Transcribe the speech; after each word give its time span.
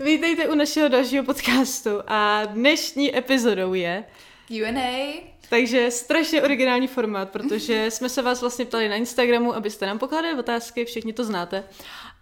Vítejte 0.00 0.48
u 0.48 0.54
našeho 0.54 0.88
dalšího 0.88 1.24
podcastu 1.24 1.90
a 2.06 2.44
dnešní 2.44 3.18
epizodou 3.18 3.74
je 3.74 4.04
Q&A. 4.48 5.22
Takže 5.48 5.90
strašně 5.90 6.42
originální 6.42 6.86
formát, 6.86 7.30
protože 7.30 7.86
jsme 7.90 8.08
se 8.08 8.22
vás 8.22 8.40
vlastně 8.40 8.64
ptali 8.64 8.88
na 8.88 8.96
Instagramu, 8.96 9.54
abyste 9.54 9.86
nám 9.86 9.98
pokládali 9.98 10.38
otázky, 10.38 10.84
všichni 10.84 11.12
to 11.12 11.24
znáte. 11.24 11.64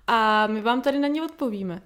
A 0.06 0.46
my 0.46 0.60
vám 0.60 0.82
tady 0.82 0.98
na 0.98 1.08
ně 1.08 1.22
odpovíme. 1.22 1.82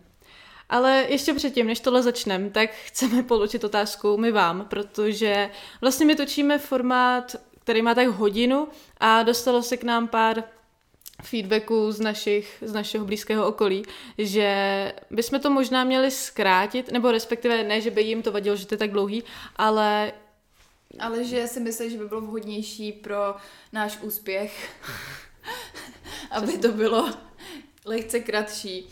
Ale 0.68 1.04
ještě 1.08 1.34
předtím, 1.34 1.66
než 1.66 1.80
tohle 1.80 2.02
začneme, 2.02 2.50
tak 2.50 2.70
chceme 2.70 3.22
položit 3.22 3.64
otázku 3.64 4.16
my 4.16 4.32
vám, 4.32 4.66
protože 4.70 5.50
vlastně 5.80 6.06
my 6.06 6.14
točíme 6.14 6.58
formát, 6.58 7.36
který 7.60 7.82
má 7.82 7.94
tak 7.94 8.08
hodinu 8.08 8.68
a 9.00 9.22
dostalo 9.22 9.62
se 9.62 9.76
k 9.76 9.84
nám 9.84 10.08
pár 10.08 10.44
feedbacků 11.22 11.92
z, 11.92 12.00
našich, 12.00 12.62
z 12.66 12.72
našeho 12.72 13.04
blízkého 13.04 13.46
okolí, 13.46 13.82
že 14.18 14.92
bychom 15.10 15.40
to 15.40 15.50
možná 15.50 15.84
měli 15.84 16.10
zkrátit, 16.10 16.92
nebo 16.92 17.10
respektive 17.10 17.64
ne, 17.64 17.80
že 17.80 17.90
by 17.90 18.02
jim 18.02 18.22
to 18.22 18.32
vadilo, 18.32 18.56
že 18.56 18.66
to 18.66 18.74
je 18.74 18.78
tak 18.78 18.90
dlouhý, 18.90 19.24
ale 19.56 20.12
Ale 20.98 21.24
že 21.24 21.46
si 21.46 21.60
myslím, 21.60 21.90
že 21.90 21.98
by 21.98 22.08
bylo 22.08 22.20
vhodnější 22.20 22.92
pro 22.92 23.34
náš 23.72 23.98
úspěch, 24.02 24.70
aby 26.30 26.58
to 26.58 26.72
bylo 26.72 27.10
lehce 27.84 28.20
kratší. 28.20 28.86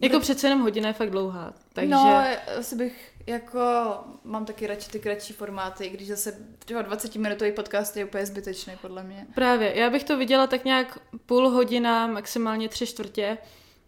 jako 0.00 0.20
přece 0.20 0.46
jenom 0.46 0.60
hodina 0.60 0.88
je 0.88 0.94
fakt 0.94 1.10
dlouhá. 1.10 1.54
Takže 1.72 1.90
No, 1.90 2.24
asi 2.58 2.76
bych 2.76 3.12
jako, 3.26 3.60
mám 4.24 4.44
taky 4.44 4.66
radši 4.66 4.90
ty 4.90 4.98
kratší 4.98 5.32
formáty, 5.32 5.88
když 5.88 6.08
zase 6.08 6.38
třeba 6.58 6.82
20 6.82 7.16
minutový 7.16 7.52
podcast 7.52 7.96
je 7.96 8.04
úplně 8.04 8.26
zbytečný, 8.26 8.72
podle 8.82 9.02
mě. 9.02 9.26
právě, 9.34 9.78
já 9.78 9.90
bych 9.90 10.04
to 10.04 10.16
viděla 10.16 10.46
tak 10.46 10.64
nějak 10.64 10.98
půl 11.26 11.48
hodina, 11.48 12.06
maximálně 12.06 12.68
tři 12.68 12.86
čtvrtě, 12.86 13.38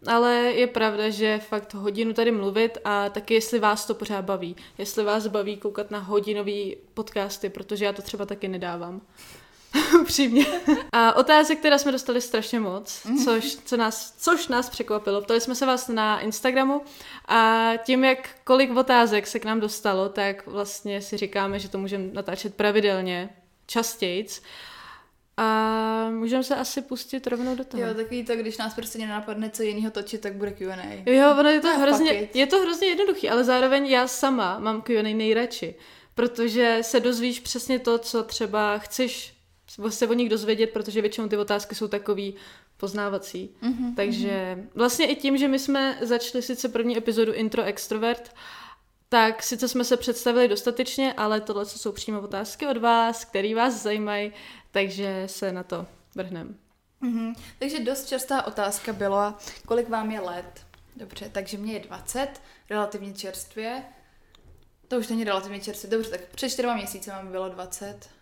ale 0.06 0.34
je 0.34 0.66
pravda, 0.66 1.10
že 1.10 1.38
fakt 1.38 1.74
hodinu 1.74 2.12
tady 2.12 2.30
mluvit 2.30 2.79
a 2.84 3.09
taky 3.09 3.34
jestli 3.34 3.59
vás 3.59 3.87
to 3.87 3.95
pořád 3.95 4.24
baví. 4.24 4.56
Jestli 4.79 5.05
vás 5.05 5.27
baví 5.27 5.57
koukat 5.57 5.91
na 5.91 5.98
hodinový 5.98 6.76
podcasty, 6.95 7.51
protože 7.51 7.85
já 7.85 7.93
to 7.93 8.02
třeba 8.02 8.26
taky 8.26 8.48
nedávám. 8.48 9.01
Upřímně. 10.01 10.47
A 10.93 11.13
otázek 11.13 11.61
teda 11.61 11.79
jsme 11.79 11.93
dostali 11.93 12.21
strašně 12.21 12.61
moc, 12.61 13.07
což, 13.24 13.57
co 13.65 13.77
nás, 13.77 14.15
což 14.19 14.49
nás 14.49 14.71
překvapilo. 14.71 15.23
Ptali 15.23 15.41
jsme 15.41 15.55
se 15.55 15.66
vás 15.66 15.88
na 15.88 16.21
Instagramu 16.21 16.83
a 17.29 17.71
tím, 17.85 18.05
jak 18.05 18.30
kolik 18.45 18.77
otázek 18.77 19.27
se 19.27 19.38
k 19.38 19.45
nám 19.45 19.60
dostalo, 19.60 20.09
tak 20.09 20.47
vlastně 20.47 21.02
si 21.02 21.16
říkáme, 21.16 21.59
že 21.59 21.69
to 21.69 21.79
můžeme 21.79 22.05
natáčet 22.13 22.55
pravidelně, 22.55 23.29
častějc. 23.66 24.43
A 25.37 26.10
můžeme 26.10 26.45
se 26.45 26.57
asi 26.57 26.82
pustit 26.82 27.27
rovnou 27.27 27.55
do 27.55 27.65
toho. 27.65 27.82
Jo, 27.82 27.95
takový 27.95 28.25
to, 28.25 28.37
když 28.37 28.59
nás 28.59 28.75
prostě 28.75 28.99
nenapadne 28.99 29.51
co 29.51 29.63
jiného 29.63 29.91
točit, 29.91 30.21
tak 30.21 30.35
bude 30.35 30.51
Q&A. 30.51 31.10
Jo, 31.10 31.37
ono 31.41 31.49
je 31.49 31.60
to, 31.60 31.69
fuck 31.69 31.80
hrozně, 31.80 32.29
je 32.35 32.47
to 32.47 32.60
hrozně 32.60 32.88
jednoduchý, 32.88 33.30
ale 33.30 33.45
zároveň 33.45 33.87
já 33.87 34.09
sama 34.09 34.59
mám 34.59 34.82
Q&A 34.82 35.15
nejradši, 35.15 35.75
protože 36.15 36.79
se 36.82 37.01
dozvíš 37.01 37.41
přesně 37.41 37.79
to, 37.79 37.99
co 37.99 38.23
třeba 38.23 38.79
chceš 38.79 39.38
se 39.88 40.07
o 40.07 40.13
nich 40.13 40.29
dozvědět, 40.29 40.71
protože 40.71 41.01
většinou 41.01 41.29
ty 41.29 41.37
otázky 41.37 41.74
jsou 41.74 41.88
takový 41.88 42.35
poznávací. 42.77 43.51
Mhm, 43.61 43.95
Takže 43.95 44.65
vlastně 44.75 45.07
i 45.07 45.16
tím, 45.16 45.37
že 45.37 45.49
my 45.49 45.59
jsme 45.59 45.99
začali 46.02 46.43
sice 46.43 46.69
první 46.69 46.97
epizodu 46.99 47.33
Intro 47.33 47.63
Extrovert, 47.63 48.35
tak 49.09 49.43
sice 49.43 49.69
jsme 49.69 49.85
se 49.85 49.97
představili 49.97 50.49
dostatečně, 50.49 51.13
ale 51.13 51.41
tohle 51.41 51.66
co 51.66 51.79
jsou 51.79 51.93
přímo 51.93 52.21
otázky 52.21 52.66
od 52.66 52.77
vás, 52.77 53.25
které 53.25 53.55
vás 53.55 53.83
zajímají, 53.83 54.33
takže 54.71 55.23
se 55.27 55.52
na 55.52 55.63
to 55.63 55.87
vrhneme. 56.15 56.51
Mhm. 57.01 57.35
Takže 57.59 57.80
dost 57.80 58.09
častá 58.09 58.47
otázka 58.47 58.93
byla, 58.93 59.38
kolik 59.66 59.88
vám 59.88 60.10
je 60.10 60.21
let. 60.21 60.66
Dobře, 60.97 61.30
takže 61.32 61.59
mě 61.59 61.73
je 61.73 61.80
20, 61.80 62.29
relativně 62.71 63.13
čerstvě. 63.13 63.82
To 64.88 64.99
už 64.99 65.09
není 65.09 65.25
relativně 65.25 65.60
čerstvě, 65.60 65.91
dobře, 65.91 66.10
tak 66.10 66.21
před 66.21 66.49
čtyřma 66.49 66.75
měsíci 66.75 67.10
vám 67.10 67.31
bylo 67.31 67.49
20. 67.49 68.18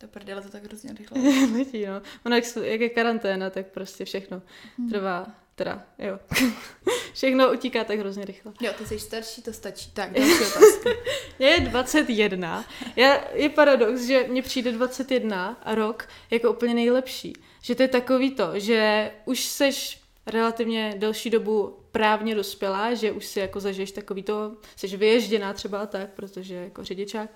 To 0.00 0.08
prdele 0.08 0.42
to 0.42 0.48
tak 0.48 0.64
hrozně 0.64 0.92
rychle. 0.98 1.20
Letí, 1.58 1.86
no. 1.86 2.02
Ono, 2.26 2.36
jak, 2.36 2.44
jak 2.62 2.80
je 2.80 2.88
karanténa, 2.88 3.50
tak 3.50 3.66
prostě 3.66 4.04
všechno 4.04 4.42
Hmm. 4.78 4.90
trvá, 4.90 5.26
teda, 5.54 5.86
jo. 5.98 6.18
všechno 7.12 7.52
utíká 7.52 7.84
tak 7.84 7.98
hrozně 7.98 8.24
rychle. 8.24 8.52
Jo, 8.60 8.72
ty 8.78 8.86
jsi 8.86 8.98
starší, 8.98 9.42
to 9.42 9.52
stačí. 9.52 9.90
Tak, 9.90 10.12
další 10.18 10.32
otázka. 10.32 10.90
Mně 11.38 11.48
je 11.48 11.60
21. 11.60 12.64
Já, 12.96 13.24
je 13.34 13.48
paradox, 13.48 14.00
že 14.02 14.26
mně 14.28 14.42
přijde 14.42 14.72
21 14.72 15.58
a 15.62 15.74
rok 15.74 16.08
jako 16.30 16.50
úplně 16.50 16.74
nejlepší. 16.74 17.32
Že 17.62 17.74
to 17.74 17.82
je 17.82 17.88
takový 17.88 18.30
to, 18.30 18.50
že 18.54 19.10
už 19.24 19.44
seš 19.44 20.00
relativně 20.26 20.94
delší 20.98 21.30
dobu 21.30 21.78
právně 21.92 22.34
dospělá, 22.34 22.94
že 22.94 23.12
už 23.12 23.26
si 23.26 23.40
jako 23.40 23.60
zažiješ 23.60 23.92
takový 23.92 24.22
to, 24.22 24.56
jsi 24.76 24.96
vyježděná 24.96 25.52
třeba 25.52 25.86
tak, 25.86 26.10
protože 26.10 26.54
jako 26.54 26.84
řidičák. 26.84 27.30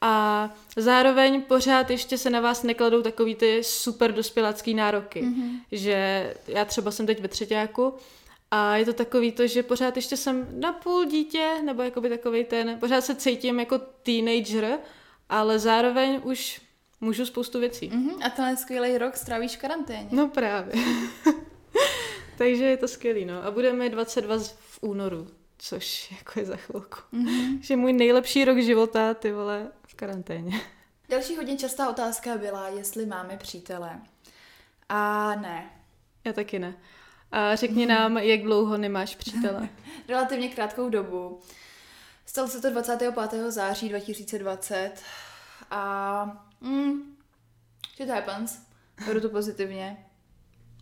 A 0.00 0.50
zároveň 0.76 1.42
pořád 1.42 1.90
ještě 1.90 2.18
se 2.18 2.30
na 2.30 2.40
vás 2.40 2.62
nekladou 2.62 3.02
takový 3.02 3.34
ty 3.34 3.64
super 3.64 4.12
dospělácký 4.12 4.74
nároky. 4.74 5.22
Mm-hmm. 5.22 5.60
Že 5.72 6.34
já 6.46 6.64
třeba 6.64 6.90
jsem 6.90 7.06
teď 7.06 7.20
ve 7.20 7.28
třetíku 7.28 7.94
a 8.50 8.76
je 8.76 8.84
to 8.84 8.92
takový 8.92 9.32
to, 9.32 9.46
že 9.46 9.62
pořád 9.62 9.96
ještě 9.96 10.16
jsem 10.16 10.60
napůl 10.60 11.04
dítě, 11.04 11.50
nebo 11.64 11.82
jakoby 11.82 12.08
takový 12.08 12.44
ten, 12.44 12.78
pořád 12.78 13.00
se 13.00 13.14
cítím 13.14 13.60
jako 13.60 13.78
teenager, 13.78 14.78
ale 15.28 15.58
zároveň 15.58 16.20
už 16.24 16.60
můžu 17.00 17.26
spoustu 17.26 17.60
věcí. 17.60 17.90
Mhm, 17.94 18.22
a 18.22 18.30
tenhle 18.30 18.56
skvělý 18.56 18.98
rok 18.98 19.16
strávíš 19.16 19.56
v 19.56 19.60
karanténě. 19.60 20.08
No 20.10 20.28
právě. 20.28 20.74
Takže 22.38 22.64
je 22.64 22.76
to 22.76 22.88
skvělý, 22.88 23.24
no. 23.24 23.44
A 23.44 23.50
budeme 23.50 23.88
22 23.88 24.38
v 24.58 24.78
únoru, 24.80 25.26
což 25.58 26.10
jako 26.10 26.40
je 26.40 26.46
za 26.46 26.56
chvilku. 26.56 26.98
Mhm. 27.12 27.58
Že 27.62 27.76
můj 27.76 27.92
nejlepší 27.92 28.44
rok 28.44 28.58
života, 28.58 29.14
ty 29.14 29.32
vole, 29.32 29.68
karanténě. 29.96 30.60
Další 31.08 31.36
hodně 31.36 31.56
častá 31.58 31.90
otázka 31.90 32.38
byla, 32.38 32.68
jestli 32.68 33.06
máme 33.06 33.36
přítele. 33.36 34.00
A 34.88 35.34
ne. 35.34 35.70
Já 36.24 36.32
taky 36.32 36.58
ne. 36.58 36.74
A 37.32 37.56
řekni 37.56 37.86
nám, 37.86 38.18
jak 38.18 38.42
dlouho 38.42 38.76
nemáš 38.76 39.16
přítele. 39.16 39.68
Relativně 40.08 40.48
krátkou 40.48 40.88
dobu. 40.88 41.40
Stalo 42.26 42.48
se 42.48 42.60
to 42.60 42.70
25. 42.70 43.50
září 43.52 43.88
2020 43.88 44.92
a 45.70 46.46
mm, 46.60 47.16
shit 47.96 48.08
happens. 48.08 48.58
Beru 49.06 49.20
to 49.20 49.28
pozitivně. 49.28 50.06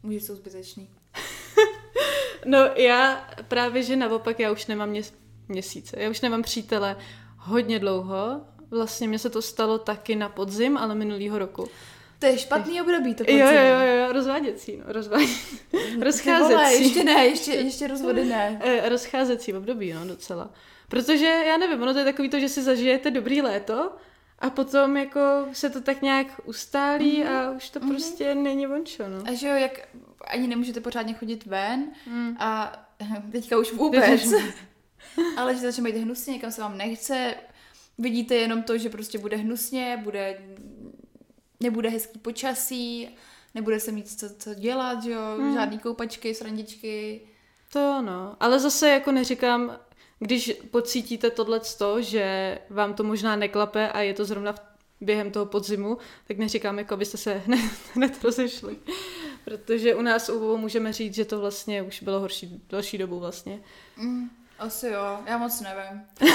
Může 0.02 0.20
jsou 0.20 0.36
zbytečný. 0.36 0.91
No 2.44 2.58
já 2.58 3.28
právě, 3.48 3.82
že 3.82 3.96
naopak, 3.96 4.41
já 4.41 4.52
už 4.52 4.66
nemám 4.66 4.91
měs- 4.91 5.14
měsíce. 5.48 6.02
Já 6.02 6.10
už 6.10 6.20
nemám 6.20 6.42
přítele 6.42 6.96
hodně 7.36 7.78
dlouho. 7.78 8.46
Vlastně 8.75 9.09
mně 9.09 9.19
se 9.19 9.31
to 9.31 9.43
stalo 9.43 9.79
taky 9.79 10.17
na 10.17 10.29
podzim, 10.29 10.77
ale 10.77 10.95
minulýho 10.95 11.39
roku. 11.39 11.69
To 12.19 12.27
je 12.27 12.39
špatný 12.39 12.81
období, 12.83 13.15
to 13.15 13.25
Jo, 13.29 13.37
jo, 13.39 13.45
podzim. 13.47 13.59
jo, 13.61 13.97
jo, 14.07 14.12
rozváděcí, 14.12 14.77
no, 14.77 14.85
rozváděcí. 14.93 15.59
Ty 15.71 15.77
vole, 15.77 16.05
rozcházecí. 16.05 16.83
ještě 16.83 17.05
ne, 17.05 17.27
ještě, 17.27 17.53
ještě 17.55 17.87
rozvody 17.87 18.25
ne. 18.25 18.61
Eh, 18.65 18.89
rozcházecí 18.89 19.55
období, 19.55 19.93
no, 19.93 20.07
docela. 20.07 20.51
Protože, 20.89 21.27
já 21.27 21.57
nevím, 21.57 21.83
ono 21.83 21.93
to 21.93 21.99
je 21.99 22.05
takový 22.05 22.29
to, 22.29 22.39
že 22.39 22.49
si 22.49 22.62
zažijete 22.62 23.11
dobrý 23.11 23.43
léto 23.43 23.93
a 24.39 24.51
potom 24.51 24.97
jako 24.97 25.21
se 25.53 25.71
to 25.71 25.81
tak 25.81 26.03
nějak 26.03 26.27
ustálí 26.45 27.25
a 27.25 27.51
už 27.51 27.71
to 27.71 27.81
prostě 27.81 28.35
není 28.35 28.67
vončo, 28.67 29.03
no. 29.09 29.19
A 29.31 29.35
že 29.35 29.49
jo, 29.49 29.55
jak 29.55 29.89
ani 30.27 30.49
nemůžete 30.49 30.81
pořádně 30.81 31.15
chodit 31.15 31.47
ven 31.47 31.85
Mm. 32.06 32.37
a 32.39 32.73
teďka 33.33 33.59
už 33.59 33.73
vůbec. 33.73 34.33
Ale 35.37 35.55
že 35.55 35.61
začne 35.61 35.83
být 35.93 35.97
hnusně, 36.01 36.33
někam 36.33 36.53
se 36.53 36.61
vám 36.61 36.79
nechce. 36.79 37.35
Vidíte 37.99 38.34
jenom 38.34 38.62
to, 38.62 38.78
že 38.78 38.88
prostě 38.91 39.19
bude 39.19 39.37
hnusně, 39.37 40.00
bude, 40.05 40.38
nebude 41.60 41.88
hezký 41.88 42.19
počasí, 42.19 43.09
nebude 43.55 43.81
se 43.81 43.93
mít 43.93 44.09
co, 44.21 44.27
co 44.38 44.55
dělat, 44.55 45.03
že 45.03 45.10
jo, 45.10 45.21
Hmm. 45.38 45.55
žádný 45.55 45.78
koupačky, 45.78 46.34
srandičky. 46.34 47.21
To 47.72 48.03
no, 48.03 48.37
ale 48.41 48.59
zase 48.60 48.88
jako 48.88 49.12
neříkám, 49.12 49.78
když 50.19 50.53
pocítíte 50.71 51.31
tohle 51.31 51.61
že 52.00 52.58
vám 52.70 52.94
to 52.94 53.02
možná 53.05 53.37
neklape 53.37 53.88
a 53.88 54.00
je 54.00 54.14
to 54.14 54.25
zrovna 54.25 54.52
v, 54.52 54.61
během 55.00 55.31
toho 55.31 55.46
podzimu, 55.46 55.99
tak 56.29 56.38
neříkám, 56.38 56.79
jako 56.79 56.94
abyste 56.94 57.17
se 57.17 57.32
hned, 57.46 57.61
hned 57.94 58.25
rozešli. 58.25 58.76
Protože 59.44 59.94
u 59.94 60.02
nás 60.02 60.29
u 60.29 60.56
můžeme 60.56 60.93
říct, 60.93 61.14
že 61.14 61.25
to 61.25 61.41
vlastně 61.41 61.82
už 61.82 62.02
bylo 62.02 62.20
horší 62.20 62.62
další 62.69 62.99
dobu 62.99 63.20
vlastně. 63.20 63.61
Mm, 63.96 64.31
asi 64.58 64.87
jo, 64.87 65.19
já 65.26 65.38
moc 65.38 65.61
nevím. 65.61 66.02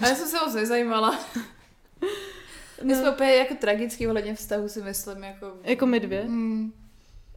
A 0.00 0.08
já 0.08 0.14
jsem 0.14 0.28
se 0.28 0.36
moc 0.44 0.54
nezajímala. 0.54 1.18
My 2.82 2.94
jsme 2.94 3.10
úplně 3.10 3.34
jako 3.34 3.54
tragický 3.54 4.06
ohledně 4.06 4.34
vztahu 4.34 4.68
si 4.68 4.82
myslím, 4.82 5.22
jako... 5.24 5.52
Jako 5.62 5.86
my 5.86 6.00
dvě. 6.00 6.24
Mm, 6.24 6.72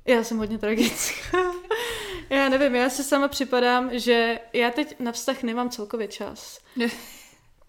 Já 0.05 0.23
jsem 0.23 0.37
hodně 0.37 0.57
tragická. 0.57 1.37
já 2.29 2.49
nevím, 2.49 2.75
já 2.75 2.89
si 2.89 3.03
sama 3.03 3.27
připadám, 3.27 3.89
že 3.99 4.39
já 4.53 4.71
teď 4.71 4.99
na 4.99 5.11
vztah 5.11 5.43
nemám 5.43 5.69
celkově 5.69 6.07
čas. 6.07 6.59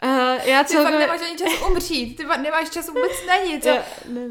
Uh, 0.05 0.49
já 0.49 0.65
Ty 0.65 0.75
fakt 0.75 0.95
nemáš 0.95 1.21
ani 1.21 1.39
čas 1.39 1.53
umřít, 1.71 2.17
ty 2.17 2.25
nemáš 2.25 2.71
čas 2.71 2.89
vůbec 2.89 3.13
na 3.27 3.37
nic. 3.37 3.65
Já, 3.65 3.83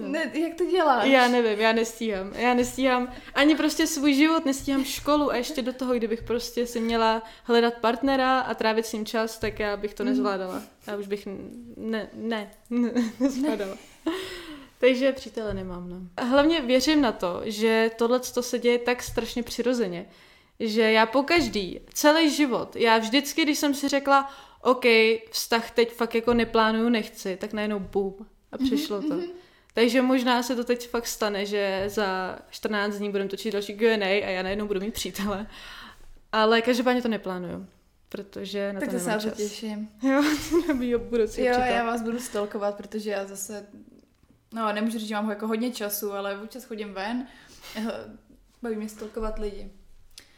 ne, 0.02 0.32
jak 0.34 0.56
to 0.58 0.66
děláš? 0.66 1.08
Já 1.08 1.28
nevím, 1.28 1.60
já 1.60 1.72
nestíhám. 1.72 2.32
Já 2.36 2.54
nestíhám 2.54 3.14
ani 3.36 3.56
prostě 3.56 3.88
svůj 3.88 4.14
život, 4.14 4.46
nestíhám 4.46 4.86
školu 4.86 5.32
a 5.32 5.36
ještě 5.36 5.62
do 5.62 5.74
toho, 5.74 5.94
kdybych 5.94 6.24
prostě 6.24 6.68
si 6.68 6.80
měla 6.80 7.24
hledat 7.44 7.74
partnera 7.74 8.40
a 8.40 8.54
trávit 8.54 8.86
s 8.86 8.94
ním 8.94 9.06
čas, 9.06 9.38
tak 9.38 9.60
já 9.60 9.78
bych 9.78 9.94
to 9.94 10.04
nezvládala. 10.04 10.62
Já 10.88 10.96
už 10.96 11.08
bych 11.08 11.28
ne, 11.78 12.10
ne, 12.14 12.52
ne 12.70 13.04
nezvládala. 13.20 13.78
Takže 14.80 15.12
přítele 15.12 15.54
nemám, 15.54 15.90
no. 15.90 16.26
Hlavně 16.28 16.62
věřím 16.62 17.02
na 17.02 17.12
to, 17.12 17.42
že 17.44 17.92
tohle 17.96 18.20
se 18.24 18.60
děje 18.60 18.80
tak 18.80 19.04
strašně 19.04 19.44
přirozeně, 19.44 20.06
že 20.70 20.92
já 20.92 21.06
po 21.06 21.24
každý, 21.24 21.80
celý 21.94 22.30
život, 22.32 22.76
já 22.76 22.98
vždycky, 22.98 23.42
když 23.42 23.58
jsem 23.60 23.74
si 23.74 23.88
řekla, 23.90 24.34
OK, 24.62 24.86
vztah 25.32 25.72
teď 25.72 25.94
fakt 25.94 26.16
jako 26.16 26.34
neplánuju, 26.34 26.90
nechci, 26.90 27.38
tak 27.42 27.54
najednou 27.54 27.80
bum 27.80 28.16
a 28.52 28.58
přišlo 28.58 29.02
to. 29.02 29.20
Takže 29.74 30.02
možná 30.02 30.44
se 30.44 30.56
to 30.56 30.64
teď 30.64 30.90
fakt 30.90 31.08
stane, 31.08 31.46
že 31.46 31.84
za 31.88 32.40
14 32.50 32.96
dní 32.96 33.12
budeme 33.12 33.30
točit 33.30 33.54
další 33.54 33.74
Q&A 33.78 34.26
a 34.26 34.30
já 34.30 34.44
najednou 34.44 34.68
budu 34.68 34.80
mít 34.80 34.94
přítele. 34.94 35.48
Ale 36.32 36.62
každopádně 36.62 37.02
to 37.02 37.08
neplánuju, 37.08 37.68
protože 38.10 38.74
na 38.74 38.80
tak 38.80 38.90
to 38.90 38.96
to 38.96 39.00
se 39.00 39.06
nemám 39.10 39.26
na 39.26 39.32
to 39.32 39.38
čas. 39.38 39.50
těším. 39.50 39.90
Jo, 40.04 40.24
mýho 40.74 41.00
budoucího 41.00 41.48
Jo, 41.48 41.54
přítele. 41.54 41.76
já 41.76 41.86
vás 41.86 42.02
budu 42.02 42.20
stalkovat, 42.20 42.76
protože 42.78 43.10
já 43.12 43.26
zase, 43.26 43.66
no 44.54 44.74
nemůžu 44.74 45.00
říct, 45.00 45.08
že 45.08 45.16
mám 45.16 45.30
jako 45.30 45.48
hodně 45.48 45.72
času, 45.72 46.14
ale 46.14 46.38
občas 46.42 46.64
chodím 46.64 46.94
ven, 46.94 47.28
baví 48.62 48.76
mě 48.76 48.90
stalkovat 48.90 49.40
lidi. 49.40 49.72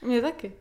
Mě 0.06 0.22
taky. 0.22 0.54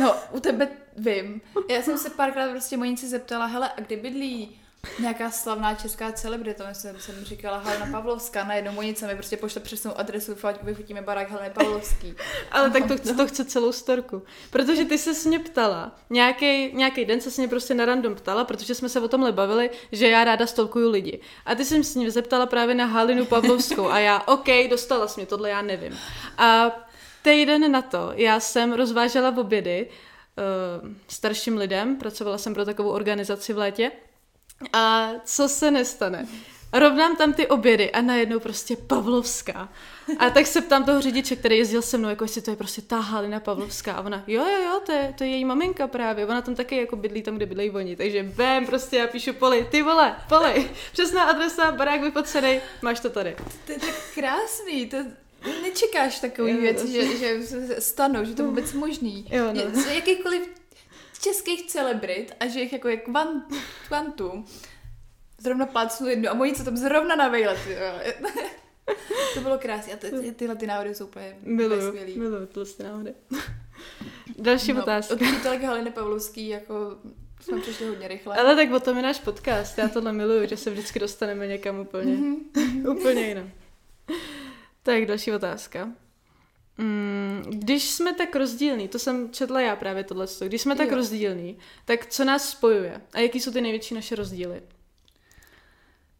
No, 0.00 0.14
u 0.30 0.40
tebe 0.40 0.68
vím. 0.96 1.40
Já 1.68 1.82
jsem 1.82 1.98
se 1.98 2.10
párkrát 2.10 2.50
prostě 2.50 2.76
Monici 2.76 3.08
zeptala, 3.08 3.46
hele, 3.46 3.70
a 3.76 3.80
kde 3.80 3.96
bydlí 3.96 4.58
nějaká 4.98 5.30
slavná 5.30 5.74
česká 5.74 6.12
celebrita, 6.12 6.68
myslím, 6.68 7.00
jsem 7.00 7.24
říkala 7.24 7.58
Helena 7.58 7.86
Pavlovská, 7.92 8.44
najednou 8.44 8.72
Monice 8.72 9.06
mi 9.06 9.14
prostě 9.14 9.36
pošle 9.36 9.60
přesnou 9.60 9.98
adresu, 9.98 10.36
vyfotíme 10.62 11.02
barák 11.02 11.30
Heleny 11.30 11.50
Pavlovský. 11.50 12.14
Ale 12.50 12.70
tak 12.70 12.88
to, 12.88 12.96
chce- 12.96 13.14
to 13.14 13.26
chce 13.26 13.44
celou 13.44 13.72
storku. 13.72 14.22
Protože 14.50 14.84
ty 14.84 14.98
se 14.98 15.28
mě 15.28 15.38
ptala, 15.38 15.96
nějaký, 16.10 16.76
nějaký 16.76 17.04
den 17.04 17.20
se 17.20 17.40
mě 17.42 17.48
prostě 17.48 17.74
na 17.74 17.84
random 17.84 18.14
ptala, 18.14 18.44
protože 18.44 18.74
jsme 18.74 18.88
se 18.88 19.00
o 19.00 19.08
tomhle 19.08 19.32
bavili, 19.32 19.70
že 19.92 20.08
já 20.08 20.24
ráda 20.24 20.46
stolkuju 20.46 20.90
lidi. 20.90 21.20
A 21.46 21.54
ty 21.54 21.64
jsem 21.64 21.84
s 21.84 21.94
ní 21.94 22.10
zeptala 22.10 22.46
právě 22.46 22.74
na 22.74 22.84
Halinu 22.84 23.24
Pavlovskou 23.24 23.88
a 23.88 23.98
já, 23.98 24.22
OK, 24.26 24.48
dostala 24.70 25.08
jsi 25.08 25.20
mě, 25.20 25.26
tohle 25.26 25.50
já 25.50 25.62
nevím. 25.62 25.98
A 26.38 26.70
týden 27.22 27.72
na 27.72 27.82
to 27.82 28.12
já 28.14 28.40
jsem 28.40 28.72
rozvážela 28.72 29.36
obědy 29.36 29.88
uh, 29.88 30.88
starším 31.08 31.56
lidem, 31.56 31.96
pracovala 31.96 32.38
jsem 32.38 32.54
pro 32.54 32.64
takovou 32.64 32.90
organizaci 32.90 33.52
v 33.52 33.58
létě 33.58 33.92
a 34.72 35.12
co 35.24 35.48
se 35.48 35.70
nestane? 35.70 36.26
Rovnám 36.72 37.16
tam 37.16 37.32
ty 37.32 37.46
obědy 37.46 37.90
a 37.90 38.00
najednou 38.00 38.40
prostě 38.40 38.76
Pavlovská. 38.76 39.68
A 40.18 40.30
tak 40.30 40.46
se 40.46 40.60
ptám 40.60 40.84
toho 40.84 41.00
řidiče, 41.00 41.36
který 41.36 41.58
jezdil 41.58 41.82
se 41.82 41.98
mnou, 41.98 42.08
jako 42.08 42.24
jestli 42.24 42.42
to 42.42 42.50
je 42.50 42.56
prostě 42.56 42.82
ta 42.82 43.00
Halina 43.00 43.40
Pavlovská. 43.40 43.92
A 43.92 44.00
ona, 44.00 44.24
jo, 44.26 44.44
jo, 44.46 44.62
jo, 44.64 44.80
to 44.86 44.92
je, 44.92 45.14
to 45.18 45.24
je 45.24 45.30
její 45.30 45.44
maminka 45.44 45.86
právě. 45.86 46.26
Ona 46.26 46.42
tam 46.42 46.54
taky 46.54 46.76
jako 46.76 46.96
bydlí 46.96 47.22
tam, 47.22 47.36
kde 47.36 47.46
bydlejí 47.46 47.70
oni. 47.70 47.96
Takže 47.96 48.22
bém, 48.22 48.66
prostě 48.66 48.96
já 48.96 49.06
píšu 49.06 49.32
poli, 49.32 49.68
ty 49.70 49.82
vole, 49.82 50.16
poli. 50.28 50.70
Přesná 50.92 51.22
adresa, 51.22 51.72
barák 51.72 52.00
vypocenej, 52.00 52.60
máš 52.82 53.00
to 53.00 53.10
tady. 53.10 53.36
To 53.66 53.72
je 53.72 53.78
tak 53.78 53.94
krásný, 54.14 54.86
to 54.86 54.96
nečekáš 55.62 56.20
takový 56.20 56.52
Jo, 56.52 56.60
věci, 56.60 56.92
že, 56.92 57.16
že 57.16 57.42
se 57.46 57.80
stanou, 57.80 58.24
že 58.24 58.34
to 58.34 58.44
vůbec 58.44 58.72
možný. 58.72 59.26
Jo, 59.30 59.52
no. 59.52 59.82
Z 59.82 59.86
jakýchkoliv 59.94 60.42
českých 61.22 61.66
celebrit 61.66 62.32
a 62.40 62.46
že 62.46 62.60
jich 62.60 62.72
jako 62.72 62.88
je 62.88 62.96
kvant, 62.96 63.44
kvantum, 63.86 64.44
zrovna 65.38 65.66
plácnu 65.66 66.08
jednu 66.08 66.30
a 66.30 66.34
moji 66.34 66.54
co 66.54 66.64
tam 66.64 66.76
zrovna 66.76 67.16
na 67.16 67.28
vejlet. 67.28 67.58
to 69.34 69.40
bylo 69.40 69.58
krásné 69.58 69.92
a 69.92 69.96
ty, 69.96 70.10
ty, 70.10 70.32
tyhle 70.32 70.56
ty 70.56 70.66
návody 70.66 70.94
jsou 70.94 71.04
úplně 71.06 71.36
Miluju, 71.42 71.88
skvělý. 71.88 72.18
miluju 72.18 72.46
tyhle 72.46 72.64
ty 72.64 72.82
náhody. 72.82 73.14
Další 74.38 74.72
No, 74.72 74.82
otázka. 74.82 75.14
Od 75.14 75.20
přítelky 75.20 75.64
Haliny 75.64 75.90
Pavlovský 75.90 76.48
jako 76.48 76.74
jsme 77.40 77.60
přišli 77.60 77.86
hodně 77.86 78.08
rychle. 78.08 78.36
Ale 78.36 78.56
tak 78.56 78.72
o 78.72 78.80
tom 78.80 78.96
je 78.96 79.02
náš 79.02 79.18
podcast. 79.18 79.78
Já 79.78 79.88
tohle 79.88 80.12
miluju, 80.12 80.46
že 80.48 80.56
se 80.56 80.70
vždycky 80.70 80.98
dostaneme 80.98 81.46
někam 81.46 81.78
úplně, 81.80 82.12
Mhm. 82.14 82.36
úplně 82.88 83.28
jinam. 83.28 83.50
Tak 84.82 85.06
další 85.06 85.32
otázka. 85.32 85.88
Mm, 86.78 87.42
když 87.48 87.90
jsme 87.90 88.14
tak 88.14 88.36
rozdílní, 88.36 88.88
to 88.88 88.98
jsem 88.98 89.30
četla 89.30 89.60
já 89.60 89.76
právě 89.76 90.04
tohle, 90.04 90.26
když 90.46 90.62
jsme 90.62 90.76
tak 90.76 90.88
Jo. 90.88 90.94
rozdílní, 90.96 91.58
tak 91.84 92.06
co 92.06 92.24
nás 92.24 92.48
spojuje? 92.50 93.00
A 93.12 93.18
jaký 93.18 93.40
jsou 93.40 93.50
ty 93.52 93.60
největší 93.60 93.94
naše 93.94 94.16
rozdíly? 94.16 94.62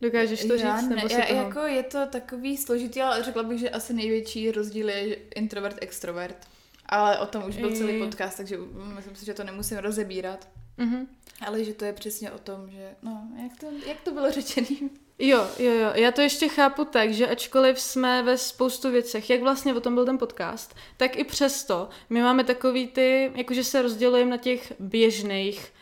Dokážeš 0.01 0.45
to 0.45 0.55
Já 0.55 0.81
říct? 0.81 0.89
ne, 0.89 0.97
Nebo 0.97 1.09
já, 1.15 1.27
toho... 1.27 1.41
jako 1.43 1.61
je 1.61 1.83
to 1.83 2.07
takový 2.07 2.57
složitý, 2.57 3.01
ale 3.03 3.23
řekla 3.23 3.43
bych, 3.43 3.59
že 3.61 3.71
asi 3.71 3.93
největší 3.93 4.51
rozdíl 4.51 4.89
je 4.89 5.15
introvert, 5.15 5.77
extrovert. 5.81 6.49
Ale 6.87 7.19
o 7.19 7.27
tom 7.27 7.45
už 7.49 7.57
byl 7.57 7.77
celý 7.77 7.99
podcast, 7.99 8.37
takže 8.37 8.59
myslím 8.95 9.17
si, 9.17 9.25
že 9.27 9.35
to 9.35 9.45
nemusím 9.45 9.79
rozebírat. 9.79 10.49
Mhm. 10.77 11.07
Ale 11.47 11.65
že 11.65 11.75
to 11.75 11.85
je 11.85 11.93
přesně 11.93 12.31
o 12.31 12.39
tom, 12.39 12.71
že 12.71 12.91
no, 13.03 13.29
jak 13.43 13.61
to, 13.61 13.67
jak 13.89 14.01
to 14.01 14.11
bylo 14.11 14.31
řečený? 14.31 14.91
Jo, 15.25 15.47
jo, 15.59 15.73
jo. 15.73 15.91
Já 15.95 16.13
to 16.13 16.21
ještě 16.21 16.49
chápu 16.49 16.85
tak, 16.85 17.13
že 17.13 17.29
ačkoliv 17.29 17.81
jsme 17.81 18.23
ve 18.23 18.39
spoustu 18.39 18.91
věcech, 18.91 19.31
jak 19.31 19.41
vlastně 19.41 19.75
o 19.75 19.81
tom 19.81 19.95
byl 19.95 20.05
ten 20.05 20.19
podcast, 20.19 20.77
tak 20.97 21.17
i 21.17 21.25
přesto 21.25 21.89
my 22.11 22.23
máme 22.23 22.45
takový 22.45 22.87
ty, 22.87 23.33
jakože 23.35 23.65
se 23.65 23.83
rozdělujeme 23.83 24.31
na 24.31 24.37
těch 24.37 24.73
běžných 24.79 25.73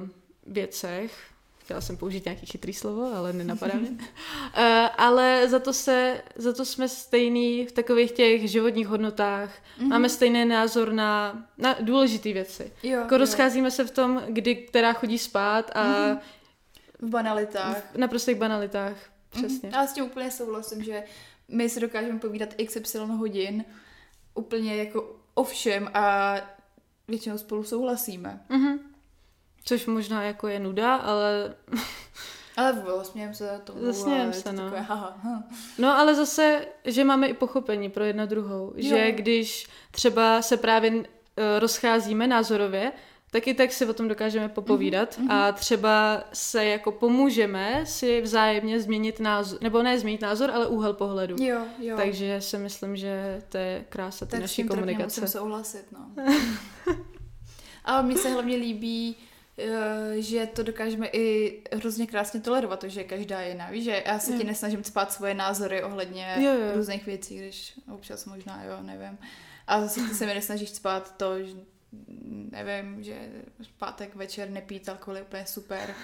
uh, 0.00 0.08
věcech. 0.46 1.12
Chtěla 1.58 1.80
jsem 1.80 1.96
použít 1.96 2.24
nějaký 2.24 2.46
chytrý 2.46 2.72
slovo, 2.72 3.16
ale 3.16 3.32
nenapadá 3.32 3.74
mě. 3.74 3.90
Uh, 3.90 3.96
ale 4.98 5.48
za 5.48 5.58
to, 5.58 5.72
se, 5.72 6.22
za 6.36 6.52
to 6.52 6.64
jsme 6.64 6.88
stejný 6.88 7.66
v 7.66 7.72
takových 7.72 8.12
těch 8.12 8.50
životních 8.50 8.86
hodnotách. 8.86 9.50
Mm-hmm. 9.50 9.88
Máme 9.88 10.08
stejný 10.08 10.44
názor 10.44 10.92
na, 10.92 11.42
na 11.58 11.76
důležité 11.80 12.32
věci. 12.32 12.72
Jo, 12.82 13.00
Jako 13.00 13.16
rozcházíme 13.16 13.70
se 13.70 13.84
v 13.84 13.90
tom, 13.90 14.22
kdy 14.28 14.54
která 14.54 14.92
chodí 14.92 15.18
spát 15.18 15.70
a 15.74 15.84
mm-hmm. 15.84 16.18
V 17.02 17.08
banalitách. 17.08 17.94
v 17.94 17.98
naprostých 17.98 18.36
banalitách. 18.36 18.96
Přesně. 19.30 19.68
Mhm. 19.68 19.72
Já 19.72 19.86
s 19.86 19.92
tím 19.92 20.04
úplně 20.04 20.30
souhlasím, 20.30 20.84
že 20.84 21.04
my 21.48 21.68
si 21.68 21.80
dokážeme 21.80 22.18
povídat 22.18 22.54
XY 22.54 22.98
hodin 22.98 23.64
úplně 24.34 24.76
jako 24.76 25.16
o 25.34 25.44
všem 25.44 25.90
a 25.94 26.34
většinou 27.08 27.38
spolu 27.38 27.64
souhlasíme. 27.64 28.40
Mhm. 28.48 28.78
Což 29.64 29.86
možná 29.86 30.22
jako 30.22 30.48
je 30.48 30.58
nuda, 30.58 30.96
ale 30.96 31.54
Ale 32.56 32.82
smějem 33.02 33.34
se 33.34 33.60
tomu. 33.64 33.84
Zasmějem 33.84 34.32
se, 34.32 34.52
no. 34.52 34.62
Takové, 34.62 34.80
haha, 34.80 35.18
ha. 35.22 35.42
no 35.78 35.98
ale 35.98 36.14
zase, 36.14 36.66
že 36.84 37.04
máme 37.04 37.28
i 37.28 37.34
pochopení 37.34 37.90
pro 37.90 38.04
jedna 38.04 38.26
druhou. 38.26 38.72
Jo. 38.76 38.88
Že 38.88 39.12
když 39.12 39.66
třeba 39.90 40.42
se 40.42 40.56
právě 40.56 40.90
uh, 40.90 41.04
rozcházíme 41.58 42.26
názorově, 42.26 42.92
tak 43.32 43.46
i 43.46 43.54
tak 43.54 43.72
si 43.72 43.86
o 43.86 43.92
tom 43.94 44.08
dokážeme 44.08 44.48
popovídat 44.48 45.18
Mhm, 45.18 45.30
a 45.30 45.52
třeba 45.52 46.24
se 46.32 46.64
jako 46.64 46.92
pomůžeme 46.92 47.86
si 47.86 48.20
vzájemně 48.20 48.80
změnit 48.80 49.20
názor, 49.20 49.58
nebo 49.62 49.82
ne 49.82 49.98
změnit 49.98 50.20
názor, 50.20 50.50
ale 50.50 50.66
úhel 50.66 50.92
pohledu. 50.92 51.36
Jo, 51.44 51.60
jo. 51.78 51.96
Takže 51.96 52.40
si 52.40 52.58
myslím, 52.58 52.96
že 52.96 53.42
to 53.48 53.58
je 53.58 53.84
krása 53.88 54.26
té 54.26 54.30
tak 54.30 54.38
s 54.38 54.42
naší 54.42 54.56
tím 54.56 54.66
trapně 54.68 54.80
komunikace. 54.80 55.20
musím 55.20 55.32
souhlasit, 55.38 55.84
no. 55.92 56.24
Ale 57.84 58.02
mně 58.02 58.16
se 58.16 58.30
hlavně 58.30 58.56
líbí, 58.56 59.16
eh, 59.58 60.14
že 60.22 60.46
to 60.46 60.62
dokážeme 60.62 61.06
i 61.12 61.58
hrozně 61.72 62.06
krásně 62.06 62.40
tolerovat, 62.40 62.80
to, 62.80 62.88
že 62.88 63.04
každá 63.04 63.40
je 63.40 63.48
jiná. 63.48 63.70
Víš, 63.70 63.84
že 63.84 64.02
já 64.06 64.18
se 64.18 64.32
ti 64.32 64.44
nesnažím 64.44 64.84
spát 64.84 65.12
svoje 65.12 65.34
názory 65.34 65.82
ohledně 65.82 66.36
Jo, 66.38 66.52
jo. 66.52 66.76
různých 66.76 67.06
věcí, 67.06 67.38
když 67.38 67.74
občas 67.94 68.24
možná, 68.24 68.62
jo, 68.64 68.72
nevím. 68.82 69.18
A 69.66 69.80
zase 69.80 70.00
ty 70.08 70.14
se 70.14 70.26
mi 70.26 70.34
nesnažíš 70.34 70.70
spát 70.70 71.16
to, 71.16 71.42
že 71.42 71.54
nevím, 72.50 73.02
že 73.02 73.28
v 73.62 73.78
pátek 73.78 74.14
večer 74.14 74.50
nepít 74.50 74.88
alkohol 74.88 75.16
je 75.16 75.22
úplně 75.22 75.46
super. 75.46 75.94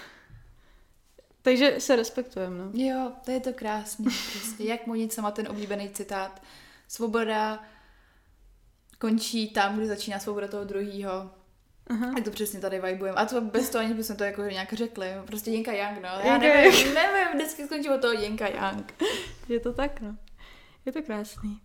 Takže 1.41 1.75
se 1.79 1.95
respektujeme, 1.95 2.57
no. 2.57 2.71
Jo, 2.73 3.11
to 3.25 3.31
je 3.31 3.39
to 3.39 3.53
krásný. 3.53 4.05
Prostě. 4.05 4.63
Jak 4.63 4.87
Monica 4.87 5.21
má 5.21 5.31
ten 5.31 5.47
oblíbený 5.47 5.89
citát. 5.89 6.41
Svoboda 6.87 7.63
končí 8.97 9.49
tam, 9.49 9.77
kde 9.77 9.87
začíná 9.87 10.19
svoboda 10.19 10.47
toho 10.47 10.63
druhého. 10.63 11.31
Aha. 11.89 12.11
Tak 12.15 12.23
to 12.23 12.31
přesně 12.31 12.59
tady 12.59 12.79
vibujeme. 12.79 13.17
A 13.17 13.25
to 13.25 13.41
bez 13.41 13.69
toho, 13.69 13.83
aniž 13.83 13.97
bychom 13.97 14.15
to 14.15 14.23
jako 14.23 14.41
nějak 14.41 14.73
řekli. 14.73 15.07
Prostě 15.25 15.51
Jinka 15.51 15.71
Yang, 15.71 16.01
no. 16.01 16.09
Já 16.23 16.37
nevím, 16.37 16.93
nevím, 16.93 17.27
vždycky 17.33 17.65
skončí 17.65 17.89
od 17.89 18.01
toho 18.01 18.13
Jinka 18.13 18.47
Yang. 18.47 18.93
Je 19.49 19.59
to 19.59 19.73
tak, 19.73 20.01
no. 20.01 20.17
Je 20.85 20.91
to 20.91 21.01
krásný. 21.01 21.61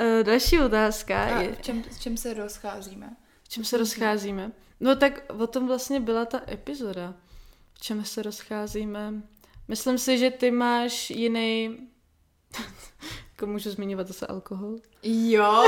Uh, 0.00 0.24
další 0.24 0.60
otázka 0.60 1.24
A 1.24 1.40
je, 1.40 1.52
v 1.54 1.62
čem, 1.62 1.84
s 1.90 1.98
čem 1.98 2.16
se 2.16 2.34
rozcházíme? 2.34 3.16
Čem 3.50 3.64
se 3.64 3.76
rozcházíme. 3.76 4.52
No 4.80 4.96
tak 4.96 5.32
o 5.38 5.46
tom 5.46 5.66
vlastně 5.66 6.00
byla 6.00 6.24
ta 6.24 6.40
epizoda. 6.48 7.14
V 7.72 7.80
čem 7.80 8.04
se 8.04 8.22
rozcházíme. 8.22 9.14
Myslím 9.68 9.98
si, 9.98 10.18
že 10.18 10.30
ty 10.30 10.50
máš 10.50 11.10
jiný... 11.10 11.78
jako 13.32 13.46
můžu 13.46 13.70
zmiňovat 13.70 14.06
zase 14.06 14.26
alkohol? 14.26 14.76
Jo, 15.02 15.64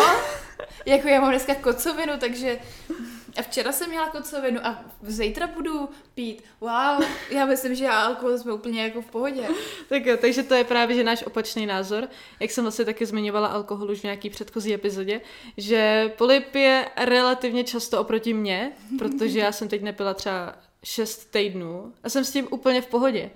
jako 0.87 1.09
já 1.09 1.21
mám 1.21 1.31
dneska 1.31 1.55
kocovinu, 1.55 2.13
takže 2.21 2.59
A 3.39 3.43
včera 3.43 3.73
jsem 3.73 3.91
měla 3.91 4.09
kocovinu 4.09 4.67
a 4.67 4.85
zítra 5.03 5.47
budu 5.47 5.89
pít. 6.15 6.43
Wow, 6.61 7.05
já 7.31 7.45
myslím, 7.47 7.75
že 7.75 7.85
já 7.85 8.01
alkohol 8.01 8.39
jsme 8.39 8.53
úplně 8.53 8.83
jako 8.83 9.03
v 9.03 9.07
pohodě. 9.11 9.49
Tak 9.89 10.07
jo, 10.07 10.17
takže 10.21 10.43
to 10.43 10.55
je 10.55 10.65
právě 10.65 10.97
že 10.97 11.05
náš 11.05 11.23
opačný 11.23 11.67
názor. 11.67 12.09
Jak 12.41 12.51
jsem 12.51 12.65
vlastně 12.65 12.85
taky 12.85 13.07
zmiňovala 13.07 13.49
alkohol 13.49 13.91
už 13.91 14.01
v 14.01 14.05
nějaký 14.05 14.31
předchozí 14.31 14.75
epizodě, 14.75 15.21
že 15.57 16.13
polip 16.19 16.55
je 16.55 16.89
relativně 16.97 17.65
často 17.65 18.01
oproti 18.01 18.35
mně, 18.35 18.73
protože 18.99 19.39
já 19.39 19.53
jsem 19.53 19.69
teď 19.69 19.83
nepila 19.83 20.15
třeba 20.15 20.55
6 20.85 21.31
týdnů 21.31 21.93
a 22.03 22.09
jsem 22.09 22.25
s 22.25 22.33
tím 22.33 22.49
úplně 22.51 22.83
v 22.83 22.87
pohodě. 22.87 23.31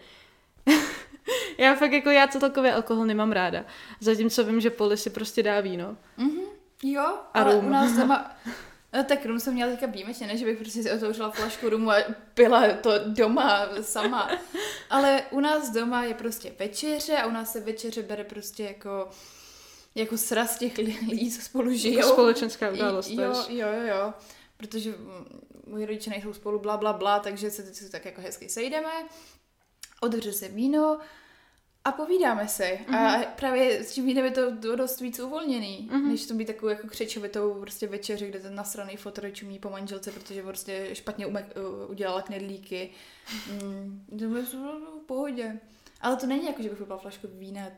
já 1.59 1.75
fakt 1.75 1.93
jako 1.93 2.11
já 2.11 2.27
celkově 2.29 2.75
alkohol 2.75 3.07
nemám 3.07 3.33
ráda. 3.33 3.65
Zatímco 4.01 4.45
vím, 4.45 4.61
že 4.61 4.71
Poli 4.71 4.97
si 4.97 5.11
prostě 5.11 5.43
dá 5.43 5.61
víno. 5.61 5.97
Mm-hmm. 6.19 6.43
Jo, 6.83 7.03
A 7.35 7.41
ale 7.41 7.55
rum. 7.55 7.67
u 7.67 7.71
nás 7.71 7.93
doma... 7.93 8.37
No 8.97 9.05
tak 9.05 9.27
rum 9.27 9.41
jsem 9.41 9.55
měla 9.55 9.71
teďka 9.71 9.87
výjimečně, 9.87 10.27
ne, 10.27 10.37
že 10.37 10.45
bych 10.45 10.59
prostě 10.59 10.83
si 10.83 10.93
otevřela 10.93 11.31
flašku 11.31 11.69
rumu 11.69 11.91
a 11.91 11.97
pila 12.35 12.73
to 12.77 12.91
doma 13.07 13.69
sama. 13.81 14.31
Ale 14.91 15.23
u 15.31 15.41
nás 15.41 15.71
doma 15.71 16.05
je 16.05 16.15
prostě 16.15 16.53
večeře 16.59 17.17
a 17.17 17.27
u 17.27 17.31
nás 17.31 17.53
se 17.53 17.61
večeře 17.61 18.03
bere 18.03 18.25
prostě 18.25 18.63
jako 18.65 19.09
jako 19.95 20.19
sraz 20.19 20.59
těch 20.59 20.79
li- 20.79 20.99
lidí, 21.09 21.33
co 21.33 21.43
spolu 21.43 21.73
žijou. 21.73 21.97
Jako 21.97 22.09
společenská 22.09 22.71
událost. 22.71 23.09
Jo, 23.11 23.35
jo, 23.49 23.69
jo, 23.73 23.87
jo. 23.87 24.13
Protože 24.57 24.95
moji 25.67 25.87
rodiče 25.87 26.11
nejsou 26.11 26.33
spolu 26.33 26.59
bla, 26.59 26.77
bla, 26.77 26.93
bla, 26.93 27.19
takže 27.21 27.51
se 27.51 27.63
vždycky 27.63 27.89
tak 27.89 28.05
jako 28.05 28.21
hezky 28.21 28.49
sejdeme, 28.49 28.91
otevře 30.01 30.33
se 30.33 30.49
víno 30.49 30.99
a 31.87 31.93
povídáme 31.93 32.49
si. 32.49 32.63
Mm-hmm. 32.63 32.97
A 32.97 33.25
právě 33.37 33.85
s 33.85 33.93
tím 33.93 34.07
vínem 34.07 34.25
je 34.25 34.31
to 34.31 34.51
do- 34.51 34.77
dost 34.77 35.01
víc 35.01 35.19
uvolněný, 35.19 35.89
mm-hmm. 35.93 36.07
než 36.09 36.27
to 36.27 36.35
být 36.35 36.45
takovou 36.45 36.69
jako 36.69 36.89
křečovitou 36.89 37.55
prostě 37.55 37.87
večeři, 37.87 38.29
kde 38.29 38.39
ten 38.41 38.55
nasraný 38.55 38.97
fotor 38.97 39.31
čumí 39.33 39.59
po 39.59 39.71
manželce, 39.71 40.11
protože 40.11 40.43
prostě 40.43 40.89
špatně 40.93 41.27
ume- 41.27 41.47
u- 41.63 41.87
udělala 41.87 42.23
knedlíky. 42.23 42.91
Mm, 43.63 44.05
v 45.03 45.07
pohodě. 45.07 45.61
Ale 46.01 46.17
to 46.17 46.27
není 46.27 46.47
jako, 46.47 46.63
že 46.63 46.69
bych 46.69 46.79
vypila 46.79 46.99
flašku 46.99 47.29
vína 47.33 47.69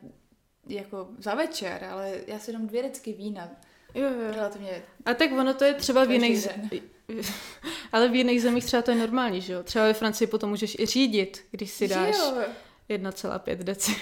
jako 0.68 1.08
za 1.18 1.34
večer, 1.34 1.84
ale 1.84 2.12
já 2.26 2.38
si 2.38 2.52
dám 2.52 2.66
dvě 2.66 2.82
decky 2.82 3.12
vína. 3.12 3.48
Jo, 3.94 4.04
jo. 4.04 4.30
Relativně 4.30 4.82
A 5.04 5.14
tak 5.14 5.32
ono 5.32 5.54
to 5.54 5.64
je 5.64 5.74
třeba 5.74 6.04
v 6.04 6.10
jiných... 6.10 6.48
Ale 7.92 8.08
v 8.08 8.14
jiných 8.14 8.42
zemích 8.42 8.64
třeba 8.64 8.82
to 8.82 8.90
je 8.90 8.96
normální, 8.96 9.40
že 9.40 9.52
jo? 9.52 9.62
Třeba 9.62 9.84
ve 9.84 9.94
Francii 9.94 10.28
potom 10.28 10.50
můžeš 10.50 10.76
i 10.78 10.86
řídit, 10.86 11.44
když 11.50 11.70
si 11.70 11.88
dáš 11.88 12.16
jo. 12.18 12.42
1,5 12.90 13.56
deci. 13.56 13.96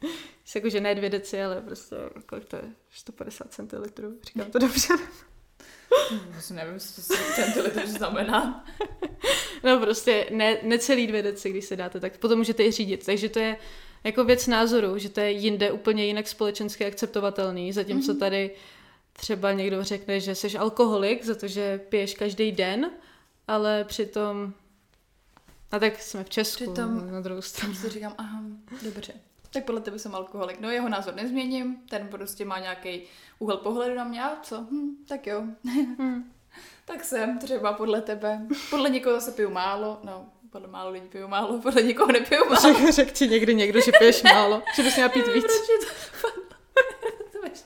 Jakože 0.54 0.80
ne 0.80 0.94
dvě 0.94 1.10
deci, 1.10 1.42
ale 1.42 1.60
prostě, 1.62 1.96
kolik 2.26 2.44
to 2.44 2.56
je? 2.56 2.62
150 2.90 3.52
centilitrů. 3.52 4.14
Říkám 4.22 4.50
to 4.50 4.58
dobře. 4.58 4.94
Vůbec 6.26 6.50
nevím, 6.50 6.80
co 6.80 7.02
to 7.02 7.14
centilitr 7.34 7.86
znamená. 7.86 8.64
No 9.64 9.80
prostě 9.80 10.26
ne, 10.30 10.58
necelý 10.62 11.06
dvě 11.06 11.22
deci, 11.22 11.50
když 11.50 11.64
se 11.64 11.76
dáte, 11.76 12.00
tak 12.00 12.18
potom 12.18 12.38
můžete 12.38 12.64
i 12.64 12.72
řídit. 12.72 13.06
Takže 13.06 13.28
to 13.28 13.38
je 13.38 13.56
jako 14.04 14.24
věc 14.24 14.46
názoru, 14.46 14.98
že 14.98 15.08
to 15.08 15.20
je 15.20 15.30
jinde 15.30 15.72
úplně 15.72 16.04
jinak 16.06 16.28
společensky 16.28 16.86
akceptovatelný, 16.86 17.72
zatímco 17.72 18.12
Mhm. 18.12 18.20
tady 18.20 18.50
třeba 19.12 19.52
někdo 19.52 19.84
řekne, 19.84 20.20
že 20.20 20.34
jsi 20.34 20.58
alkoholik 20.58 21.24
za 21.24 21.34
to, 21.34 21.48
že 21.48 21.78
piješ 21.78 22.14
každý 22.14 22.52
den, 22.52 22.90
ale 23.48 23.84
přitom 23.84 24.52
a 25.70 25.78
tak 25.78 26.02
jsme 26.02 26.24
v 26.24 26.30
Česku, 26.30 26.64
Přitom- 26.64 27.10
na 27.10 27.20
druhou 27.20 27.42
stranu. 27.42 27.74
Si 27.74 27.88
říkám, 27.88 28.14
aha, 28.18 28.40
dobře. 28.82 29.12
Tak 29.50 29.64
podle 29.64 29.80
tebe 29.80 29.98
jsem 29.98 30.14
alkoholik. 30.14 30.60
No 30.60 30.70
jeho 30.70 30.88
názor 30.88 31.14
nezměním, 31.14 31.76
ten 31.88 32.08
prostě 32.08 32.44
má 32.44 32.58
nějaký 32.58 33.02
úhel 33.38 33.56
pohledu 33.56 33.94
na 33.94 34.04
mě 34.04 34.22
a 34.22 34.36
co? 34.42 34.56
Hm, 34.70 34.96
tak 35.08 35.26
jo. 35.26 35.42
Hm. 35.98 36.32
tak 36.84 37.04
jsem 37.04 37.38
třeba 37.38 37.72
podle 37.72 38.02
tebe. 38.02 38.40
Podle 38.70 38.90
někoho 38.90 39.14
zase 39.20 39.32
piju 39.32 39.50
málo, 39.50 40.00
no, 40.04 40.26
podle 40.50 40.68
málo 40.68 40.90
lidí 40.90 41.06
piju 41.08 41.28
málo, 41.28 41.58
podle 41.60 41.82
někoho 41.82 42.12
nepiju 42.12 42.44
málo. 42.50 42.60
Řek, 42.78 42.90
řek 42.94 43.12
ti 43.12 43.28
někdy 43.28 43.54
někdo, 43.54 43.80
že 43.80 43.92
piješ 43.98 44.22
málo, 44.22 44.62
že 44.74 44.82
bys 44.82 44.94
měla 44.94 45.08
pít 45.08 45.26
víc. 45.34 45.44
proč 45.44 45.68
je 45.68 45.78
to 45.78 46.28
to 47.32 47.38
máš- 47.42 47.64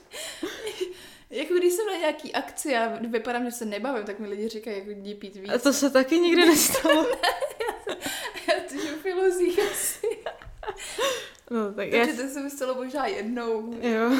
Jako 1.29 1.53
když 1.53 1.73
jsem 1.73 1.85
na 1.87 1.97
nějaký 1.97 2.33
akci 2.33 2.75
a 2.77 2.97
vypadám, 3.07 3.45
že 3.45 3.51
se 3.51 3.65
nebavím, 3.65 4.05
tak 4.05 4.19
mi 4.19 4.27
lidi 4.27 4.49
říkají, 4.49 4.77
jako 4.77 4.89
jdi 4.91 5.15
pít 5.15 5.35
víc. 5.35 5.51
A 5.53 5.57
to 5.57 5.73
se 5.73 5.89
taky 5.89 6.19
nikdy 6.19 6.45
nestalo. 6.45 7.05
Já 7.51 7.52
to 8.73 8.81
že 8.87 8.93
filozích 8.95 9.59
asi. 9.71 10.07
No, 11.51 11.73
tak 11.73 11.87
já... 11.91 12.05
Takže 12.05 12.23
to 12.23 12.29
se 12.29 12.41
mi 12.41 12.49
stalo 12.49 12.75
možná 12.75 13.05
jednou. 13.07 13.73
Jo, 13.81 14.11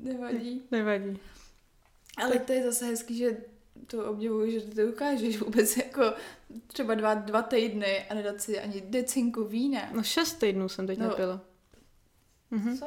Nevadí. 0.00 0.62
nevadí. 0.70 1.18
Ale 2.16 2.38
to 2.38 2.52
je 2.52 2.62
zase 2.64 2.86
hezký, 2.86 3.16
že 3.16 3.36
to 3.86 4.10
obdivuju, 4.10 4.50
že 4.50 4.60
ty 4.60 4.84
ukážeš 4.84 5.38
vůbec 5.38 5.76
jako 5.76 6.02
třeba 6.66 6.94
dva, 6.94 7.14
dva 7.14 7.42
týdny 7.42 8.04
a 8.10 8.14
nedat 8.14 8.40
si 8.40 8.60
ani 8.60 8.80
decinku 8.80 9.44
vína. 9.44 9.80
No 9.92 10.02
šest 10.02 10.32
týdnů 10.34 10.68
jsem 10.68 10.86
teď 10.86 10.98
No. 10.98 11.08
nepila. 11.08 11.40
Mhm. 12.50 12.78
Co? 12.78 12.86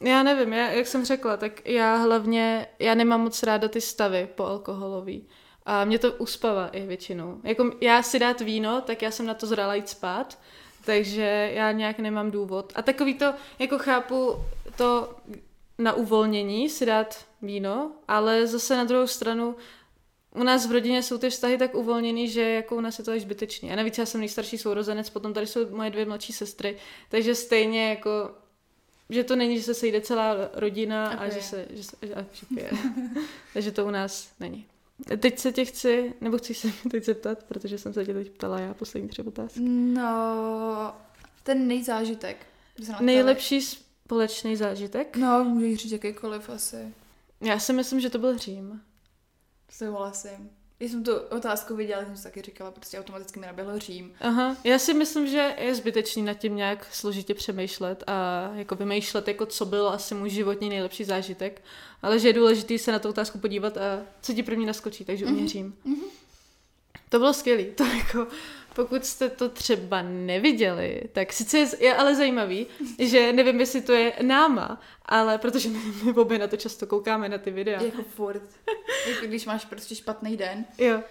Já 0.00 0.22
nevím, 0.22 0.52
já, 0.52 0.70
jak 0.70 0.86
jsem 0.86 1.04
řekla, 1.04 1.36
tak 1.36 1.68
já 1.68 1.96
hlavně, 1.96 2.66
já 2.78 2.94
nemám 2.94 3.20
moc 3.20 3.42
ráda 3.42 3.68
ty 3.68 3.80
stavy 3.80 4.28
po 4.34 4.44
alkoholový. 4.46 5.28
A 5.70 5.84
mě 5.84 5.98
to 5.98 6.12
uspává 6.12 6.68
i 6.68 6.86
většinou. 6.86 7.40
Jako 7.44 7.70
já 7.80 8.02
si 8.02 8.18
dát 8.18 8.40
víno, 8.40 8.80
tak 8.80 9.02
já 9.02 9.10
jsem 9.10 9.26
na 9.26 9.34
to 9.34 9.46
zrala 9.46 9.74
jít 9.74 9.88
spát, 9.88 10.38
takže 10.84 11.50
já 11.54 11.72
nějak 11.72 11.98
nemám 11.98 12.30
důvod. 12.30 12.72
A 12.76 12.82
takový 12.82 13.14
to, 13.14 13.34
jako 13.58 13.78
chápu 13.78 14.34
to 14.76 15.14
na 15.78 15.92
uvolnění 15.92 16.68
si 16.68 16.86
dát 16.86 17.26
víno, 17.42 17.92
ale 18.08 18.46
zase 18.46 18.76
na 18.76 18.84
druhou 18.84 19.06
stranu 19.06 19.56
u 20.34 20.42
nás 20.42 20.66
v 20.66 20.72
rodině 20.72 21.02
jsou 21.02 21.18
ty 21.18 21.30
vztahy 21.30 21.58
tak 21.58 21.74
uvolněný, 21.74 22.28
že 22.28 22.42
jako 22.42 22.76
u 22.76 22.80
nás 22.80 22.98
je 22.98 23.04
to 23.04 23.12
až 23.12 23.22
zbytečný. 23.22 23.72
A 23.72 23.76
navíc 23.76 23.98
já 23.98 24.06
jsem 24.06 24.20
nejstarší 24.20 24.58
sourozenec, 24.58 25.10
potom 25.10 25.34
tady 25.34 25.46
jsou 25.46 25.76
moje 25.76 25.90
dvě 25.90 26.04
mladší 26.06 26.32
sestry, 26.32 26.76
takže 27.08 27.34
stejně 27.34 27.88
jako 27.90 28.30
že 29.10 29.24
to 29.24 29.36
není, 29.36 29.56
že 29.56 29.62
se 29.62 29.74
sejde 29.74 30.00
celá 30.00 30.34
rodina 30.54 31.08
A 31.08 31.16
a, 31.16 31.28
že 31.28 31.42
se 31.42 31.66
že, 31.70 31.84
se- 31.84 31.96
a, 32.14 32.24
že 32.32 32.46
pije. 32.54 32.70
Takže 33.54 33.72
to 33.72 33.86
u 33.86 33.90
nás 33.90 34.32
není. 34.40 34.66
Teď 35.18 35.38
se 35.38 35.52
tě 35.52 35.64
chci, 35.64 36.14
nebo 36.20 36.38
chci 36.38 36.54
se 36.54 36.68
teď 36.90 37.04
zeptat, 37.04 37.42
protože 37.44 37.78
jsem 37.78 37.94
se 37.94 38.04
tě 38.06 38.14
teď 38.14 38.30
ptala 38.30 38.60
já 38.60 38.74
poslední 38.74 39.08
tři 39.08 39.22
otázky. 39.22 39.60
No, 39.60 40.96
ten 41.42 41.68
nejzážitek. 41.68 42.46
Nejlepší 43.00 43.62
společný 43.62 44.56
zážitek? 44.56 45.16
No, 45.16 45.44
můžeš 45.44 45.78
říct 45.78 45.92
jakýkoliv 45.92 46.50
asi. 46.50 46.94
Já 47.40 47.58
si 47.58 47.72
myslím, 47.72 48.00
že 48.00 48.10
to 48.10 48.18
byl 48.18 48.38
Řím. 48.38 48.80
Souhlasím. 49.70 50.50
Když 50.78 50.90
jsem 50.90 51.04
tu 51.04 51.16
otázku 51.16 51.76
viděla, 51.76 52.04
jsem 52.04 52.16
si 52.16 52.22
taky 52.22 52.42
říkala, 52.42 52.70
prostě 52.70 52.98
automaticky 52.98 53.40
mi 53.40 53.46
naběhlo 53.46 53.78
Řím. 53.78 54.12
Aha, 54.20 54.56
já 54.64 54.78
si 54.78 54.94
myslím, 54.94 55.26
že 55.26 55.54
je 55.58 55.74
zbytečný 55.74 56.22
nad 56.22 56.34
tím 56.34 56.56
nějak 56.56 56.86
složitě 56.94 57.34
přemýšlet 57.34 58.04
a 58.06 58.50
jako 58.54 58.74
vymýšlet, 58.74 59.28
jako 59.28 59.46
co 59.46 59.64
byl 59.64 59.88
asi 59.88 60.14
můj 60.14 60.30
životní 60.30 60.68
nejlepší 60.68 61.04
zážitek, 61.04 61.62
ale 62.02 62.18
že 62.18 62.28
je 62.28 62.32
důležité 62.32 62.78
se 62.78 62.92
na 62.92 62.98
tu 62.98 63.08
otázku 63.08 63.38
podívat 63.38 63.76
a 63.76 64.00
co 64.22 64.34
ti 64.34 64.42
první 64.42 64.66
naskočí, 64.66 65.04
takže 65.04 65.24
Mhm. 65.26 65.34
uměřím. 65.36 65.74
To 67.08 67.18
bylo 67.18 67.34
skvělé. 67.34 67.62
To 67.64 67.84
jako, 67.84 68.26
pokud 68.78 69.04
jste 69.04 69.28
to 69.28 69.48
třeba 69.48 70.02
neviděli, 70.02 71.02
tak 71.12 71.32
sice 71.32 71.58
je, 71.58 71.68
je 71.78 71.94
ale 71.94 72.14
zajímavý, 72.14 72.66
že 72.98 73.32
nevím, 73.32 73.60
jestli 73.60 73.80
to 73.82 73.92
je 73.92 74.12
náma, 74.22 74.80
ale 75.04 75.38
protože 75.38 75.68
my, 75.68 75.78
my 76.02 76.12
obě 76.12 76.38
na 76.38 76.46
to 76.46 76.56
často 76.56 76.86
koukáme 76.86 77.28
na 77.28 77.38
ty 77.38 77.50
videa. 77.50 77.82
Jako 77.82 78.02
furt. 78.02 78.42
jako 79.08 79.26
když 79.26 79.46
máš 79.46 79.64
prostě 79.64 79.94
špatný 79.94 80.36
den, 80.36 80.64
Jo, 80.78 81.02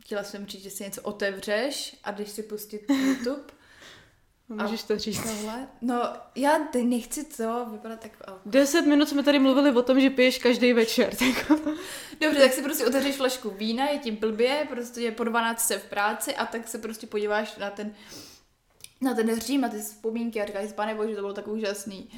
chtěla 0.00 0.22
jsem 0.22 0.46
říct, 0.46 0.62
že 0.62 0.70
si 0.70 0.84
něco 0.84 1.02
otevřeš 1.02 1.96
a 2.04 2.12
když 2.12 2.30
si 2.30 2.42
pustit 2.42 2.82
YouTube, 2.88 3.52
můžeš 4.48 4.82
to 4.82 4.98
říct. 4.98 5.22
tohle. 5.22 5.68
No, 5.80 6.02
já 6.34 6.58
teď 6.58 6.84
nechci 6.84 7.24
to 7.24 7.66
vypadat 7.70 8.00
tak... 8.00 8.12
oh. 8.28 8.34
Deset 8.46 8.86
minut 8.86 9.08
jsme 9.08 9.22
tady 9.22 9.38
mluvili 9.38 9.72
o 9.72 9.82
tom, 9.82 10.00
že 10.00 10.10
piješ 10.10 10.38
každý 10.38 10.72
večer. 10.72 11.14
Tak 11.18 11.60
Dobře, 12.20 12.40
tak 12.40 12.52
si 12.52 12.62
prostě 12.62 12.86
otevřeš 12.86 13.16
flašku 13.16 13.50
vína, 13.50 13.84
je 13.84 13.98
ti 13.98 14.10
blbě, 14.10 14.66
prostě 14.70 15.00
je 15.00 15.12
po 15.12 15.24
12 15.24 15.70
v 15.70 15.90
práci 15.90 16.36
a 16.36 16.46
tak 16.46 16.68
se 16.68 16.78
prostě 16.78 17.06
podíváš 17.06 17.56
na 17.56 17.70
ten 17.70 17.94
na 19.00 19.14
ten 19.14 19.40
Řím 19.40 19.64
a 19.64 19.68
ty 19.68 19.78
vzpomínky 19.78 20.42
a 20.42 20.46
říkáš, 20.46 20.72
pane 20.72 20.94
bože, 20.94 21.14
to 21.14 21.20
bylo 21.20 21.32
tak 21.32 21.48
úžasný. 21.48 22.10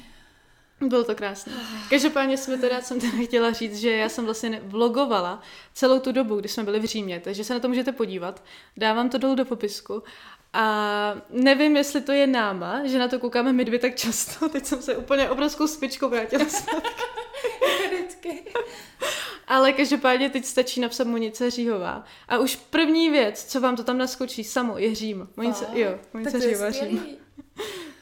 Bylo 0.81 1.03
to 1.03 1.15
krásné. 1.15 1.53
Každopádně 1.89 2.37
jsme 2.37 2.57
teda, 2.57 2.81
jsem 2.81 2.99
teda 2.99 3.17
chtěla 3.23 3.51
říct, 3.51 3.77
že 3.77 3.91
já 3.91 4.09
jsem 4.09 4.25
vlastně 4.25 4.61
vlogovala 4.63 5.41
celou 5.73 5.99
tu 5.99 6.11
dobu, 6.11 6.35
kdy 6.35 6.49
jsme 6.49 6.63
byli 6.63 6.79
v 6.79 6.85
Římě, 6.85 7.19
takže 7.19 7.43
se 7.43 7.53
na 7.53 7.59
to 7.59 7.67
můžete 7.67 7.91
podívat. 7.91 8.43
Dávám 8.77 9.09
to 9.09 9.17
dolů 9.17 9.35
do 9.35 9.45
popisku. 9.45 10.03
A 10.53 11.15
nevím, 11.29 11.77
jestli 11.77 12.01
to 12.01 12.11
je 12.11 12.27
náma, 12.27 12.81
že 12.85 12.99
na 12.99 13.07
to 13.07 13.19
koukáme 13.19 13.53
my 13.53 13.65
dvě 13.65 13.79
tak 13.79 13.95
často. 13.95 14.49
Teď 14.49 14.65
jsem 14.65 14.81
se 14.81 14.97
úplně 14.97 15.29
obrovskou 15.29 15.67
spičkou 15.67 16.09
vrátila 16.09 16.45
zpátky. 16.45 17.03
Vždycky. 17.87 18.43
Ale 19.47 19.73
každopádně 19.73 20.29
teď 20.29 20.45
stačí 20.45 20.79
napsat 20.79 21.07
Monice 21.07 21.51
Říhová. 21.51 22.03
A 22.27 22.37
už 22.37 22.55
první 22.55 23.09
věc, 23.09 23.43
co 23.43 23.61
vám 23.61 23.75
to 23.75 23.83
tam 23.83 23.97
naskočí 23.97 24.43
samo, 24.43 24.77
je 24.77 24.95
Řím. 24.95 25.29
Monice, 25.37 25.65
Fakt? 25.65 25.77
jo, 25.77 25.99
Monice 26.13 26.39
Říhová 26.39 26.71
Řím. 26.71 27.17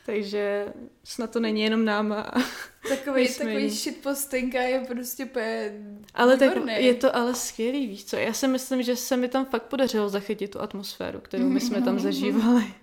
Takže 0.05 0.65
snad 1.03 1.31
to 1.31 1.39
není 1.39 1.61
jenom 1.61 1.85
náma. 1.85 2.31
Takový, 2.89 3.21
My 3.21 3.27
jsme 3.27 3.45
takový 3.45 3.63
jiní. 3.63 3.75
shitpostinka 3.75 4.61
je 4.61 4.79
prostě 4.79 5.25
úplně 5.25 5.71
Ale 6.13 6.37
tak 6.37 6.49
je 6.77 6.93
to 6.93 7.15
ale 7.15 7.35
skvělý, 7.35 7.87
víš 7.87 8.05
co? 8.05 8.15
Já 8.15 8.33
si 8.33 8.47
myslím, 8.47 8.83
že 8.83 8.95
se 8.95 9.17
mi 9.17 9.27
tam 9.27 9.45
fakt 9.45 9.63
podařilo 9.63 10.09
zachytit 10.09 10.51
tu 10.51 10.61
atmosféru, 10.61 11.19
kterou 11.19 11.49
my 11.49 11.59
jsme 11.61 11.81
tam 11.81 11.99
zažívali. 12.09 12.73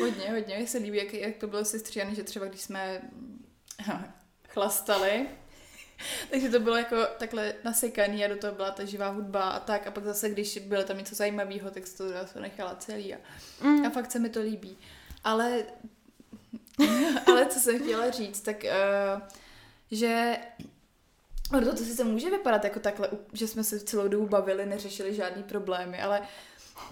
Hodně, 0.00 0.30
hodně. 0.30 0.56
Mně 0.56 0.66
se 0.66 0.78
líbí, 0.78 0.98
jak, 0.98 1.14
jak 1.14 1.36
to 1.36 1.46
bylo 1.46 1.64
sestříhané, 1.64 2.14
že 2.14 2.22
třeba 2.22 2.46
když 2.46 2.60
jsme 2.60 3.00
chlastali, 4.48 5.26
takže 6.30 6.48
to 6.48 6.60
bylo 6.60 6.76
jako 6.76 6.96
takhle 7.18 7.54
nasekaný 7.64 8.24
a 8.24 8.28
do 8.28 8.36
toho 8.36 8.52
byla 8.54 8.70
ta 8.70 8.84
živá 8.84 9.08
hudba 9.08 9.42
a 9.50 9.60
tak. 9.60 9.86
A 9.86 9.90
pak 9.90 10.04
zase, 10.04 10.30
když 10.30 10.58
bylo 10.58 10.82
tam 10.82 10.98
něco 10.98 11.14
zajímavého, 11.14 11.70
tak 11.70 11.86
se 11.86 11.96
to 11.96 12.08
zase 12.08 12.40
nechala 12.40 12.74
celý. 12.74 13.14
A, 13.14 13.18
Mm. 13.62 13.86
a 13.86 13.90
fakt 13.90 14.10
se 14.12 14.18
mi 14.18 14.28
to 14.28 14.40
líbí. 14.40 14.78
Ale, 15.24 15.62
ale 17.26 17.46
co 17.46 17.60
jsem 17.60 17.82
chtěla 17.82 18.10
říct, 18.10 18.40
tak 18.40 18.64
uh, 18.64 19.22
že 19.90 20.38
to, 21.50 21.70
to 21.70 21.76
sice 21.76 22.04
může 22.04 22.30
vypadat 22.30 22.64
jako 22.64 22.80
takhle, 22.80 23.08
že 23.32 23.48
jsme 23.48 23.64
se 23.64 23.80
celou 23.80 24.08
dobu 24.08 24.26
bavili, 24.26 24.66
neřešili 24.66 25.14
žádný 25.14 25.42
problémy, 25.42 26.02
ale 26.02 26.22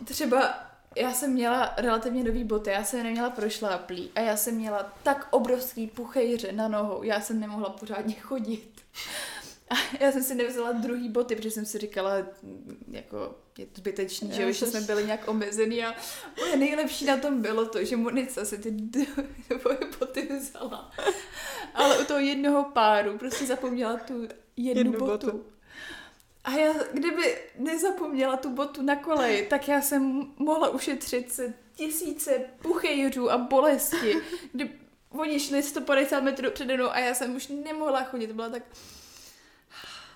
třeba 0.04 0.54
já 0.96 1.12
jsem 1.12 1.32
měla 1.32 1.74
relativně 1.76 2.24
nový 2.24 2.44
boty, 2.44 2.70
já 2.70 2.84
jsem 2.84 3.02
neměla 3.02 3.30
prošláplý 3.30 4.10
a 4.14 4.20
já 4.20 4.36
jsem 4.36 4.54
měla 4.54 4.92
tak 5.02 5.28
obrovský 5.30 5.86
puchejře 5.86 6.52
na 6.52 6.68
nohou, 6.68 7.02
já 7.02 7.20
jsem 7.20 7.40
nemohla 7.40 7.70
pořádně 7.70 8.14
chodit. 8.14 8.72
A 9.70 9.74
já 10.00 10.12
jsem 10.12 10.22
si 10.22 10.34
nevzala 10.34 10.72
druhý 10.72 11.08
boty, 11.08 11.36
protože 11.36 11.50
jsem 11.50 11.64
si 11.64 11.78
říkala, 11.78 12.12
mm, 12.42 12.84
jako 12.90 13.34
je 13.58 13.66
zbytečný, 13.74 14.30
že, 14.32 14.42
jo, 14.42 14.48
že 14.52 14.54
jsem 14.54 14.68
jsme 14.70 14.80
byli 14.80 15.04
nějak 15.06 15.28
omezený 15.28 15.84
a 15.84 15.94
moje 16.38 16.56
nejlepší 16.56 17.04
na 17.04 17.16
tom 17.16 17.42
bylo 17.42 17.66
to, 17.66 17.84
že 17.84 17.96
Monica 17.96 18.44
si 18.44 18.58
ty 18.58 18.70
dvoje 19.50 19.78
boty 19.98 20.28
vzala. 20.38 20.90
Ale 21.74 21.98
u 21.98 22.04
toho 22.04 22.20
jednoho 22.20 22.64
páru 22.64 23.18
prostě 23.18 23.46
zapomněla 23.46 23.96
tu 23.96 24.22
jednu, 24.56 24.80
Jednu 24.80 24.98
botu. 24.98 25.26
botu. 25.26 25.44
A 26.44 26.50
já, 26.50 26.72
kdyby 26.92 27.38
nezapomněla 27.58 28.36
tu 28.36 28.50
botu 28.50 28.82
na 28.82 28.96
koleji, 28.96 29.46
tak 29.46 29.68
já 29.68 29.80
jsem 29.80 30.32
mohla 30.36 30.68
ušetřit 30.68 31.32
se 31.32 31.54
tisíce 31.74 32.44
puchejřů 32.62 33.30
a 33.30 33.38
bolesti, 33.38 34.16
kdy 34.52 34.70
oni 35.10 35.40
šli 35.40 35.62
150 35.62 36.20
metrů 36.20 36.50
přede 36.50 36.76
mnou 36.76 36.90
a 36.90 36.98
já 36.98 37.14
jsem 37.14 37.36
už 37.36 37.48
nemohla 37.64 38.04
chodit. 38.04 38.32
Byla 38.32 38.48
tak... 38.48 38.62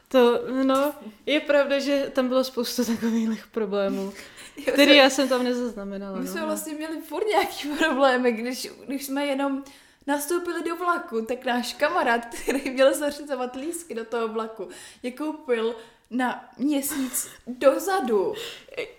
To, 0.09 0.41
no, 0.63 0.93
je 1.27 1.41
pravda, 1.41 1.79
že 1.79 2.11
tam 2.15 2.29
bylo 2.29 2.45
spoustu 2.45 2.85
takových 2.85 3.47
problémů, 3.47 4.13
Já 4.67 4.73
který 4.73 4.87
jsem- 4.87 4.97
já 4.97 5.11
jsem 5.11 5.29
tam 5.29 5.45
nezaznamenala. 5.45 6.19
My 6.19 6.29
jsme 6.29 6.41
no. 6.41 6.47
vlastně 6.47 6.75
měli 6.75 7.01
furt 7.01 7.27
nějaký 7.27 7.69
problémy, 7.79 8.33
když, 8.33 8.69
když 8.87 9.07
jsme 9.07 9.27
jenom 9.27 9.65
nastoupili 10.07 10.63
do 10.69 10.77
vlaku, 10.77 11.23
tak 11.23 11.45
náš 11.45 11.73
kamarád, 11.75 12.25
který 12.43 12.71
měl 12.71 12.95
zařizovat 12.95 13.57
lísky 13.57 13.95
do 13.95 14.05
toho 14.05 14.29
vlaku, 14.29 14.69
je 15.03 15.11
koupil 15.11 15.77
na 16.11 16.45
měsíc 16.59 17.29
dozadu. 17.47 18.35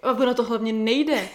A 0.03 0.11
ono 0.11 0.33
to 0.33 0.43
hlavně 0.43 0.73
nejde. 0.73 1.29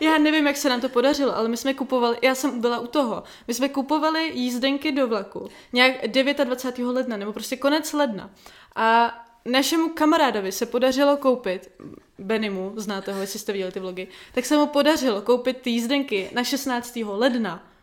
Já 0.00 0.18
nevím, 0.18 0.46
jak 0.46 0.56
se 0.56 0.68
nám 0.68 0.80
to 0.80 0.88
podařilo, 0.88 1.36
ale 1.36 1.48
my 1.48 1.56
jsme 1.56 1.74
kupovali, 1.74 2.18
já 2.22 2.34
jsem 2.34 2.60
byla 2.60 2.78
u 2.78 2.86
toho, 2.86 3.22
my 3.48 3.54
jsme 3.54 3.68
kupovali 3.68 4.30
jízdenky 4.34 4.92
do 4.92 5.06
vlaku 5.06 5.48
nějak 5.72 6.08
29. 6.08 6.92
ledna, 6.92 7.16
nebo 7.16 7.32
prostě 7.32 7.56
konec 7.56 7.92
ledna. 7.92 8.30
A 8.76 9.18
našemu 9.44 9.88
kamarádovi 9.88 10.52
se 10.52 10.66
podařilo 10.66 11.16
koupit, 11.16 11.70
Benimu, 12.18 12.72
znáte 12.76 13.12
ho, 13.12 13.20
jestli 13.20 13.38
jste 13.38 13.52
viděli 13.52 13.72
ty 13.72 13.80
vlogy, 13.80 14.08
tak 14.34 14.44
se 14.44 14.56
mu 14.56 14.66
podařilo 14.66 15.22
koupit 15.22 15.56
ty 15.62 15.70
jízdenky 15.70 16.30
na 16.34 16.44
16. 16.44 16.98
ledna. 17.06 17.73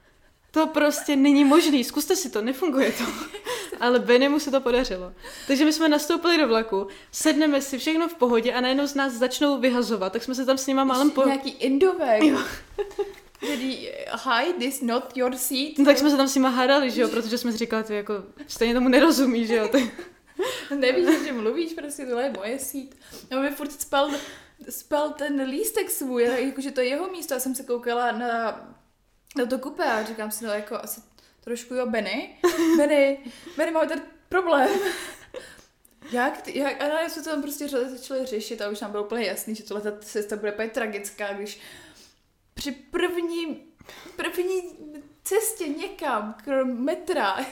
To 0.51 0.67
prostě 0.67 1.15
není 1.15 1.45
možný, 1.45 1.83
zkuste 1.83 2.15
si 2.15 2.29
to, 2.29 2.41
nefunguje 2.41 2.91
to. 2.91 3.03
Ale 3.79 3.99
Benimu 3.99 4.39
se 4.39 4.51
to 4.51 4.61
podařilo. 4.61 5.13
Takže 5.47 5.65
my 5.65 5.73
jsme 5.73 5.89
nastoupili 5.89 6.37
do 6.37 6.47
vlaku, 6.47 6.87
sedneme 7.11 7.61
si 7.61 7.77
všechno 7.77 8.07
v 8.07 8.13
pohodě 8.13 8.53
a 8.53 8.61
najednou 8.61 8.87
z 8.87 8.95
nás 8.95 9.13
začnou 9.13 9.59
vyhazovat, 9.59 10.13
tak 10.13 10.23
jsme 10.23 10.35
se 10.35 10.45
tam 10.45 10.57
s 10.57 10.67
nima 10.67 10.83
málem 10.83 11.11
po... 11.11 11.25
Nějaký 11.25 11.49
indovek. 11.49 12.23
Který, 13.37 13.89
hi, 14.25 14.53
this 14.59 14.81
not 14.81 15.17
your 15.17 15.35
seat. 15.35 15.77
No, 15.77 15.85
tak 15.85 15.97
jsme 15.97 16.09
se 16.09 16.17
tam 16.17 16.27
s 16.27 16.35
nima 16.35 16.49
hádali, 16.49 16.91
že 16.91 17.01
jo, 17.01 17.09
protože 17.09 17.37
jsme 17.37 17.51
si 17.51 17.57
říkali, 17.57 17.83
ty 17.83 17.95
jako 17.95 18.13
stejně 18.47 18.73
tomu 18.73 18.89
nerozumí, 18.89 19.47
že 19.47 19.55
jo. 19.55 19.67
Ty... 19.67 19.91
Nevíš, 20.75 21.23
že 21.25 21.33
mluvíš, 21.33 21.73
prostě 21.73 22.05
tohle 22.05 22.23
je 22.23 22.33
moje 22.37 22.59
sít. 22.59 22.95
A 23.31 23.39
mi 23.39 23.49
furt 23.49 23.81
spal, 23.81 24.09
spal 24.69 25.09
ten 25.09 25.41
lístek 25.41 25.89
svůj, 25.89 26.23
jakože 26.23 26.71
to 26.71 26.81
je 26.81 26.87
jeho 26.87 27.11
místo. 27.11 27.33
Já 27.33 27.39
jsem 27.39 27.55
se 27.55 27.63
koukala 27.63 28.11
na, 28.11 28.61
na 29.37 29.45
to 29.45 29.59
kupé 29.59 29.83
a 29.83 30.03
říkám 30.03 30.31
si, 30.31 30.45
no 30.45 30.53
jako 30.53 30.75
asi 30.75 31.01
trošku 31.43 31.73
jo, 31.73 31.85
Benny. 31.85 32.37
Benny, 32.77 33.19
Benny, 33.57 33.71
máme 33.71 33.87
tady 33.87 34.01
problém. 34.29 34.69
Jak, 36.11 36.41
ty, 36.41 36.59
jak, 36.59 36.81
a 36.81 37.01
já 37.01 37.09
jsme 37.09 37.23
to 37.23 37.29
tam 37.29 37.41
prostě 37.41 37.67
začali 37.67 38.25
řešit 38.25 38.61
a 38.61 38.69
už 38.69 38.79
nám 38.79 38.91
bylo 38.91 39.03
úplně 39.03 39.25
jasný, 39.25 39.55
že 39.55 39.63
tohle 39.63 39.91
ta 39.91 39.99
cesta 39.99 40.35
bude 40.35 40.53
úplně 40.53 40.69
tragická, 40.69 41.33
když 41.33 41.59
při 42.53 42.71
první, 42.71 43.63
první 44.15 44.61
cestě 45.23 45.67
někam, 45.67 46.35
krom 46.43 46.83
metra, 46.83 47.45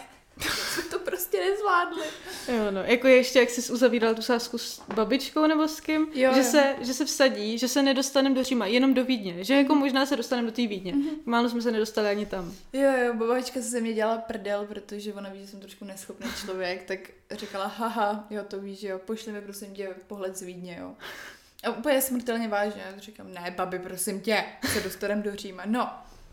jsme 0.43 0.83
to 0.83 0.99
prostě 0.99 1.39
nezvládli. 1.39 2.03
Jo, 2.47 2.71
no, 2.71 2.83
jako 2.83 3.07
ještě, 3.07 3.39
jak 3.39 3.49
jsi 3.49 3.71
uzavíral 3.71 4.15
tu 4.15 4.21
sásku 4.21 4.57
s 4.57 4.81
babičkou 4.93 5.47
nebo 5.47 5.67
s 5.67 5.79
kým, 5.79 6.07
Jo, 6.13 6.33
že, 6.33 6.39
jo. 6.39 6.45
Se, 6.45 6.75
že 6.81 6.93
se 6.93 7.05
vsadí, 7.05 7.57
že 7.57 7.67
se 7.67 7.83
nedostaneme 7.83 8.35
do 8.35 8.43
Říma, 8.43 8.65
jenom 8.65 8.93
do 8.93 9.05
Vídně, 9.05 9.43
že 9.43 9.55
jako 9.55 9.75
možná 9.75 10.05
se 10.05 10.15
dostaneme 10.15 10.47
do 10.47 10.55
té 10.55 10.67
Vídně. 10.67 10.93
Málo 11.25 11.49
jsme 11.49 11.61
se 11.61 11.71
nedostali 11.71 12.09
ani 12.09 12.25
tam. 12.25 12.53
Jo, 12.73 12.91
jo, 13.05 13.13
babička 13.13 13.61
se 13.61 13.69
ze 13.69 13.81
mě 13.81 13.93
dělala 13.93 14.17
prdel, 14.17 14.65
protože 14.65 15.13
ona 15.13 15.29
ví, 15.29 15.41
že 15.41 15.47
jsem 15.47 15.59
trošku 15.59 15.85
neschopný 15.85 16.29
člověk, 16.45 16.83
tak 16.83 16.99
říkala, 17.31 17.67
haha, 17.67 18.27
jo, 18.29 18.43
to 18.47 18.59
víš, 18.59 18.79
že 18.79 18.87
jo, 18.87 18.99
pošli 18.99 19.31
mi 19.31 19.41
prosím 19.41 19.73
tě 19.73 19.89
pohled 20.07 20.37
z 20.37 20.41
Vídně, 20.41 20.77
jo. 20.81 20.93
A 21.63 21.69
úplně 21.69 22.01
smrtelně 22.01 22.47
vážně, 22.47 22.83
já 22.91 22.99
říkám, 22.99 23.33
ne, 23.33 23.53
babi, 23.57 23.79
prosím 23.79 24.21
tě, 24.21 24.43
se 24.73 24.81
dostaneme 24.81 25.21
do 25.21 25.35
Říma. 25.35 25.63
No, 25.65 25.89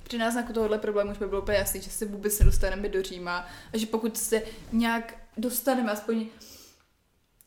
při 0.06 0.18
náznaku 0.18 0.52
tohohle 0.52 0.78
problému 0.78 1.10
už 1.10 1.18
by 1.18 1.26
bylo 1.26 1.42
úplně 1.42 1.58
jasný, 1.58 1.82
že 1.82 1.90
se 1.90 2.06
vůbec 2.06 2.38
nedostaneme 2.38 2.88
do 2.88 3.02
Říma 3.02 3.46
a 3.72 3.78
že 3.78 3.86
pokud 3.86 4.18
se 4.18 4.42
nějak 4.72 5.14
dostaneme 5.36 5.92
aspoň 5.92 6.26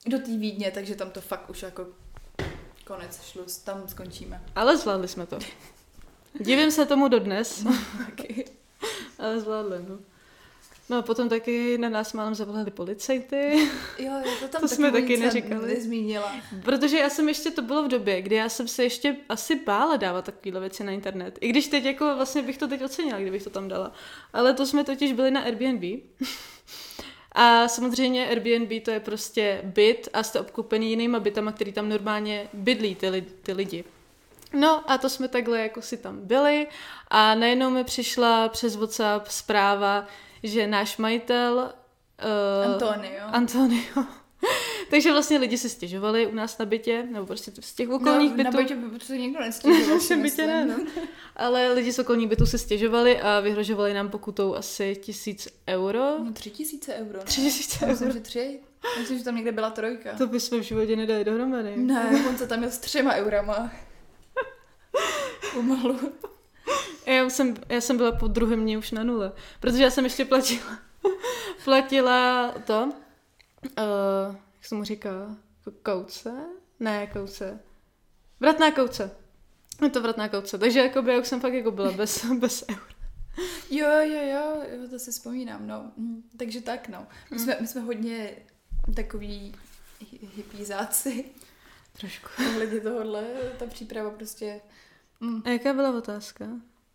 do 0.08 0.18
té 0.18 0.38
Vídně, 0.38 0.72
takže 0.72 0.96
tam 0.96 1.12
to 1.12 1.22
fakt 1.22 1.50
už 1.50 1.62
jako 1.62 1.88
konec, 2.86 3.24
šluz, 3.24 3.58
tam 3.58 3.88
skončíme. 3.88 4.44
Ale 4.56 4.78
zvládli 4.78 5.08
jsme 5.08 5.26
to. 5.26 5.40
Divím 6.40 6.72
se 6.72 6.86
tomu 6.86 7.08
dodnes, 7.08 7.66
Taky. 8.06 8.46
ale 9.20 9.40
zvládli, 9.40 9.86
no. 9.90 10.00
No 10.90 10.98
a 10.98 11.02
potom 11.02 11.30
taky 11.30 11.78
na 11.78 11.90
nás 11.90 12.14
málem 12.14 12.36
zavolali 12.36 12.72
policajty, 12.72 13.70
Jo, 14.00 14.12
jo, 14.26 14.32
to 14.40 14.48
tam 14.48 14.62
To 14.62 14.68
jsme 14.68 14.92
taky 14.92 15.18
neříkali. 15.18 15.68
Nezmínila. 15.74 16.36
protože 16.64 16.98
já 17.00 17.10
jsem 17.10 17.28
ještě, 17.30 17.52
to 17.52 17.62
bylo 17.62 17.84
v 17.84 17.88
době, 17.88 18.22
kdy 18.22 18.36
já 18.36 18.50
jsem 18.50 18.68
se 18.68 18.84
ještě 18.84 19.16
asi 19.30 19.56
bála 19.56 19.96
dávat 19.98 20.26
takovéhle 20.26 20.60
věci 20.62 20.84
na 20.84 20.92
internet. 20.92 21.38
I 21.42 21.50
když 21.50 21.68
teď 21.68 21.84
jako 21.86 22.16
vlastně 22.16 22.42
bych 22.42 22.58
to 22.58 22.68
teď 22.68 22.84
ocenila, 22.84 23.20
kdybych 23.20 23.44
to 23.44 23.50
tam 23.50 23.68
dala. 23.68 23.92
Ale 24.34 24.54
to 24.54 24.66
jsme 24.66 24.84
totiž 24.84 25.14
byli 25.14 25.32
na 25.32 25.42
Airbnb. 25.42 25.84
A 27.32 27.68
samozřejmě 27.68 28.28
Airbnb 28.30 28.84
to 28.84 28.92
je 28.92 29.00
prostě 29.00 29.62
byt 29.64 30.10
a 30.14 30.24
jste 30.24 30.40
obklopený 30.40 30.90
jinýma 30.90 31.20
bytama, 31.20 31.52
který 31.52 31.72
tam 31.74 31.90
normálně 31.90 32.48
bydlí 32.54 32.96
ty, 32.96 33.10
li- 33.10 33.26
ty 33.44 33.54
lidi. 33.54 33.84
No 34.54 34.92
a 34.92 34.98
to 34.98 35.10
jsme 35.10 35.28
takhle 35.28 35.60
jako 35.62 35.82
si 35.82 35.98
tam 35.98 36.20
byli 36.28 36.68
a 37.08 37.36
najednou 37.36 37.70
mi 37.70 37.84
přišla 37.84 38.50
přes 38.50 38.76
WhatsApp 38.76 39.28
zpráva, 39.28 40.08
že 40.44 40.68
náš 40.68 40.98
majitel 40.98 41.74
uh, 42.66 42.74
Antonio. 42.74 43.24
Antonio. 43.26 44.06
Takže 44.90 45.12
vlastně 45.12 45.38
lidi 45.38 45.58
si 45.58 45.70
stěžovali 45.70 46.28
u 46.28 46.36
nás 46.36 46.58
na 46.58 46.66
bytě, 46.66 47.08
nebo 47.12 47.26
prostě 47.26 47.52
z 47.60 47.74
těch 47.74 47.90
okolních 47.90 48.32
no, 48.32 48.38
bytů. 48.38 48.52
Na 48.54 48.58
bytě 48.58 48.76
by 48.76 49.00
to 49.00 49.14
nikdo 49.14 49.40
nestěžoval. 49.40 49.88
Na 49.88 49.96
našem 49.96 50.22
bytě 50.22 50.48
ne, 50.48 50.66
no. 50.66 50.86
Ale 51.36 51.74
lidi 51.74 51.94
z 51.94 52.00
okolních 52.00 52.30
bytů 52.30 52.46
se 52.46 52.58
stěžovali 52.58 53.22
a 53.22 53.40
vyhrožovali 53.40 53.94
nám 53.94 54.10
pokutou 54.10 54.56
asi 54.56 54.96
tisíc 54.96 55.48
euro. 55.68 56.00
No 56.00 56.34
tři 56.34 56.50
tisíce 56.50 56.94
euro. 56.94 57.20
Tři 57.24 57.42
tisíce 57.42 57.78
Já 57.82 57.92
Myslím, 57.92 58.08
euro. 58.08 58.18
že 58.18 58.24
tři. 58.24 58.60
Myslím, 59.00 59.18
že 59.18 59.24
tam 59.24 59.36
někde 59.36 59.52
byla 59.52 59.70
trojka. 59.70 60.14
To 60.18 60.28
bychom 60.28 60.60
v 60.60 60.64
životě 60.64 60.96
nedali 60.96 61.24
dohromady. 61.24 61.78
Ne, 61.78 62.26
on 62.30 62.38
se 62.38 62.48
tam 62.48 62.60
měl 62.60 62.72
s 62.72 62.78
třema 62.78 63.16
eurama. 63.16 63.72
Pomalu. 65.54 66.00
Já 67.10 67.30
jsem, 67.30 67.56
já 67.70 67.82
jsem 67.82 67.98
byla 67.98 68.12
po 68.12 68.28
druhém 68.28 68.62
dní 68.62 68.78
už 68.78 68.92
na 68.92 69.04
nule, 69.04 69.32
protože 69.60 69.84
já 69.84 69.90
jsem 69.90 70.04
ještě 70.04 70.26
platila, 70.26 70.80
platila 71.64 72.52
to, 72.66 72.84
uh, 73.64 74.36
jak 74.56 74.66
se 74.66 74.76
mu 74.76 74.84
říká, 74.84 75.38
Jako 75.66 75.80
kauce? 75.84 76.34
Ne, 76.80 77.08
kauce. 77.08 77.60
Vratná 78.40 78.72
kauce. 78.72 79.12
Je 79.82 79.90
to 79.90 80.02
vratná 80.02 80.30
kauce, 80.30 80.58
takže 80.58 80.80
jakoby, 80.80 81.12
já 81.14 81.20
už 81.20 81.28
jsem 81.28 81.40
fakt 81.42 81.54
jako 81.54 81.72
byla 81.72 81.92
bez, 81.92 82.26
bez 82.40 82.66
eur. 82.70 82.80
Jo, 83.70 83.88
jo, 83.90 84.22
jo, 84.24 84.64
jo, 84.72 84.88
to 84.90 85.00
si 85.00 85.12
vzpomínám, 85.12 85.68
no. 85.68 85.92
Hm, 85.98 86.22
Takže 86.38 86.62
tak, 86.62 86.88
no. 86.88 87.08
My 87.32 87.40
jsme, 87.40 87.58
my 87.62 87.68
jsme 87.68 87.82
hodně 87.82 88.32
takový 88.96 89.56
hi- 90.02 90.30
hippízáci. 90.36 91.26
Trošku. 92.00 92.30
Ohledně 92.50 92.80
tohohle, 92.80 93.24
ta 93.60 93.66
příprava 93.66 94.10
prostě... 94.10 94.62
Hm. 95.22 95.42
A 95.46 95.50
jaká 95.50 95.74
byla 95.74 95.98
otázka? 95.98 96.46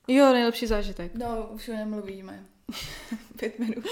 Jo, 0.09 0.33
nejlepší 0.33 0.67
zážitek. 0.67 1.15
No, 1.15 1.49
už 1.51 1.69
o 1.69 1.73
něm 1.73 1.91
mluvíme. 1.91 2.47
Pět 3.37 3.59
minut. 3.59 3.85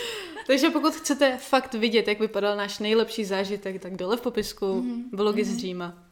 Takže 0.46 0.70
pokud 0.70 0.94
chcete 0.94 1.38
fakt 1.38 1.74
vidět, 1.74 2.08
jak 2.08 2.20
vypadal 2.20 2.56
náš 2.56 2.78
nejlepší 2.78 3.24
zážitek, 3.24 3.82
tak 3.82 3.96
dole 3.96 4.16
v 4.16 4.20
popisku 4.20 4.66
mm-hmm. 4.66 5.02
vlogy 5.12 5.42
mm-hmm. 5.42 5.54
z 5.54 5.56
Říma. 5.56 6.04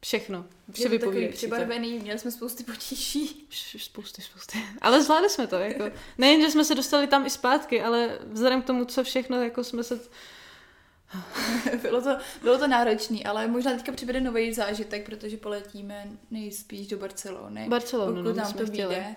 Všechno. 0.00 0.44
Vše 0.72 0.82
Je 0.82 0.98
to 0.98 1.06
takový 1.06 1.28
přibarvený, 1.28 1.98
měli 1.98 2.18
jsme 2.18 2.30
spousty 2.30 2.64
potíží. 2.64 3.46
Spousty, 3.78 4.22
spousty. 4.22 4.58
Ale 4.80 5.02
zvládli 5.02 5.30
jsme 5.30 5.46
to. 5.46 5.56
Jako. 5.56 5.84
Nejen, 6.18 6.40
že 6.40 6.50
jsme 6.50 6.64
se 6.64 6.74
dostali 6.74 7.06
tam 7.06 7.26
i 7.26 7.30
zpátky, 7.30 7.82
ale 7.82 8.18
vzhledem 8.32 8.62
k 8.62 8.66
tomu, 8.66 8.84
co 8.84 9.04
všechno 9.04 9.42
jako 9.42 9.64
jsme 9.64 9.84
se... 9.84 10.00
bylo, 11.82 12.02
to, 12.02 12.18
bylo 12.42 12.58
to 12.58 12.66
náročný, 12.66 13.24
ale 13.24 13.46
možná 13.46 13.72
teďka 13.74 13.92
přibude 13.92 14.20
nový 14.20 14.52
zážitek, 14.52 15.06
protože 15.06 15.36
poletíme 15.36 16.06
nejspíš 16.30 16.86
do 16.86 16.98
Barcelony. 16.98 17.68
Barcelonu, 17.68 18.22
pokud 18.22 18.36
no, 18.36 18.42
nám 18.42 18.52
to 18.52 18.66
vyjde. 18.66 19.16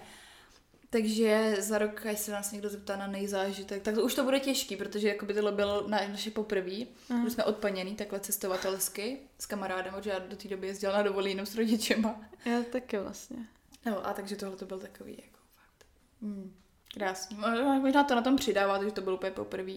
Takže 0.89 1.56
za 1.60 1.77
rok, 1.77 2.06
až 2.06 2.19
se 2.19 2.32
nás 2.32 2.51
někdo 2.51 2.69
zeptá 2.69 2.95
na 2.95 3.08
nejzážitek, 3.08 3.84
tak 3.84 3.95
to 3.95 4.04
už 4.04 4.15
to 4.15 4.23
bude 4.23 4.39
těžký, 4.39 4.75
protože 4.75 5.08
jako 5.08 5.25
by 5.25 5.34
tohle 5.34 5.51
bylo 5.51 5.88
na 5.88 6.08
naše 6.08 6.32
poprvé, 6.32 6.77
Aha. 7.10 7.23
že 7.23 7.30
jsme 7.30 7.43
odpaněný 7.43 7.95
takhle 7.95 8.19
cestovatelsky 8.19 9.17
s 9.39 9.45
kamarádem, 9.45 9.93
protože 9.93 10.10
já 10.10 10.19
do 10.19 10.36
té 10.36 10.47
doby 10.47 10.67
jezdila 10.67 10.97
na 10.97 11.04
dovolí 11.04 11.32
jenom 11.32 11.45
s 11.45 11.56
rodičema. 11.56 12.21
Já 12.45 12.63
taky 12.63 12.97
vlastně. 12.97 13.38
No 13.86 14.08
a 14.08 14.13
takže 14.13 14.36
tohle 14.36 14.58
to 14.58 14.65
byl 14.65 14.80
takový 14.80 15.12
jako 15.12 15.39
fakt. 15.56 15.86
Hmm. 16.21 16.54
Krásný. 16.93 17.38
Mo- 17.38 17.82
Možná 17.82 18.04
to 18.04 18.15
na 18.15 18.21
tom 18.21 18.36
přidává, 18.36 18.77
takže 18.77 18.93
to 18.93 19.01
bylo 19.01 19.15
úplně 19.15 19.32
poprvé. 19.32 19.73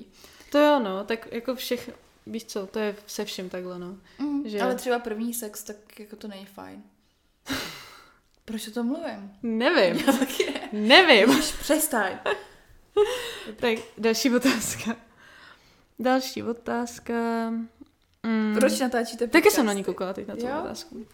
To 0.51 0.59
jo, 0.59 0.79
no, 0.79 1.05
tak 1.05 1.33
jako 1.33 1.55
všech, 1.55 1.91
víš 2.27 2.45
co, 2.45 2.67
to 2.67 2.79
je 2.79 2.97
se 3.07 3.25
vším 3.25 3.49
takhle, 3.51 3.79
no. 3.79 3.97
Mm, 4.19 4.49
Že- 4.49 4.61
ale 4.61 4.75
třeba 4.75 4.99
první 4.99 5.35
sex, 5.35 5.63
tak 5.63 6.01
jako 6.01 6.17
to 6.17 6.29
není 6.29 6.47
fajn. 6.47 6.83
Proč 8.45 8.69
o 8.69 8.71
tom 8.71 8.87
mluvím? 8.87 9.33
Nevím, 9.43 10.05
Já 10.07 10.13
taky 10.13 10.51
ne. 10.53 10.69
nevím. 10.73 11.31
Už 11.39 11.53
přestaň. 11.53 12.13
Tak 13.57 13.79
další 13.99 14.31
otázka. 14.37 14.97
Další 15.99 16.43
otázka. 16.43 17.15
Mm. 18.23 18.55
Proč 18.59 18.81
natáčíte 18.81 19.27
Taky 19.27 19.31
podcasty? 19.39 19.51
jsem 19.57 19.67
na 19.67 19.73
ní 19.73 19.85
koukala 19.85 20.13
teď 20.13 20.27
na 20.27 20.37
tu 20.37 20.47
Jo? 20.47 20.61
otázku. 20.61 21.07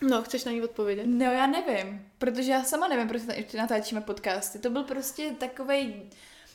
No, 0.00 0.22
chceš 0.22 0.44
na 0.44 0.52
ní 0.52 0.62
odpovědět? 0.62 1.06
No 1.06 1.24
já 1.24 1.46
nevím, 1.46 2.06
protože 2.18 2.52
já 2.52 2.62
sama 2.64 2.88
nevím, 2.88 3.08
proč 3.08 3.22
na- 3.22 3.34
natáčíme 3.56 4.00
podcasty. 4.00 4.58
To 4.58 4.70
byl 4.70 4.82
prostě 4.84 5.30
takový 5.38 6.10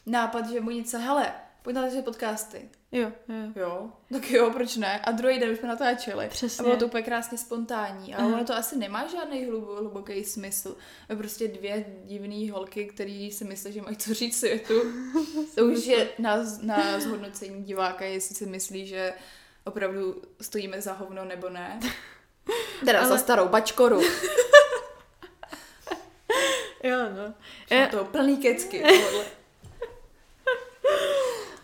nápad, 0.05 0.49
že 0.49 0.62
mu 0.62 0.69
něco, 0.69 0.99
hele, 0.99 1.34
pojď 1.62 1.75
natáčet 1.75 2.05
podcasty. 2.05 2.69
Jo, 2.91 3.12
jo. 3.29 3.51
Jo, 3.55 3.89
tak 4.12 4.31
jo, 4.31 4.49
proč 4.51 4.75
ne? 4.75 4.99
A 4.99 5.12
druhý 5.12 5.39
den 5.39 5.49
už 5.51 5.58
jsme 5.58 5.67
natáčeli. 5.67 6.27
Přesně. 6.29 6.62
A 6.62 6.63
bylo 6.63 6.77
to 6.77 6.86
úplně 6.86 7.03
krásně 7.03 7.38
spontánní. 7.38 8.15
Ale 8.15 8.25
Aha. 8.25 8.36
ono 8.36 8.45
to 8.45 8.53
asi 8.55 8.77
nemá 8.77 9.08
žádný 9.08 9.45
hlub, 9.45 9.63
hluboký 9.79 10.23
smysl. 10.23 10.77
Prostě 11.17 11.47
dvě 11.47 11.86
divné 12.05 12.51
holky, 12.51 12.86
které 12.86 13.29
si 13.31 13.43
myslí, 13.45 13.71
že 13.73 13.81
mají 13.81 13.97
co 13.97 14.13
říct 14.13 14.39
světu. 14.39 14.73
To 15.55 15.65
už 15.65 15.86
je 15.86 16.10
na, 16.19 16.38
na 16.62 16.99
zhodnocení 16.99 17.63
diváka, 17.63 18.05
jestli 18.05 18.36
si 18.36 18.45
myslí, 18.45 18.88
že 18.88 19.13
opravdu 19.63 20.21
stojíme 20.41 20.81
za 20.81 20.93
hovno 20.93 21.25
nebo 21.25 21.49
ne. 21.49 21.79
Teda 22.86 22.99
Ale- 22.99 23.08
za 23.10 23.17
starou 23.17 23.47
bačkoru. 23.47 24.01
Jo, 26.84 26.97
no. 27.15 27.34
Je 27.69 27.77
Je, 27.77 27.88
to 27.88 28.05
plný 28.05 28.38
kecky. 28.38 28.84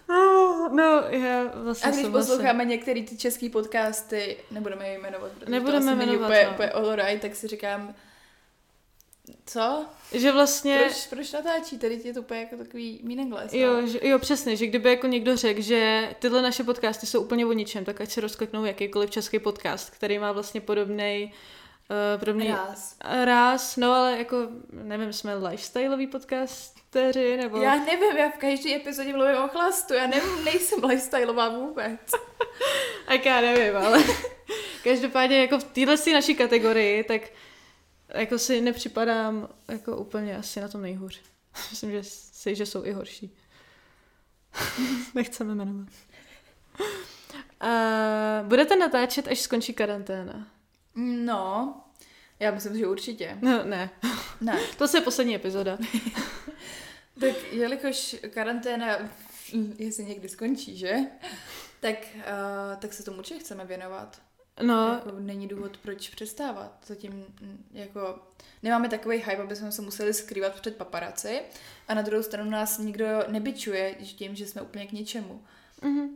oh, 0.10 0.70
no, 0.76 1.04
já 1.10 1.44
vlastně 1.54 1.90
A 1.90 1.92
když 1.94 2.06
souhlasím. 2.06 2.12
posloucháme 2.12 2.66
některé 2.66 3.04
ty 3.04 3.18
české 3.18 3.50
podcasty, 3.50 4.38
nebudeme 4.52 4.88
je 4.88 5.00
jmenovat, 5.00 5.32
protože 5.32 5.52
Nebudeme 5.52 5.92
to 5.92 5.98
jmenovat, 6.06 6.26
úplně, 6.26 6.44
no. 6.46 6.52
úplně 6.52 6.70
all 6.72 6.96
right, 6.96 7.22
tak 7.22 7.36
si 7.36 7.48
říkám, 7.48 7.96
co? 9.46 9.86
Že 10.14 10.32
vlastně... 10.32 10.78
Proč, 10.86 11.08
proč 11.08 11.32
natáčí? 11.32 11.78
Tady 11.78 12.02
je 12.04 12.14
to 12.14 12.20
úplně 12.20 12.40
jako 12.40 12.56
takový 12.56 13.00
meaningless. 13.04 13.54
Jo, 13.54 13.70
ale- 13.72 13.88
že, 13.88 14.00
jo, 14.04 14.20
přesně, 14.20 14.56
že 14.56 14.68
kdyby 14.68 14.90
jako 14.90 15.08
někdo 15.08 15.38
řekl, 15.38 15.62
že 15.62 16.10
tyhle 16.20 16.42
naše 16.42 16.64
podcasty 16.64 17.06
jsou 17.06 17.22
úplně 17.22 17.46
o 17.46 17.54
ničem, 17.54 17.86
tak 17.86 18.02
ať 18.02 18.10
se 18.12 18.22
rozkliknou 18.22 18.66
jakýkoliv 18.66 19.10
český 19.12 19.40
podcast, 19.40 19.90
který 19.90 20.20
má 20.20 20.32
vlastně 20.32 20.62
podobný 20.62 21.34
uh, 21.90 22.20
podobný 22.20 22.48
Ráz. 22.48 22.96
ráz, 23.24 23.78
no 23.78 23.94
ale 23.94 24.18
jako, 24.18 24.38
nevím, 24.72 25.14
jsme 25.14 25.36
lifestyleový 25.36 26.08
podcasteři, 26.08 27.38
nebo... 27.38 27.58
Já 27.62 27.76
nevím, 27.76 28.18
já 28.18 28.30
v 28.30 28.38
každé 28.38 28.76
epizodě 28.76 29.14
mluvím 29.14 29.38
o 29.38 29.48
chlastu, 29.48 29.94
já 29.94 30.08
nevím, 30.08 30.46
nejsem 30.46 30.84
lifestyleová 30.84 31.50
vůbec. 31.50 32.00
Tak 33.08 33.26
já 33.26 33.42
nevím, 33.42 33.78
ale 33.78 34.04
každopádně 34.84 35.42
jako 35.42 35.60
v 35.60 35.64
téhle 35.64 35.98
si 35.98 36.14
naší 36.14 36.36
kategorii, 36.36 37.04
tak 37.04 37.22
jako 38.14 38.40
si 38.40 38.62
nepřipadám 38.62 39.50
jako 39.68 39.98
úplně 39.98 40.38
asi 40.38 40.62
na 40.62 40.68
tom 40.68 40.82
nejhůř. 40.82 41.22
Myslím, 41.72 41.92
že 41.92 42.04
si, 42.04 42.56
že 42.56 42.66
jsou 42.66 42.86
i 42.86 42.92
horší. 42.92 43.38
Nechceme 45.16 45.56
jmenovat. 45.56 45.88
A 47.60 47.70
budete 48.44 48.76
natáčet, 48.76 49.28
až 49.28 49.40
skončí 49.40 49.74
karanténa? 49.74 50.48
No, 50.96 51.76
já 52.40 52.52
myslím, 52.52 52.78
že 52.78 52.88
určitě. 52.88 53.38
No, 53.42 53.64
ne. 53.64 53.90
Ne. 54.42 54.60
To 54.78 54.98
je 54.98 55.02
poslední 55.02 55.36
epizoda. 55.36 55.78
Tak 57.20 57.54
jelikož 57.54 58.16
karanténa, 58.30 58.98
jestli 59.78 60.06
někdy 60.06 60.30
skončí, 60.30 60.78
že? 60.78 60.96
Tak, 61.80 61.96
uh, 62.16 62.80
tak 62.80 62.94
se 62.94 63.04
tomu 63.04 63.18
určitě 63.18 63.40
chceme 63.40 63.66
věnovat. 63.66 64.22
No, 64.62 64.88
Jako 65.06 65.12
není 65.20 65.48
důvod, 65.48 65.78
proč 65.78 66.10
přestávat. 66.10 66.78
Zatím 66.86 67.12
mm, 67.12 67.66
jako 67.72 68.20
nemáme 68.64 68.90
takový 68.90 69.18
hype, 69.18 69.44
aby 69.44 69.56
jsme 69.56 69.72
se 69.72 69.82
museli 69.82 70.14
skrývat 70.14 70.62
před 70.62 70.76
paparaci 70.76 71.42
a 71.88 71.94
na 71.94 72.02
druhou 72.02 72.24
stranu 72.24 72.50
nás 72.52 72.78
nikdo 72.78 73.06
nebičuje 73.28 73.96
tím, 73.96 74.36
že 74.36 74.48
jsme 74.48 74.62
úplně 74.62 74.88
k 74.88 74.92
ničemu. 74.92 75.44
mhm. 75.82 76.10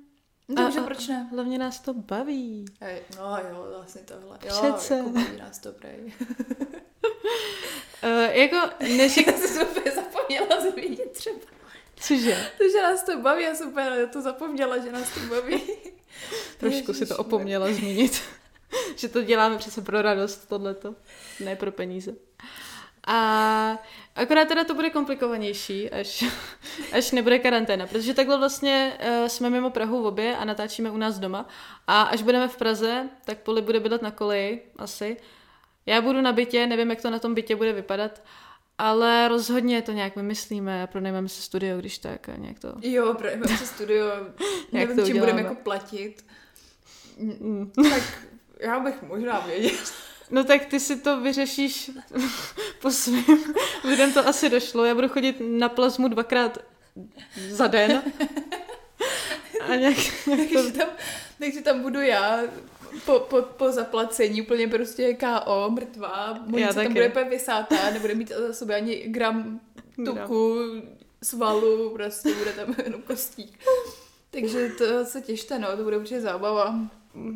No, 0.48 0.56
takže 0.56 0.82
proč 0.82 1.08
ne? 1.08 1.28
hlavně 1.32 1.58
nás 1.58 1.80
to 1.80 1.94
baví. 1.94 2.66
Ej, 2.82 3.02
No 3.18 3.38
jo, 3.50 3.68
vlastně 3.76 4.02
tohle. 4.02 4.40
Jo, 4.44 4.62
Přece. 4.74 4.96
Jako 4.96 5.10
baví 5.10 5.38
nás 5.38 5.60
to 5.60 5.72
prej. 5.72 6.14
Uh, 8.04 8.10
jako, 8.32 8.58
neřík... 8.98 9.28
Já 9.32 9.34
jsem 9.34 9.68
úplně 9.68 9.92
zapomněla 9.92 10.72
zmínit 10.72 11.12
třeba. 11.12 11.40
Cože? 11.96 12.52
To, 12.58 12.64
že 12.70 12.82
nás 12.84 13.04
to 13.04 13.20
baví, 13.22 13.44
já 13.44 13.56
jsem 13.56 13.68
úplně 13.68 14.08
to 14.08 14.22
zapomněla, 14.22 14.78
že 14.78 14.92
nás 14.92 15.14
to 15.14 15.20
baví. 15.20 15.62
Trošku 16.58 16.94
si 16.94 17.06
to 17.06 17.18
opomněla 17.18 17.74
zmínit. 17.74 18.22
že 18.96 19.08
to 19.10 19.22
děláme 19.22 19.58
přece 19.58 19.82
pro 19.82 20.02
radost, 20.02 20.50
tohleto. 20.50 20.96
Ne 21.40 21.56
pro 21.56 21.72
peníze. 21.72 22.12
A 23.08 23.80
akorát 24.16 24.48
teda 24.48 24.64
to 24.64 24.74
bude 24.76 24.90
komplikovanější, 24.90 25.90
až, 25.90 26.24
až 26.92 27.12
nebude 27.12 27.40
karanténa, 27.40 27.88
protože 27.88 28.14
takhle 28.14 28.38
vlastně 28.38 28.98
uh, 29.00 29.28
jsme 29.28 29.50
mimo 29.50 29.70
Prahu 29.70 30.04
v 30.04 30.06
obě 30.06 30.38
a 30.38 30.46
natáčíme 30.46 30.92
u 30.92 30.98
nás 30.98 31.20
doma. 31.20 31.48
A 31.88 32.02
až 32.02 32.22
budeme 32.22 32.48
v 32.48 32.58
Praze, 32.58 33.10
tak 33.26 33.38
Poli 33.38 33.62
bude 33.62 33.80
bydlet 33.80 34.02
na 34.02 34.12
koleji, 34.12 34.62
asi. 34.78 35.18
Já 35.86 36.02
budu 36.02 36.22
na 36.22 36.32
bytě, 36.32 36.68
nevím, 36.68 36.90
jak 36.90 37.02
to 37.02 37.10
na 37.10 37.20
tom 37.20 37.34
bytě 37.34 37.56
bude 37.56 37.74
vypadat, 37.74 38.22
ale 38.78 39.28
rozhodně 39.28 39.82
to 39.82 39.92
nějak 39.92 40.16
vymyslíme 40.16 40.84
a 40.84 40.88
pronajmeme 40.88 41.30
si 41.30 41.42
studio, 41.42 41.78
když 41.78 41.98
tak 41.98 42.30
a 42.30 42.36
nějak 42.36 42.60
to... 42.60 42.74
Jo, 42.82 43.14
projevím 43.14 43.58
se 43.58 43.66
studio, 43.66 44.06
nevím, 44.72 44.96
to 44.96 45.06
čím 45.06 45.20
budeme 45.20 45.42
jako 45.42 45.56
platit. 45.56 46.26
Mm. 47.18 47.72
Tak 47.90 48.04
já 48.60 48.80
bych 48.80 49.04
možná 49.04 49.40
věděla. 49.40 49.78
No 50.32 50.44
tak 50.44 50.66
ty 50.66 50.80
si 50.80 50.96
to 50.96 51.22
vyřešíš 51.22 51.92
po 52.82 52.92
svým. 52.92 53.54
Lidem 53.84 54.14
to 54.14 54.28
asi 54.28 54.50
došlo. 54.50 54.86
Já 54.86 54.96
budu 54.96 55.10
chodit 55.10 55.36
na 55.40 55.70
plazmu 55.70 56.08
dvakrát 56.08 56.58
za 57.50 57.68
den. 57.68 58.04
A 59.70 59.76
nějak, 59.76 59.98
nějak 60.28 60.50
to... 60.50 60.56
Takže 60.56 60.72
tam, 60.72 60.88
takže 61.40 61.62
tam 61.62 61.82
budu 61.82 62.02
já 62.02 62.44
po, 63.06 63.20
po, 63.20 63.42
po 63.42 63.72
zaplacení 63.72 64.42
úplně 64.42 64.68
prostě 64.68 65.14
KO, 65.14 65.70
mrtvá. 65.70 66.40
Taky. 66.52 66.74
tam 66.74 66.94
bude 66.94 67.10
úplně 67.10 67.30
vysátá, 67.30 67.90
nebude 67.94 68.16
mít 68.16 68.32
za 68.48 68.54
sobě 68.54 68.76
ani 68.76 68.96
gram 68.96 69.60
tuku, 70.06 70.58
svalu, 71.24 71.90
prostě 71.90 72.34
bude 72.34 72.54
tam 72.54 72.76
jenom 72.84 73.02
kostík. 73.02 73.60
Takže 74.32 74.70
to 74.70 75.06
se 75.06 75.22
těšte, 75.22 75.60
no, 75.60 75.78
to 75.78 75.84
bude 75.84 75.98
určitě 75.98 76.22
zábava. 76.22 76.76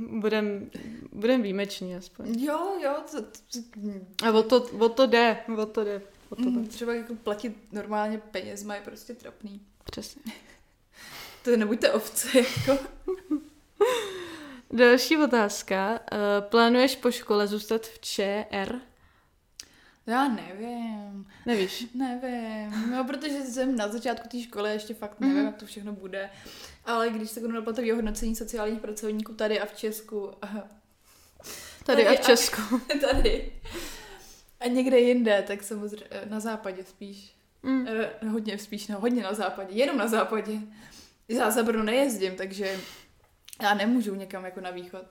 Budem, 0.10 0.70
budem 1.12 1.42
výjimeční 1.42 1.96
aspoň. 1.96 2.39
Jo, 2.39 2.78
jo, 2.84 2.96
to, 3.12 3.22
to, 3.22 4.28
A 4.28 4.32
o 4.32 4.44
to, 4.44 4.62
o 4.80 4.89
to 4.89 5.08
jde. 5.08 5.38
O 5.58 5.65
to 5.65 5.84
jde. 5.84 6.02
O 6.30 6.36
to 6.36 6.42
mm, 6.42 6.63
jde. 6.63 6.70
třeba 6.70 6.94
jako 6.94 7.15
platit 7.15 7.58
normálně 7.72 8.18
penězma 8.18 8.76
je 8.76 8.82
prostě 8.82 9.13
trapný. 9.13 9.62
Přesně. 9.84 10.22
To 11.44 11.58
nebuďte 11.58 11.92
ovce, 11.92 12.28
jako. 12.38 12.84
Další 14.72 15.18
otázka. 15.18 16.00
Uh, 16.12 16.50
plánuješ 16.50 16.96
po 16.96 17.12
škole 17.12 17.48
zůstat 17.48 17.82
v 17.88 18.00
ČR? 18.00 18.82
Já 20.10 20.28
nevím. 20.28 21.28
Nevíš. 21.45 21.88
Nevím, 21.93 22.91
no 22.91 23.04
protože 23.04 23.41
jsem 23.41 23.76
na 23.76 23.88
začátku 23.88 24.28
té 24.28 24.41
školy, 24.41 24.72
ještě 24.72 24.93
fakt 24.93 25.19
nevím, 25.19 25.36
Mhm. 25.38 25.45
jak 25.45 25.56
to 25.56 25.65
všechno 25.65 25.93
bude. 25.93 26.30
Ale 26.86 27.10
když 27.10 27.30
se 27.30 27.39
budu 27.39 27.54
na 27.54 27.62
platový 27.62 27.91
hodnocení 27.91 28.36
sociálních 28.36 28.80
pracovníků 28.82 29.34
tady 29.34 29.60
a 29.60 29.65
v 29.65 29.74
Česku, 29.78 30.32
aha, 30.41 30.67
Tady 31.86 32.02
a 32.02 32.06
Tady 32.06 32.17
v 32.17 32.19
a- 32.19 32.24
Česku. 32.24 32.62
tady, 33.02 33.52
A 34.60 34.67
někde 34.67 35.00
jinde, 35.00 35.43
tak 35.48 35.63
samozřejmě 35.63 36.06
eh, 36.12 36.26
na 36.30 36.39
západě 36.39 36.84
spíš. 36.84 37.34
Mm. 37.63 37.88
Eh, 37.88 38.28
hodně 38.30 38.58
spíš, 38.58 38.88
no 38.88 39.00
hodně 39.00 39.24
na 39.24 39.34
západě, 39.34 39.74
jenom 39.76 39.98
na 39.98 40.08
západě. 40.08 40.52
Já 41.28 41.52
za 41.52 41.63
Brno 41.63 41.84
nejezdím, 41.84 42.36
takže 42.36 42.78
já 43.62 43.74
nemůžu 43.74 44.15
někam 44.15 44.45
jako 44.45 44.62
na 44.62 44.72
východ. 44.72 45.06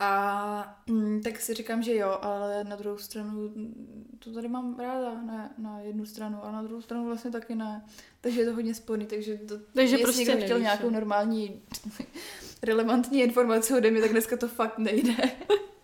A 0.00 0.82
mm, 0.86 1.22
tak 1.22 1.40
si 1.40 1.54
říkám, 1.54 1.82
že 1.82 1.96
jo, 1.96 2.18
ale 2.22 2.64
na 2.64 2.76
druhou 2.76 2.98
stranu 2.98 3.30
mm, 3.30 4.18
to 4.18 4.32
tady 4.32 4.48
mám 4.48 4.78
ráda, 4.78 5.22
ne, 5.22 5.50
na 5.58 5.80
jednu 5.80 6.06
stranu, 6.06 6.44
a 6.44 6.52
na 6.52 6.62
druhou 6.62 6.82
stranu 6.82 7.06
vlastně 7.06 7.30
taky 7.30 7.54
ne. 7.54 7.84
Takže 8.20 8.40
je 8.40 8.46
to 8.46 8.54
hodně 8.54 8.74
sporný, 8.74 9.06
takže, 9.06 9.36
to, 9.36 9.58
Takže 9.58 9.94
jestli 9.94 10.02
prostě 10.02 10.24
někdo 10.24 10.36
chtěl 10.36 10.48
nevíš, 10.48 10.64
nějakou 10.64 10.86
jo. 10.86 10.90
normální, 10.90 11.62
relevantní 12.62 13.20
informaci 13.20 13.74
ode 13.74 13.90
mě, 13.90 14.00
tak 14.00 14.10
dneska 14.10 14.36
to 14.36 14.48
fakt 14.48 14.78
nejde. 14.78 15.14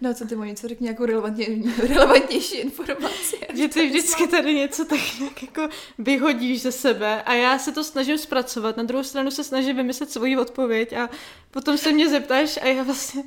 No 0.00 0.14
co 0.14 0.26
ty 0.26 0.36
moji, 0.36 0.54
co 0.54 0.68
řekni 0.68 0.84
nějakou 0.84 1.04
relevantně, 1.04 1.46
relevantnější 1.88 2.56
informaci. 2.56 3.36
Že 3.54 3.68
ty 3.68 3.86
vždycky 3.86 4.26
tady 4.26 4.54
něco 4.54 4.84
tak 4.84 4.98
nějak 5.20 5.42
jako 5.42 5.68
vyhodíš 5.98 6.62
ze 6.62 6.72
sebe 6.72 7.22
a 7.22 7.34
já 7.34 7.58
se 7.58 7.72
to 7.72 7.84
snažím 7.84 8.18
zpracovat, 8.18 8.76
na 8.76 8.82
druhou 8.82 9.04
stranu 9.04 9.30
se 9.30 9.44
snažím 9.44 9.76
vymyslet 9.76 10.10
svoji 10.10 10.36
odpověď 10.36 10.92
a 10.92 11.10
potom 11.50 11.78
se 11.78 11.92
mě 11.92 12.08
zeptáš 12.08 12.58
a 12.62 12.66
já 12.66 12.82
vlastně... 12.82 13.22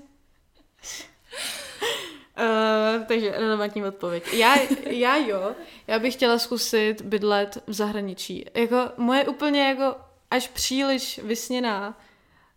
Uh, 2.39 3.03
takže 3.07 3.31
relevantní 3.31 3.83
odpověď. 3.83 4.33
Já, 4.33 4.55
já 4.85 5.17
jo, 5.17 5.55
já 5.87 5.99
bych 5.99 6.13
chtěla 6.13 6.39
zkusit 6.39 7.01
bydlet 7.01 7.63
v 7.67 7.73
zahraničí. 7.73 8.45
Jako 8.53 8.77
moje 8.97 9.27
úplně 9.27 9.67
jako 9.67 9.95
až 10.31 10.47
příliš 10.47 11.19
vysněná, 11.23 11.97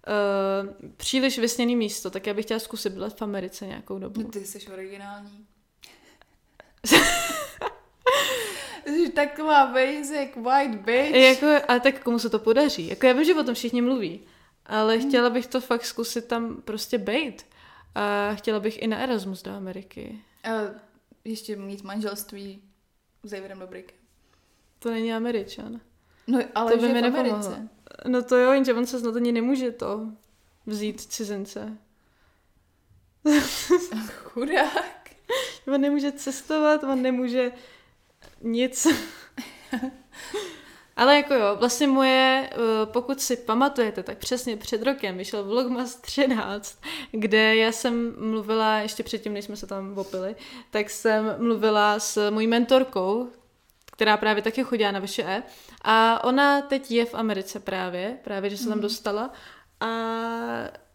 uh, 0.07 0.91
příliš 0.97 1.39
vysněný 1.39 1.77
místo, 1.77 2.11
tak 2.11 2.27
já 2.27 2.35
bych 2.35 2.45
chtěla 2.45 2.61
zkusit 2.61 2.93
bydlet 2.93 3.19
v 3.19 3.23
Americe 3.23 3.67
nějakou 3.67 3.99
dobu. 3.99 4.23
No 4.23 4.29
ty 4.29 4.45
jsi 4.47 4.69
originální. 4.73 5.47
Jsi 8.87 9.13
taková 9.13 9.67
basic 9.67 10.31
white 10.37 10.81
bitch. 10.81 11.15
Jako, 11.15 11.47
ale 11.69 11.81
tak 11.81 12.03
komu 12.03 12.19
se 12.19 12.31
to 12.31 12.39
podaří? 12.39 12.89
Jako 12.89 13.07
já 13.07 13.13
vím, 13.13 13.25
že 13.25 13.35
o 13.35 13.45
tom 13.45 13.55
všichni 13.55 13.83
mluví, 13.83 14.21
ale 14.67 14.99
chtěla 14.99 15.31
bych 15.31 15.47
to 15.47 15.61
fakt 15.61 15.85
zkusit 15.85 16.25
tam 16.25 16.63
prostě 16.63 16.99
bejt. 16.99 17.47
A 17.95 18.35
chtěla 18.35 18.61
bych 18.61 18.83
i 18.83 18.87
na 18.87 18.99
Erasmus 18.99 19.43
do 19.43 19.51
Ameriky. 19.51 20.19
A 20.45 20.51
ještě 21.25 21.57
mít 21.57 21.83
manželství 21.83 22.63
s 23.23 23.31
Davidem 23.31 23.59
Dobrykem. 23.59 23.99
To 24.79 24.91
není 24.91 25.15
Američan. 25.15 25.81
No 26.27 26.39
ale 26.55 26.73
To 26.73 26.79
by 26.79 26.89
mi 26.89 27.03
nepomohlo. 27.03 27.57
No 28.07 28.23
to 28.23 28.37
jo, 28.37 28.53
jenže 28.53 28.75
on 28.75 28.87
se 28.87 29.01
snad 29.01 29.17
ani 29.17 29.33
nemůže 29.33 29.71
to 29.71 30.07
vzít 30.67 31.01
cizince. 31.01 31.79
Chudák. 34.25 35.11
On 35.75 35.81
nemůže 35.81 36.13
cestovat, 36.13 36.85
on 36.85 37.03
nemůže 37.03 37.53
nic. 38.41 38.87
Ale 40.97 41.17
jako 41.17 41.35
jo, 41.35 41.57
vlastně 41.57 41.87
moje, 41.87 42.51
eh, 42.53 42.87
pokud 42.87 43.21
si 43.21 43.37
pamatujete, 43.37 44.03
tak 44.03 44.19
přesně 44.19 44.57
před 44.57 44.83
rokem 44.83 45.17
vyšel 45.17 45.45
Vlogmas 45.45 45.97
13, 45.97 46.79
kde 47.11 47.57
já 47.57 47.73
jsem 47.73 48.15
mluvila, 48.31 48.79
ještě 48.79 49.03
předtím, 49.03 49.33
než 49.33 49.45
jsme 49.45 49.57
se 49.57 49.67
tam 49.67 49.99
opili, 49.99 50.37
tak 50.71 50.91
jsem 50.91 51.35
mluvila 51.39 51.99
s 51.99 52.31
mojí 52.31 52.47
mentorkou, 52.47 53.29
která 53.95 54.17
právě 54.17 54.43
taky 54.43 54.65
chodila 54.65 54.91
na 54.91 55.01
VŠE 55.01 55.43
a 55.83 56.25
ona 56.25 56.63
teď 56.63 56.91
je 56.91 57.05
v 57.05 57.15
Americe 57.15 57.61
právě, 57.61 58.19
právě, 58.25 58.51
že 58.51 58.57
se 58.57 58.69
tam 58.69 58.81
dostala 58.81 59.33
a 59.81 59.89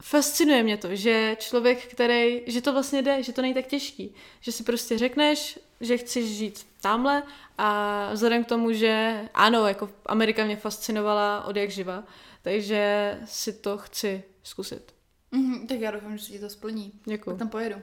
fascinuje 0.02 0.64
mě 0.64 0.78
to, 0.78 0.96
že 0.96 1.36
člověk, 1.40 1.86
který, 1.86 2.42
že 2.48 2.62
to 2.62 2.74
vlastně 2.74 3.02
jde, 3.02 3.24
že 3.24 3.34
to 3.34 3.42
není 3.42 3.54
tak 3.54 3.68
těžký, 3.68 4.16
že 4.40 4.52
si 4.52 4.64
prostě 4.64 4.98
řekneš, 4.98 5.60
že 5.82 5.98
chceš 5.98 6.26
žít 6.26 6.68
tamhle 6.82 7.24
a 7.58 8.10
vzhledem 8.14 8.44
k 8.44 8.48
tomu, 8.48 8.74
že 8.74 9.22
ano, 9.34 9.68
jako 9.68 9.90
Amerika 10.06 10.46
mě 10.46 10.56
fascinovala 10.56 11.44
od 11.46 11.56
jak 11.56 11.72
živa, 11.72 12.04
takže 12.42 13.18
si 13.26 13.54
to 13.54 13.78
chci 13.78 14.24
zkusit. 14.44 14.94
Mhm, 15.32 15.68
tak 15.68 15.80
já 15.80 15.92
doufám, 15.92 16.18
že 16.18 16.26
se 16.26 16.32
ti 16.32 16.40
to 16.40 16.50
splní. 16.50 16.92
Děkuji. 17.06 17.30
Tak 17.30 17.40
tam 17.40 17.50
pojedu. 17.50 17.76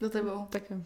Za 0.00 0.08
tebou. 0.08 0.46
Tak 0.50 0.70
jo. 0.70 0.76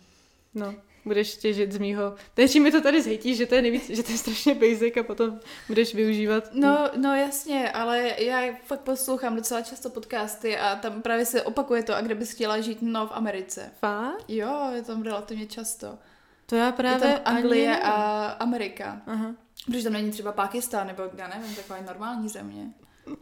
No, 0.54 0.74
budeš 1.06 1.36
těžit 1.36 1.72
z 1.72 1.78
mýho. 1.78 2.14
Teď 2.34 2.60
mi 2.60 2.72
to 2.72 2.80
tady 2.80 3.02
zhejtíš, 3.02 3.36
že 3.36 3.46
to 3.46 3.54
je 3.54 3.62
nejvíc, 3.62 3.90
že 3.90 4.02
to 4.02 4.12
je 4.12 4.18
strašně 4.18 4.54
basic 4.54 4.96
a 4.96 5.02
potom 5.02 5.40
budeš 5.68 5.94
využívat. 5.94 6.44
No, 6.52 6.90
no 6.96 7.14
jasně, 7.14 7.70
ale 7.70 8.14
já 8.18 8.54
fakt 8.64 8.80
poslouchám 8.80 9.36
docela 9.36 9.62
často 9.62 9.90
podcasty 9.90 10.58
a 10.58 10.76
tam 10.76 11.02
právě 11.02 11.26
se 11.26 11.42
opakuje 11.42 11.82
to, 11.82 11.96
a 11.96 12.00
kde 12.00 12.14
bys 12.14 12.32
chtěla 12.32 12.60
žít 12.60 12.78
no 12.80 13.06
v 13.06 13.12
Americe. 13.12 13.70
Fakt? 13.80 14.24
Jo, 14.28 14.70
je 14.74 14.82
tam 14.82 15.02
relativně 15.02 15.46
často. 15.46 15.98
To 16.46 16.56
já 16.56 16.72
právě 16.72 17.08
je 17.08 17.14
tam 17.14 17.36
Anglie 17.36 17.76
ani 17.76 17.82
a 17.82 18.26
Amerika. 18.26 19.02
Aha. 19.06 19.34
Protože 19.66 19.84
tam 19.84 19.92
není 19.92 20.10
třeba 20.10 20.32
Pakistán, 20.32 20.86
nebo 20.86 21.02
já 21.16 21.28
nevím, 21.28 21.54
taková 21.54 21.80
normální 21.80 22.28
země. 22.28 22.66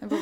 Nebo 0.01 0.17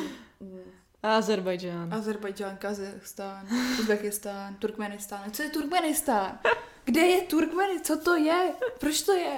Azerbajdžán. 1.03 1.93
Azerbajdžán, 1.93 2.57
Kazachstán, 2.57 3.47
Uzbekistán, 3.79 4.55
Turkmenistán. 4.55 5.31
Co 5.31 5.43
je 5.43 5.49
Turkmenistán? 5.49 6.39
Kde 6.83 7.01
je 7.01 7.21
Turkmenistán? 7.21 7.97
Co 7.97 8.03
to 8.03 8.15
je? 8.15 8.53
Proč 8.79 9.01
to 9.01 9.11
je? 9.13 9.37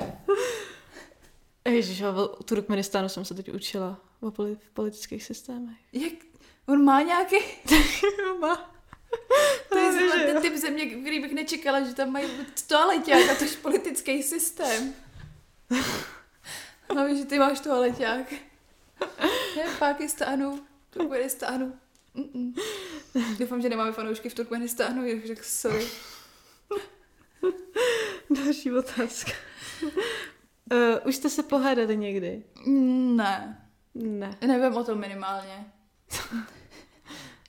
Ježiš, 1.67 2.01
o 2.01 2.27
Turkmenistánu 2.27 3.09
jsem 3.09 3.25
se 3.25 3.33
teď 3.33 3.53
učila 3.53 4.01
o 4.21 4.31
poli- 4.31 4.57
v 4.59 4.69
politických 4.73 5.23
systémech. 5.23 5.77
Jak? 5.93 6.13
On 6.67 6.83
má 6.83 7.01
nějaký... 7.01 7.35
Má. 8.39 8.71
To 9.69 9.77
je 9.77 9.93
zrovna 9.93 10.15
ten 10.15 10.41
typ 10.41 10.55
země, 10.55 10.85
který 10.85 11.19
bych 11.19 11.33
nečekala, 11.33 11.81
že 11.81 11.93
tam 11.93 12.09
mají 12.09 12.27
toaleťák 12.67 13.29
a 13.29 13.35
tož 13.35 13.55
politický 13.55 14.23
systém. 14.23 14.93
No 16.95 17.07
víš, 17.07 17.17
že 17.19 17.25
ty 17.25 17.39
máš 17.39 17.59
toaleťák. 17.59 18.33
Ne, 19.57 19.63
v 19.75 19.79
Pakistánu, 19.79 20.59
Turkmenistánu. 20.97 21.73
Mm-mm. 22.15 22.53
Doufám, 23.39 23.61
že 23.61 23.69
nemáme 23.69 23.91
fanoušky 23.91 24.29
v 24.29 24.33
Turkmenistánu, 24.33 25.05
jinak 25.05 25.27
tak 25.27 25.43
sorry. 25.43 25.85
Další 28.29 28.71
otázka. 28.71 29.31
Uh, 29.83 31.07
už 31.07 31.15
jste 31.15 31.29
se 31.29 31.43
pohádali 31.43 31.97
někdy? 31.97 32.43
Ne, 33.15 33.61
Ne. 33.95 34.37
nevím 34.47 34.77
o 34.77 34.83
tom 34.83 34.99
minimálně. 34.99 35.65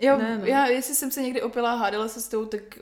Jo, 0.01 0.19
Ne, 0.19 0.39
no. 0.39 0.45
já, 0.47 0.67
jestli 0.67 0.95
jsem 0.95 1.11
se 1.11 1.23
někdy 1.23 1.43
opila 1.43 1.73
a 1.73 1.77
hádala 1.77 2.09
se 2.09 2.21
s 2.21 2.29
tou, 2.29 2.45
tak 2.47 2.79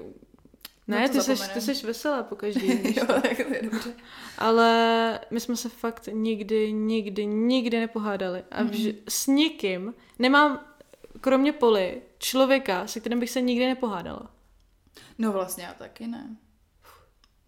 Ne, 0.87 1.09
ty 1.09 1.14
jsi, 1.14 1.20
zapomenem. 1.35 1.55
ty 1.55 1.61
jsi 1.75 1.87
veselá 1.87 2.23
po 2.23 2.37
každý. 2.37 2.68
jo, 2.99 3.07
tak 3.07 3.37
to 3.37 3.55
je 3.55 3.62
dobře. 3.62 3.94
Ale 4.38 5.20
my 5.31 5.40
jsme 5.40 5.57
se 5.57 5.68
fakt 5.68 6.09
nikdy, 6.12 6.73
nikdy, 6.73 7.27
nikdy 7.27 7.81
nepohádali. 7.81 8.44
A 8.51 8.62
vž- 8.64 8.87
Mhm. 8.92 8.99
s 9.09 9.27
nikým 9.27 9.94
nemám, 10.18 10.64
kromě 11.20 11.53
Poli, 11.53 12.03
člověka, 12.18 12.87
se 12.87 13.01
kterým 13.01 13.20
bych 13.20 13.31
se 13.31 13.40
nikdy 13.40 13.66
nepohádala. 13.66 14.31
No 15.18 15.33
vlastně 15.33 15.64
já 15.64 15.75
taky 15.75 16.07
ne. 16.07 16.37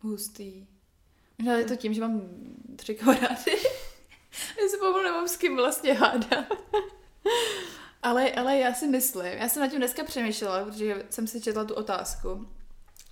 Hustý. 0.00 0.66
Možná 1.38 1.52
je 1.54 1.64
to 1.64 1.76
tím, 1.76 1.94
že 1.94 2.00
mám 2.00 2.20
tři 2.76 2.94
kamarády. 2.94 3.52
já 4.62 4.68
si 4.68 4.76
pomalu 4.78 5.02
nemám 5.02 5.28
s 5.28 5.36
kým 5.36 5.56
vlastně 5.56 5.92
hádat. 5.92 6.46
ale, 8.02 8.32
ale 8.32 8.58
já 8.58 8.74
si 8.74 8.86
myslím, 8.88 9.26
já 9.26 9.48
jsem 9.48 9.62
na 9.62 9.68
tím 9.68 9.78
dneska 9.78 10.04
přemýšlela, 10.04 10.64
protože 10.64 11.06
jsem 11.10 11.26
si 11.26 11.40
četla 11.40 11.64
tu 11.64 11.74
otázku. 11.74 12.48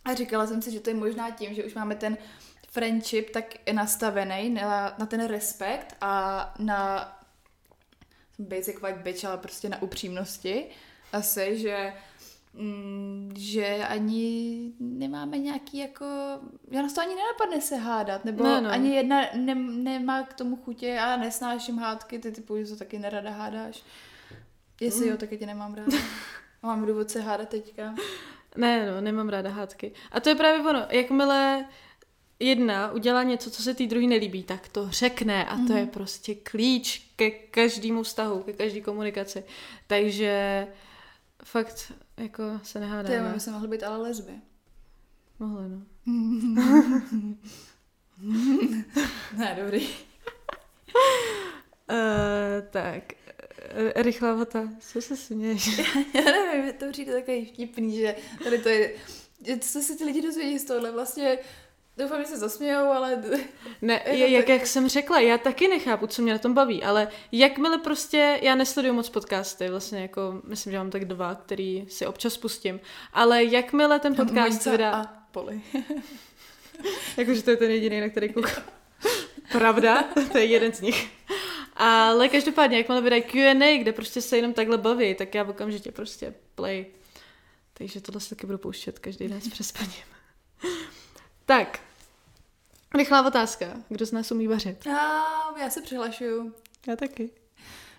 A 0.05 0.15
říkala 0.15 0.47
jsem 0.47 0.63
si, 0.63 0.71
že 0.71 0.81
to 0.81 0.91
je 0.91 0.97
možná 0.97 1.31
tím, 1.31 1.55
že 1.55 1.65
už 1.65 1.75
máme 1.75 1.95
ten 1.95 2.19
friendship 2.69 3.31
tak 3.31 3.45
nastavený 3.73 4.51
na, 4.51 4.95
na 4.99 5.07
ten 5.07 5.27
respekt 5.27 5.97
a 6.01 6.55
na 6.59 7.11
basic 8.39 8.81
white 8.81 8.99
bitch, 8.99 9.25
ale 9.25 9.39
prostě 9.39 9.69
na 9.69 9.83
upřímnosti. 9.83 10.67
Asi, 11.13 11.59
že 11.59 11.93
mm, 12.55 13.33
že 13.37 13.67
ani 13.89 14.73
nemáme 14.81 15.39
nějaký 15.39 15.79
jako, 15.79 16.05
já 16.71 16.83
nás 16.83 16.93
to 16.93 17.01
ani 17.01 17.15
nenapadne 17.15 17.61
se 17.61 17.77
hádat, 17.77 18.25
nebo 18.25 18.45
Ne, 18.45 18.61
no. 18.61 18.71
ani 18.71 18.95
jedna 18.97 19.21
ne, 19.35 19.55
nemá 19.55 20.23
k 20.23 20.33
tomu 20.35 20.57
chutě, 20.57 20.87
já 20.89 21.17
nesnáším 21.17 21.79
hádky, 21.79 22.19
ty 22.19 22.33
typu, 22.33 22.57
že 22.59 22.67
to 22.67 22.77
taky 22.77 22.99
nerada 22.99 23.31
hádáš. 23.31 23.83
Jestli 24.81 25.05
Mm. 25.05 25.11
jo, 25.11 25.17
tak 25.17 25.33
já 25.33 25.39
tě 25.39 25.47
nemám 25.47 25.75
ráda. 25.75 25.97
A 26.63 26.67
mám 26.67 26.87
důvod 26.87 27.11
se 27.11 27.21
hádat 27.21 27.49
teďka. 27.49 27.95
Ne, 28.57 28.91
no, 28.91 29.01
nemám 29.01 29.29
ráda 29.29 29.51
hádky. 29.51 29.93
A 30.13 30.21
to 30.21 30.29
je 30.29 30.35
právě 30.35 30.61
ono, 30.61 30.87
jakmile 30.91 31.65
jedna 32.41 32.93
udělá 32.93 33.23
něco, 33.23 33.51
co 33.51 33.63
se 33.63 33.75
té 33.75 33.87
druhý 33.87 34.07
nelíbí, 34.07 34.43
tak 34.43 34.69
to 34.69 34.91
řekne 34.91 35.45
a 35.45 35.57
to 35.67 35.73
je 35.73 35.87
prostě 35.87 36.35
klíč 36.35 37.11
ke 37.17 37.31
každému 37.31 38.03
vztahu, 38.03 38.43
ke 38.43 38.53
každé 38.53 38.81
komunikaci. 38.81 39.45
Takže 39.87 40.67
fakt 41.45 41.93
jako 42.17 42.43
se 42.63 42.73
To 42.73 42.79
je, 42.79 42.91
nehádáme. 42.91 43.33
my 43.35 43.41
jsme 43.41 43.53
mohli 43.53 43.69
být 43.69 43.83
ale 43.83 43.97
lesby. 43.99 44.33
Mohli, 45.39 45.69
no. 45.69 45.83
ne, 49.37 49.59
dobrý. 49.63 49.89
Uh, 51.91 52.67
tak, 52.71 53.03
rychlá 53.97 54.35
vata, 54.35 54.69
co 54.81 55.03
se 55.03 55.17
směješ? 55.17 55.79
Já 56.15 56.25
nevím, 56.25 56.73
to 56.73 56.91
přijde 56.91 57.13
takový 57.13 57.45
vtipný, 57.47 57.97
že 57.97 58.17
tady 58.45 58.59
to 58.59 58.69
je, 58.69 58.95
co 59.61 59.83
se 59.83 59.97
ty 59.97 60.05
lidi 60.05 60.23
dozvědí 60.23 60.59
z 60.59 60.65
tohle 60.65 60.93
vlastně 60.93 61.39
Doufám, 61.97 62.21
že 62.21 62.27
se 62.27 62.39
zasmějou, 62.39 62.87
ale... 62.87 63.23
Ne, 63.83 64.03
Je 64.11 64.31
jak, 64.31 64.49
jak 64.49 64.67
jsem 64.67 64.89
řekla, 64.89 65.21
já 65.21 65.39
taky 65.39 65.69
nechápu, 65.69 66.07
co 66.07 66.23
mě 66.23 66.33
na 66.33 66.39
tom 66.39 66.55
baví, 66.55 66.83
ale 66.83 67.09
jakmile 67.33 67.79
prostě, 67.79 68.39
já 68.43 68.55
nesleduju 68.55 68.95
moc 68.95 69.09
podcasty, 69.09 69.69
vlastně 69.69 70.03
jako, 70.03 70.41
myslím, 70.45 70.73
že 70.73 70.79
mám 70.79 70.91
tak 70.91 71.05
dva, 71.05 71.35
který 71.35 71.85
si 71.89 72.07
občas 72.07 72.37
pustím, 72.37 72.81
ale 73.13 73.45
jakmile 73.45 74.01
ten 74.01 74.15
podcast 74.17 74.67
vydá, 74.67 74.93
a 74.93 75.07
Poli. 75.31 75.61
jakože 77.17 77.43
to 77.43 77.51
je 77.51 77.57
ten 77.57 77.71
jediný, 77.71 78.01
na 78.01 78.09
který 78.09 78.33
koukám. 78.33 78.65
Pravda, 79.53 80.05
to 80.33 80.39
je 80.39 80.45
jeden 80.45 80.73
z 80.73 80.81
nich. 80.81 81.11
Ale 81.77 82.29
každopádně, 82.29 82.79
jakmile 82.79 83.01
vydají 83.01 83.23
Q&A, 83.23 83.79
kde 83.79 83.93
prostě 83.93 84.21
se 84.21 84.37
jenom 84.37 84.53
takhle 84.53 84.79
baví, 84.79 85.15
tak 85.15 85.35
já 85.35 85.45
okamžitě 85.45 85.93
prostě 85.93 86.35
play. 86.55 86.87
Takže 87.75 88.01
tohle 88.01 88.21
se 88.21 88.31
taky 88.31 88.47
budu 88.47 88.59
pouštět 88.59 88.99
každý 88.99 89.29
den 89.29 89.41
s 89.41 89.49
přespaním. 89.49 90.05
tak, 91.47 91.81
rychlá 92.95 93.27
otázka. 93.27 93.67
Kdo 93.89 94.07
z 94.07 94.13
nás 94.13 94.31
umí 94.31 94.47
vařit? 94.47 94.87
A 94.87 95.25
já 95.61 95.71
se 95.71 95.83
přihlašuju. 95.83 96.55
Já 96.87 96.97
taky. 96.97 97.31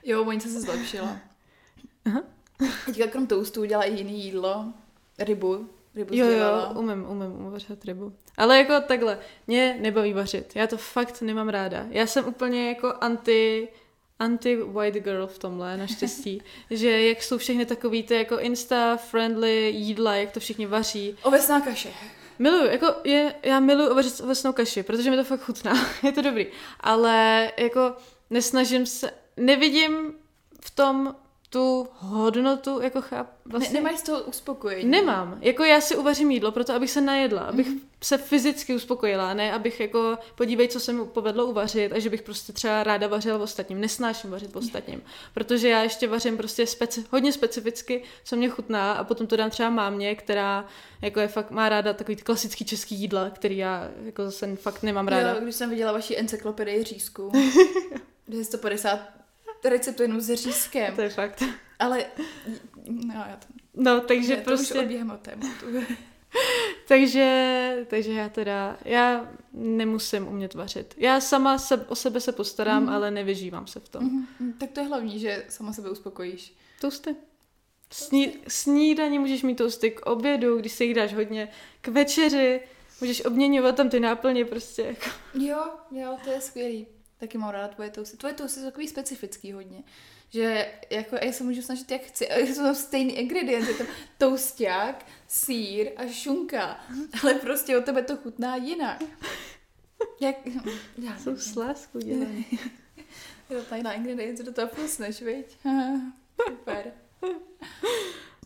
Jo, 0.03 0.23
Moňce 0.23 0.49
se 0.49 0.61
zlepšila. 0.61 1.19
Aha. 2.05 2.23
Teďka 2.85 3.07
krom 3.07 3.27
toastu 3.27 3.61
udělala 3.61 3.85
i 3.85 3.95
jiný 3.95 4.23
jídlo. 4.23 4.73
Rybu. 5.19 5.69
Rybu 5.95 6.15
Jo, 6.15 6.25
jo, 6.25 6.71
umím, 6.75 7.05
umím, 7.09 7.31
umím 7.31 7.51
vařit 7.51 7.85
rybu. 7.85 8.13
Ale 8.37 8.57
jako 8.57 8.73
takhle, 8.87 9.19
mě 9.47 9.77
nebaví 9.81 10.13
vařit. 10.13 10.55
Já 10.55 10.67
to 10.67 10.77
fakt 10.77 11.21
nemám 11.21 11.49
ráda. 11.49 11.85
Já 11.89 12.07
jsem 12.07 12.27
úplně 12.27 12.69
jako 12.69 12.93
anti 13.01 13.67
anti-white 14.19 14.99
girl 14.99 15.27
v 15.27 15.39
tomhle, 15.39 15.77
naštěstí. 15.77 16.41
že 16.69 17.07
jak 17.07 17.23
jsou 17.23 17.37
všechny 17.37 17.65
takový 17.65 18.03
ty 18.03 18.15
jako 18.15 18.35
insta-friendly 18.35 19.69
jídla, 19.69 20.15
jak 20.15 20.31
to 20.31 20.39
všichni 20.39 20.65
vaří. 20.65 21.17
Ovesná 21.23 21.61
kaše. 21.61 21.89
Miluju, 22.39 22.65
jako 22.71 22.87
je, 23.03 23.35
já 23.43 23.59
miluju 23.59 23.95
vařit 23.95 24.21
ovesnou 24.23 24.53
kaši, 24.53 24.83
protože 24.83 25.11
mi 25.11 25.17
to 25.17 25.23
fakt 25.23 25.41
chutná. 25.41 25.73
je 26.03 26.11
to 26.11 26.21
dobrý. 26.21 26.47
Ale 26.79 27.51
jako 27.57 27.95
nesnažím 28.29 28.85
se, 28.85 29.11
nevidím 29.37 30.13
v 30.61 30.71
tom 30.71 31.15
tu 31.55 31.87
hodnotu, 31.99 32.81
jako 32.81 33.01
cháp... 33.01 33.27
Vlastně... 33.45 33.73
Ne, 33.73 33.83
nemáš 33.83 33.99
z 33.99 34.03
toho 34.03 34.21
uspokojení. 34.21 34.89
Nemám. 34.89 35.37
Jako 35.41 35.63
já 35.63 35.81
si 35.81 35.95
uvařím 35.95 36.31
jídlo 36.31 36.51
proto, 36.51 36.73
abych 36.73 36.91
se 36.91 37.01
najedla, 37.01 37.41
abych 37.41 37.67
mm-hmm. 37.67 37.79
se 38.03 38.17
fyzicky 38.17 38.75
uspokojila, 38.75 39.33
ne 39.33 39.53
abych 39.53 39.79
jako, 39.79 40.17
podívej, 40.35 40.67
co 40.67 40.79
se 40.79 40.93
mi 40.93 41.05
povedlo 41.05 41.45
uvařit 41.45 41.91
a 41.93 41.99
že 41.99 42.09
bych 42.09 42.21
prostě 42.21 42.53
třeba 42.53 42.83
ráda 42.83 43.07
vařila 43.07 43.37
v 43.37 43.41
ostatním. 43.41 43.81
Nesnáším 43.81 44.31
vařit 44.31 44.51
v 44.51 44.55
ostatním, 44.55 45.01
protože 45.33 45.69
já 45.69 45.83
ještě 45.83 46.07
vařím 46.07 46.37
prostě 46.37 46.63
speci- 46.63 47.05
hodně 47.11 47.31
specificky, 47.31 48.03
co 48.23 48.35
mě 48.35 48.49
chutná 48.49 48.93
a 48.93 49.03
potom 49.03 49.27
to 49.27 49.35
dám 49.35 49.49
třeba 49.49 49.69
mámě, 49.69 50.15
která 50.15 50.65
jako 51.01 51.19
je 51.19 51.27
fakt, 51.27 51.51
má 51.51 51.69
ráda 51.69 51.93
takový 51.93 52.15
klasický 52.15 52.65
český 52.65 52.95
jídla, 52.95 53.29
který 53.29 53.57
já 53.57 53.89
jako 54.05 54.25
zase 54.25 54.55
fakt 54.55 54.83
nemám 54.83 55.07
ráda. 55.07 55.29
Jo, 55.29 55.41
když 55.41 55.55
jsem 55.55 55.69
viděla 55.69 55.91
vaši 55.91 56.17
encyklopedii 56.17 56.83
řízku, 56.83 57.31
250 58.27 59.24
receptu 59.69 60.01
jenom 60.01 60.21
s 60.21 60.35
řízkem. 60.35 60.95
To 60.95 61.01
je 61.01 61.09
fakt. 61.09 61.43
Ale, 61.79 62.05
no, 62.87 63.13
já 63.13 63.39
to, 63.39 63.47
no 63.73 64.01
takže 64.01 64.35
ne, 64.35 64.41
prostě... 64.41 64.73
To 64.73 64.79
už 64.79 64.85
prostě- 64.85 65.13
od 65.13 65.19
tématu. 65.19 65.65
takže, 66.87 67.85
takže 67.87 68.13
já 68.13 68.29
teda, 68.29 68.77
já 68.85 69.31
nemusím 69.53 70.27
umět 70.27 70.53
vařit. 70.53 70.93
Já 70.97 71.21
sama 71.21 71.57
se, 71.57 71.77
o 71.77 71.95
sebe 71.95 72.21
se 72.21 72.31
postarám, 72.31 72.83
mm. 72.83 72.89
ale 72.89 73.11
nevyžívám 73.11 73.67
se 73.67 73.79
v 73.79 73.89
tom. 73.89 74.09
Mm-hmm. 74.09 74.53
Tak 74.57 74.71
to 74.71 74.79
je 74.79 74.85
hlavní, 74.85 75.19
že 75.19 75.45
sama 75.49 75.73
sebe 75.73 75.89
uspokojíš. 75.89 76.53
Toasty. 76.81 77.15
Sní, 77.91 78.33
snídaní 78.47 79.19
můžeš 79.19 79.43
mít 79.43 79.55
toasty 79.55 79.91
k 79.91 80.05
obědu, 80.05 80.57
když 80.57 80.71
si 80.71 80.85
jich 80.85 80.95
dáš 80.95 81.13
hodně, 81.13 81.49
k 81.81 81.87
večeři, 81.87 82.61
můžeš 83.01 83.25
obměňovat 83.25 83.75
tam 83.75 83.89
ty 83.89 83.99
náplně 83.99 84.45
prostě. 84.45 84.81
Jako. 84.81 85.09
Jo, 85.33 85.63
jo, 85.91 86.17
to 86.23 86.31
je 86.31 86.41
skvělý. 86.41 86.87
Taky 87.19 87.37
mám 87.37 87.49
ráda 87.49 87.67
tvoje 87.67 87.89
toasty. 87.89 88.17
Tvoje 88.17 88.33
toasty 88.33 88.59
jsou 88.59 88.65
takový 88.65 88.87
specifický 88.87 89.51
hodně. 89.51 89.83
Že 90.29 90.71
jako 90.89 91.15
já 91.21 91.31
se 91.31 91.43
můžu 91.43 91.61
snažit 91.61 91.91
jak 91.91 92.01
chci. 92.01 92.29
A 92.29 92.37
jsou 92.47 92.63
tam 92.63 92.75
stejný 92.75 93.17
ingredienty. 93.17 93.71
Je 93.71 93.77
tam 93.77 93.87
tousták, 94.17 95.05
sír 95.27 95.91
a 95.97 96.07
šunka. 96.07 96.79
Ale 97.23 97.33
prostě 97.33 97.77
od 97.77 97.85
tebe 97.85 98.03
to 98.03 98.17
chutná 98.17 98.55
jinak. 98.55 99.03
Jak... 100.21 100.35
Já 100.97 101.17
Jsou 101.17 101.29
nevím. 101.29 101.43
s 101.43 101.55
láskou 101.55 101.99
dělaný. 101.99 102.45
Je 103.49 103.57
to 103.57 103.63
tajná 103.63 103.93
ingredience, 103.93 104.43
do 104.43 104.53
toho 104.53 104.67
plusneš, 104.67 105.21
viď? 105.21 105.57
Super. 106.49 106.91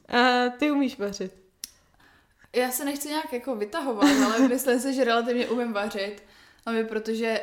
A 0.08 0.49
ty 0.49 0.71
umíš 0.71 0.99
vařit. 0.99 1.34
Já 2.55 2.71
se 2.71 2.86
nechci 2.86 3.08
nějak 3.08 3.34
jako 3.34 3.55
vytahovat, 3.55 4.10
ale 4.25 4.47
myslím 4.47 4.79
si, 4.79 4.93
že 4.93 5.03
relativně 5.03 5.47
umím 5.49 5.73
vařit. 5.73 6.23
Hlavně 6.65 6.84
protože 6.84 7.41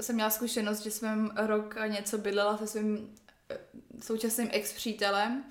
jsem 0.00 0.14
měla 0.14 0.30
zkušenost, 0.30 0.82
že 0.82 0.90
jsem 0.90 1.30
rok 1.36 1.76
a 1.76 1.86
něco 1.86 2.18
bydlela 2.18 2.58
se 2.58 2.66
svým 2.66 3.14
eh, 3.50 3.58
současným 4.00 4.48
ex-přítelem. 4.52 5.44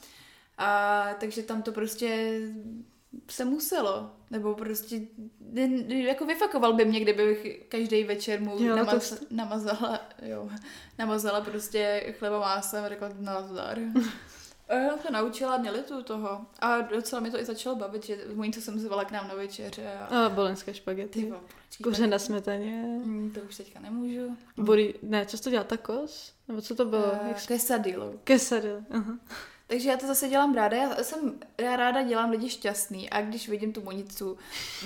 A 0.57 1.03
takže 1.19 1.43
tam 1.43 1.61
to 1.61 1.71
prostě 1.71 2.39
se 3.29 3.45
muselo. 3.45 4.11
Nebo 4.31 4.53
prostě 4.53 5.01
jako 5.87 6.25
vyfakoval 6.25 6.73
by 6.73 6.85
mě, 6.85 6.99
kdybych 6.99 7.65
každý 7.69 8.03
večer 8.03 8.41
mu 8.41 8.57
Dělala 8.57 8.83
namaz, 8.83 9.09
toast. 9.09 9.31
namazala, 9.31 9.99
jo, 10.21 10.49
namazala 10.97 11.41
prostě 11.41 12.13
chleba 12.19 12.39
másem 12.39 12.83
a 12.83 12.89
řekla 12.89 13.09
nazdar. 13.19 13.79
A 14.69 14.73
já 14.75 14.97
se 14.97 15.11
naučila, 15.11 15.57
nelitu 15.57 16.03
toho. 16.03 16.45
A 16.59 16.81
docela 16.81 17.21
mi 17.21 17.31
to 17.31 17.39
i 17.39 17.45
začalo 17.45 17.75
bavit, 17.75 18.05
že 18.05 18.17
můj 18.33 18.51
co 18.51 18.61
jsem 18.61 18.79
zvala 18.79 19.05
k 19.05 19.11
nám 19.11 19.27
na 19.27 19.35
večeře. 19.35 19.93
A 20.09 20.25
A 20.25 20.29
bolenské 20.29 20.71
ty 20.71 20.77
špagety. 20.77 21.33
Kuře 21.83 22.07
na 22.07 22.19
smetaně. 22.19 22.81
Mm, 23.03 23.31
to 23.31 23.39
už 23.41 23.55
teďka 23.57 23.79
nemůžu. 23.79 24.37
Body, 24.57 24.93
ne, 25.01 25.25
co 25.25 25.37
to 25.37 25.49
dělal? 25.49 25.65
Tacos? 25.65 26.33
Nebo 26.47 26.61
co 26.61 26.75
to 26.75 26.85
bylo? 26.85 27.03
Uh, 27.03 27.27
Jak 27.27 27.45
quesadillo. 27.45 28.13
Quesadilla. 28.23 28.79
Aha. 28.91 29.19
Takže 29.67 29.89
já 29.89 29.97
to 29.97 30.07
zase 30.07 30.29
dělám 30.29 30.55
ráda. 30.55 30.77
Já, 30.77 31.03
jsem, 31.03 31.39
já 31.61 31.75
ráda 31.75 32.03
dělám 32.03 32.29
lidi 32.29 32.49
šťastný 32.49 33.09
a 33.09 33.21
když 33.21 33.49
vidím 33.49 33.73
tu 33.73 33.81
monicu 33.81 34.37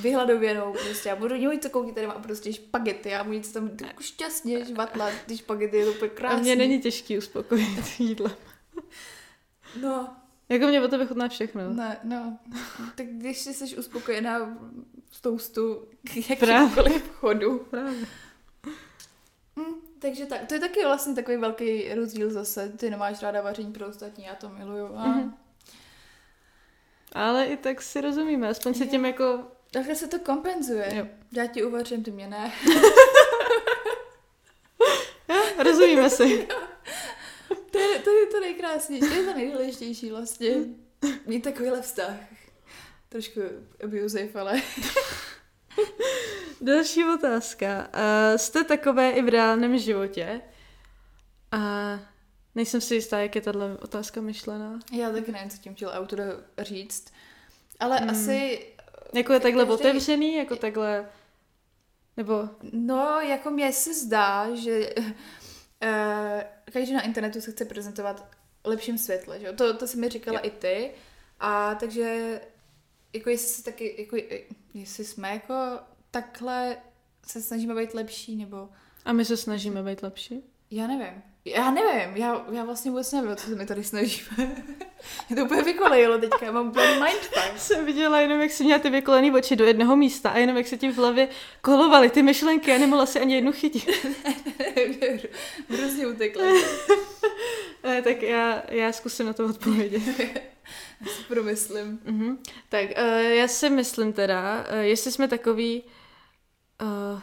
vyhladověnou, 0.01 0.73
prostě 0.73 1.09
já 1.09 1.15
budu 1.15 1.35
něj 1.35 1.59
co 1.59 1.69
koukit, 1.69 1.95
tady 1.95 2.07
má 2.07 2.13
prostě 2.13 2.53
špagety 2.53 3.15
a 3.15 3.23
monice 3.23 3.53
tam 3.53 3.69
tak 3.69 4.01
šťastně 4.01 4.65
žvatla, 4.65 5.09
ty 5.25 5.37
špagety 5.37 5.77
je 5.77 5.85
to 5.85 5.91
úplně 5.91 6.11
A 6.11 6.15
krásný. 6.15 6.41
mě 6.41 6.55
není 6.55 6.79
těžký 6.81 7.17
uspokojit 7.17 7.67
jídlem. 7.99 8.31
No, 9.81 10.15
Jako 10.49 10.67
mě 10.67 10.81
o 10.81 10.87
tebe 10.87 11.05
chutná 11.05 11.27
všechno. 11.27 11.73
ne, 11.73 11.97
no. 12.03 12.37
Tak 12.95 13.05
když 13.07 13.37
jsi 13.37 13.77
uspokojená 13.77 14.57
z 15.11 15.21
toustu 15.21 15.87
k 16.03 16.29
jakýmkoliv 16.29 17.09
chodu. 17.11 17.59
Právě. 17.59 18.05
Hm, 19.59 19.73
takže 19.99 20.25
tak, 20.25 20.45
to 20.47 20.53
je 20.53 20.59
taky 20.59 20.85
vlastně 20.85 21.15
takový 21.15 21.37
velký 21.37 21.93
rozdíl 21.93 22.31
zase. 22.31 22.69
Ty 22.77 22.89
nemáš 22.89 23.21
ráda 23.21 23.41
vaření 23.41 23.73
pro 23.73 23.87
ostatní, 23.87 24.25
já 24.25 24.35
to 24.35 24.49
miluju. 24.49 24.95
A... 24.95 25.05
Mhm. 25.07 25.35
Ale 27.13 27.45
i 27.45 27.57
tak 27.57 27.81
si 27.81 28.01
rozumíme, 28.01 28.49
aspoň 28.49 28.73
se 28.73 28.87
tím 28.87 29.05
jako... 29.05 29.43
Takhle 29.71 29.95
se 29.95 30.07
to 30.07 30.19
kompenzuje. 30.19 30.91
Jo. 30.95 31.07
Já 31.31 31.47
ti 31.47 31.63
uvařím, 31.63 32.03
ty 32.03 32.11
mě 32.11 32.27
ne. 32.27 32.51
Rozumíme 35.63 36.09
si. 36.09 36.47
To 37.71 37.79
je, 37.79 37.99
to 37.99 38.09
je 38.09 38.25
to 38.27 38.39
nejkrásnější, 38.39 39.07
to 39.07 39.13
je 39.13 39.23
to 39.25 39.33
nejdůležitější 39.33 40.09
vlastně. 40.11 40.55
Mít 41.25 41.41
takovýhle 41.43 41.81
vztah. 41.81 42.15
Trošku 43.09 43.41
abusive, 43.83 44.39
ale... 44.39 44.61
Další 46.61 47.03
otázka. 47.05 47.87
Uh, 47.93 48.37
jste 48.37 48.63
takové 48.63 49.09
i 49.11 49.21
v 49.21 49.29
reálném 49.29 49.77
životě? 49.77 50.41
A 51.51 51.59
nejsem 52.55 52.81
si 52.81 52.95
jistá, 52.95 53.19
jak 53.19 53.35
je 53.35 53.41
tahle 53.41 53.77
otázka 53.77 54.21
myšlená. 54.21 54.79
Já 54.91 55.09
taky 55.11 55.31
nevím, 55.31 55.49
co 55.49 55.57
tím 55.57 55.75
chtěl 55.75 55.91
autor 55.93 56.43
říct. 56.57 57.13
Ale 57.79 57.97
Hmm. 57.97 58.09
asi... 58.09 58.65
Jako 59.13 59.33
je 59.33 59.39
takhle 59.39 59.65
Každý- 59.65 59.73
otevřený, 59.73 60.35
jako 60.35 60.55
takhle... 60.55 61.09
Nebo... 62.17 62.49
No, 62.71 63.19
jako 63.19 63.49
mně 63.51 63.73
se 63.73 63.93
zdá, 63.93 64.55
že 64.55 64.89
uh, 65.83 66.41
každý 66.73 66.93
na 66.93 67.01
internetu 67.01 67.41
se 67.41 67.51
chce 67.51 67.65
prezentovat 67.65 68.19
v 68.63 68.67
lepším 68.67 68.97
světle, 68.97 69.39
že? 69.39 69.53
To, 69.53 69.77
to 69.77 69.87
si 69.87 69.97
mi 69.97 70.09
říkala 70.09 70.39
Jo. 70.39 70.45
i 70.47 70.51
ty. 70.51 70.91
A 71.39 71.75
takže 71.75 72.41
jako 73.13 73.29
jestli 73.29 73.47
se 73.47 73.63
taky, 73.63 73.95
jako, 74.01 74.17
jestli 74.73 75.05
jsme 75.05 75.29
jako 75.29 75.79
takhle 76.11 76.77
se 77.27 77.41
snažíme 77.41 77.75
být 77.75 77.93
lepší, 77.93 78.35
nebo 78.35 78.69
A 79.05 79.13
my 79.13 79.25
se 79.25 79.37
snažíme 79.37 79.83
být 79.83 80.03
lepší? 80.03 80.43
já 80.71 80.87
nevím. 80.87 81.23
Já 81.45 81.71
nevím, 81.71 82.17
já, 82.17 82.45
já 82.51 82.63
vlastně 82.63 82.91
vůbec 82.91 83.11
nevím, 83.11 83.35
co 83.35 83.47
se 83.49 83.55
mi 83.55 83.65
tady 83.65 83.83
snažíme. 83.83 84.55
Je 85.29 85.35
to 85.35 85.45
úplně 85.45 85.63
vykolejilo 85.63 86.17
teďka, 86.17 86.45
já 86.45 86.51
mám 86.51 86.67
úplně 86.67 86.87
mindfuck. 86.87 87.57
Jsem 87.57 87.85
viděla 87.85 88.19
jenom, 88.19 88.41
jak 88.41 88.51
jsi 88.51 88.63
měla 88.63 88.79
ty 88.79 88.89
vykolený 88.89 89.31
oči 89.31 89.55
do 89.55 89.65
jednoho 89.65 89.95
místa 89.95 90.29
a 90.29 90.37
jenom 90.37 90.57
jak 90.57 90.67
se 90.67 90.77
ti 90.77 90.91
v 90.91 90.97
hlavě 90.97 91.27
kolovaly 91.61 92.09
ty 92.09 92.23
myšlenky 92.23 92.71
a 92.71 92.77
nemohla 92.77 93.05
si 93.05 93.19
ani 93.19 93.35
jednu 93.35 93.51
chytit. 93.51 93.89
Hrozně 95.69 96.07
utekla. 96.07 96.43
Eh, 97.83 98.01
tak 98.01 98.21
já, 98.21 98.63
já 98.67 98.91
zkusím 98.91 99.25
na 99.25 99.33
to 99.33 99.45
odpovědět. 99.45 100.01
Já 101.01 101.11
si 101.11 101.23
promyslím. 101.27 101.99
Mhm. 102.05 102.37
Tak 102.69 102.85
uh, 102.85 103.19
já 103.19 103.47
si 103.47 103.69
myslím 103.69 104.13
teda, 104.13 104.65
uh, 104.71 104.79
jestli 104.79 105.11
jsme 105.11 105.27
takový 105.27 105.83
uh, 106.81 107.21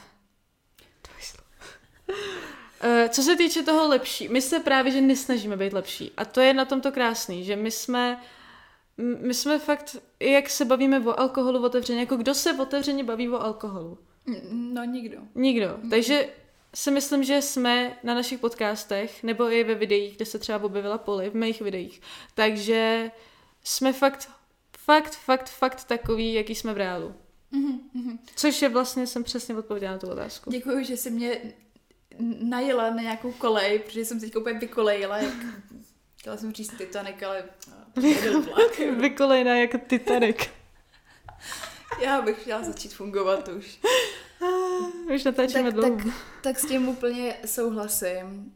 co 3.09 3.23
se 3.23 3.37
týče 3.37 3.63
toho 3.63 3.89
lepší, 3.89 4.29
my 4.29 4.43
se 4.43 4.61
právě, 4.61 4.93
že 4.93 5.01
nesnažíme 5.01 5.57
být 5.57 5.73
lepší. 5.73 6.13
A 6.17 6.25
to 6.25 6.41
je 6.41 6.55
na 6.55 6.65
tomto 6.65 6.93
krásný, 6.93 7.45
že 7.45 7.57
my 7.57 7.71
jsme 7.71 8.21
my 8.99 9.35
jsme 9.35 9.59
fakt, 9.59 9.97
jak 10.21 10.51
se 10.51 10.65
bavíme 10.65 11.01
o 11.01 11.21
alkoholu 11.21 11.65
otevřeně, 11.65 12.01
jako 12.01 12.17
kdo 12.17 12.35
se 12.35 12.53
otevřeně 12.53 13.05
baví 13.05 13.29
o 13.29 13.43
alkoholu? 13.43 13.99
No 14.51 14.85
nikdo. 14.85 15.19
Nikdo. 15.35 15.79
Takže 15.91 16.29
si 16.75 16.91
myslím, 16.91 17.25
že 17.25 17.43
jsme 17.43 17.99
na 18.03 18.15
našich 18.15 18.39
podcastech, 18.39 19.23
nebo 19.23 19.53
i 19.53 19.65
ve 19.65 19.75
videích, 19.75 20.17
kde 20.17 20.25
se 20.25 20.39
třeba 20.39 20.63
objevila 20.63 20.99
Poli, 20.99 21.31
v 21.31 21.35
mých 21.35 21.61
videích. 21.61 22.01
Takže 22.35 23.11
jsme 23.65 23.93
fakt, 23.93 24.31
fakt, 24.79 25.15
fakt, 25.15 25.49
fakt 25.49 25.85
takový, 25.85 26.35
jaký 26.35 26.55
jsme 26.55 26.75
v 26.75 26.77
reálu. 26.77 27.15
Mm-hmm. 27.53 28.19
Což 28.37 28.63
je 28.63 28.69
vlastně, 28.69 29.07
jsem 29.07 29.25
přesně 29.25 29.57
odpověděla 29.57 29.93
na 29.93 29.99
tu 29.99 30.11
otázku. 30.11 30.51
Děkuji, 30.51 30.85
že 30.85 30.97
jsi 30.97 31.11
mě 31.11 31.41
najela 32.41 32.91
na 32.91 33.03
nějakou 33.03 33.33
kolej, 33.33 33.79
protože 33.79 34.05
jsem 34.05 34.21
teď 34.21 34.37
úplně 34.37 34.59
vykolejila, 34.59 35.19
jak 35.19 35.35
chtěla 36.17 36.37
jsem 36.37 36.53
říct 36.53 36.77
Titanic, 36.79 37.23
ale 37.23 37.45
Vykolejná 38.97 39.57
jako 39.57 39.79
Titanic. 39.79 40.37
Já 42.01 42.23
bych 42.23 42.43
chtěla 42.43 42.63
začít 42.63 42.95
fungovat 42.95 43.49
už. 43.49 43.81
Už 45.15 45.25
natáčíme 45.25 45.63
tak, 45.63 45.75
dlouho. 45.75 45.97
Tak, 45.97 46.15
tak 46.43 46.59
s 46.59 46.67
tím 46.67 46.89
úplně 46.89 47.37
souhlasím, 47.47 48.55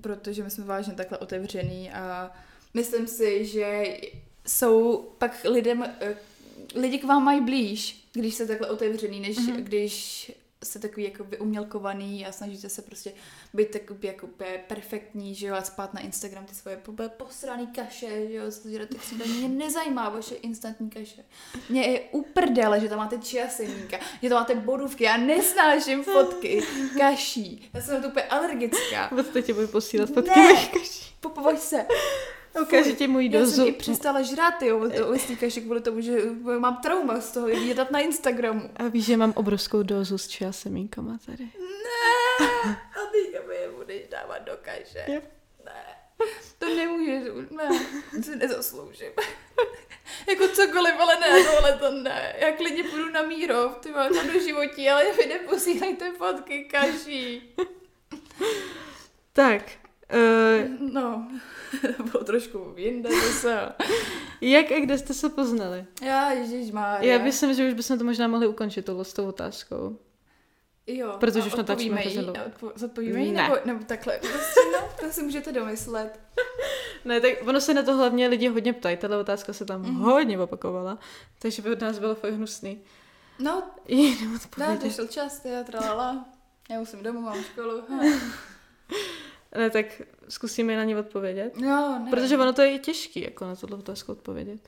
protože 0.00 0.44
my 0.44 0.50
jsme 0.50 0.64
vážně 0.64 0.92
takhle 0.92 1.18
otevřený 1.18 1.90
a 1.90 2.32
myslím 2.74 3.06
si, 3.06 3.46
že 3.46 3.96
jsou 4.46 4.96
pak 5.18 5.44
lidem, 5.44 5.94
eh, 6.00 6.16
lidi 6.74 6.98
k 6.98 7.04
vám 7.04 7.24
mají 7.24 7.40
blíž, 7.40 8.08
když 8.12 8.34
jste 8.34 8.46
takhle 8.46 8.68
otevřený, 8.68 9.20
než 9.20 9.38
mm-hmm. 9.38 9.56
když 9.56 10.32
jste 10.64 10.78
takový 10.78 11.04
jako 11.04 11.26
umělkovaný 11.38 12.26
a 12.26 12.32
snažíte 12.32 12.68
se 12.68 12.82
prostě 12.82 13.12
být 13.54 13.70
takový 13.70 14.08
jako 14.08 14.28
perfektní, 14.66 15.34
že 15.34 15.46
jo, 15.46 15.54
a 15.54 15.62
spát 15.62 15.94
na 15.94 16.00
Instagram 16.00 16.44
ty 16.44 16.54
svoje 16.54 16.80
posraný 17.16 17.66
kaše, 17.66 18.28
že 18.28 18.34
jo, 18.34 18.44
tak 18.92 19.02
si 19.02 19.14
mě 19.14 19.48
nezajímá 19.48 20.08
vaše 20.08 20.34
instantní 20.34 20.90
kaše. 20.90 21.24
Mě 21.68 21.86
je 21.86 22.00
uprdele, 22.00 22.80
že 22.80 22.88
tam 22.88 22.98
máte 22.98 23.18
čia 23.18 23.48
semínka, 23.48 23.98
že 24.22 24.28
tam 24.28 24.38
máte 24.38 24.54
bodůvky, 24.54 25.04
já 25.04 25.16
nesnáším 25.16 26.04
fotky 26.04 26.62
kaší, 26.98 27.70
já 27.74 27.80
jsem 27.80 27.94
na 27.94 28.00
to 28.00 28.08
úplně 28.08 28.24
alergická. 28.24 29.08
Vůbec 29.10 29.28
teď 29.28 29.52
budu 29.52 29.68
posílat 29.68 30.08
fotky 30.08 30.40
ne, 30.40 30.66
kaší. 30.66 31.14
Popovaž 31.20 31.58
se. 31.58 31.86
Ukáži 32.62 32.94
ti 32.94 33.06
můj 33.06 33.28
dozu. 33.28 33.50
Já 33.50 33.56
jsem 33.56 33.66
i 33.66 33.72
přestala 33.72 34.22
žrát, 34.22 34.62
jo, 34.62 34.78
od 34.80 35.38
kašek 35.40 35.64
kvůli 35.64 35.80
tomu, 35.80 36.00
že 36.00 36.18
mám 36.58 36.76
trauma 36.82 37.20
z 37.20 37.32
toho, 37.32 37.48
jedat 37.48 37.90
na 37.90 38.00
Instagramu. 38.00 38.70
A 38.76 38.88
víš, 38.88 39.04
že 39.04 39.16
mám 39.16 39.32
obrovskou 39.36 39.82
dozu 39.82 40.18
s 40.18 40.28
čia 40.28 40.52
semínkama 40.52 41.18
tady. 41.26 41.44
Ne, 41.44 42.46
a 42.70 43.00
ty 43.12 43.48
mi 43.48 43.54
je 43.54 43.70
budeš 43.76 44.08
dávat 44.10 44.38
do 44.38 44.52
kaše. 44.62 45.04
Je. 45.06 45.22
Ne, 45.64 45.84
to 46.58 46.74
nemůžeš, 46.74 47.22
ne, 47.50 47.68
to 48.16 48.22
si 48.22 48.36
nezasloužím. 48.36 49.12
jako 50.28 50.48
cokoliv, 50.48 50.94
ale 50.98 51.16
ne, 51.20 51.44
tohle 51.44 51.72
to 51.72 51.90
ne. 51.90 52.36
Já 52.38 52.52
klidně 52.52 52.84
půjdu 52.84 53.10
na 53.10 53.22
Mírov, 53.22 53.78
ty 53.80 53.90
mám 53.90 54.14
tam 54.14 54.26
do 54.26 54.40
životí, 54.40 54.90
ale 54.90 55.12
vy 55.12 55.26
neposílejte 55.26 56.12
fotky 56.12 56.64
kaší. 56.64 57.54
tak. 59.32 59.62
Uh... 60.14 60.92
No. 60.92 61.28
bylo 62.12 62.24
trošku 62.24 62.74
jinde 62.76 63.10
zase. 63.26 63.68
Jak 64.40 64.72
a 64.72 64.80
kde 64.80 64.98
jste 64.98 65.14
se 65.14 65.28
poznali? 65.28 65.84
Já, 66.02 66.32
Ježíš 66.32 66.70
má. 66.70 66.98
Já 66.98 67.18
myslím, 67.18 67.54
že 67.54 67.68
už 67.68 67.74
bychom 67.74 67.98
to 67.98 68.04
možná 68.04 68.28
mohli 68.28 68.46
ukončit 68.46 68.84
tohle 68.84 69.04
s 69.04 69.12
tou 69.12 69.28
otázkou. 69.28 69.98
Jo, 70.90 71.16
Protože 71.20 71.42
už 71.42 71.54
natáčíme 71.54 72.04
jí, 72.04 72.18
odpo- 72.18 72.72
zodpovíme 72.74 73.20
jí, 73.20 73.32
nebo, 73.32 73.56
nebo 73.64 73.84
takhle, 73.84 74.18
prostě, 74.18 74.60
no, 74.72 74.88
to 75.00 75.12
si 75.12 75.22
můžete 75.22 75.52
domyslet. 75.52 76.20
ne, 77.04 77.20
tak 77.20 77.30
ono 77.46 77.60
se 77.60 77.74
na 77.74 77.82
to 77.82 77.96
hlavně 77.96 78.28
lidi 78.28 78.48
hodně 78.48 78.72
ptají, 78.72 78.96
tahle 78.96 79.16
otázka 79.16 79.52
se 79.52 79.64
tam 79.64 79.82
mm-hmm. 79.82 79.98
hodně 79.98 80.38
opakovala, 80.38 80.98
takže 81.38 81.62
by 81.62 81.72
od 81.72 81.80
nás 81.80 81.98
bylo 81.98 82.14
fakt 82.14 82.32
hnusný. 82.32 82.82
No, 83.38 83.62
jí 83.88 84.18
ne, 84.58 84.76
to 84.76 84.90
šel 84.90 85.06
čas, 85.06 85.44
já 85.44 85.64
tralala, 85.64 86.24
já 86.70 86.78
musím 86.78 87.02
domů, 87.02 87.20
mám 87.20 87.42
školu. 87.42 87.82
Ne, 89.56 89.70
tak 89.70 89.86
zkusíme 90.28 90.76
na 90.76 90.84
ní 90.84 90.96
odpovědět. 90.96 91.56
No, 91.56 92.00
ne. 92.04 92.10
Protože 92.10 92.38
ono 92.38 92.52
to 92.52 92.62
je 92.62 92.78
těžký, 92.78 93.20
jako 93.20 93.44
na 93.44 93.56
tohle 93.56 93.78
otázku 93.78 94.12
odpovědět. 94.12 94.60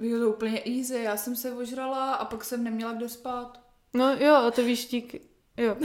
Je 0.00 0.18
to 0.18 0.30
úplně 0.30 0.62
easy, 0.66 1.00
já 1.02 1.16
jsem 1.16 1.36
se 1.36 1.52
ožrala 1.52 2.14
a 2.14 2.24
pak 2.24 2.44
jsem 2.44 2.64
neměla 2.64 2.92
kde 2.92 3.08
spát. 3.08 3.60
No 3.94 4.16
jo, 4.18 4.34
a 4.34 4.50
to 4.50 4.64
víš 4.64 4.86
díky, 4.86 5.20
jo, 5.56 5.76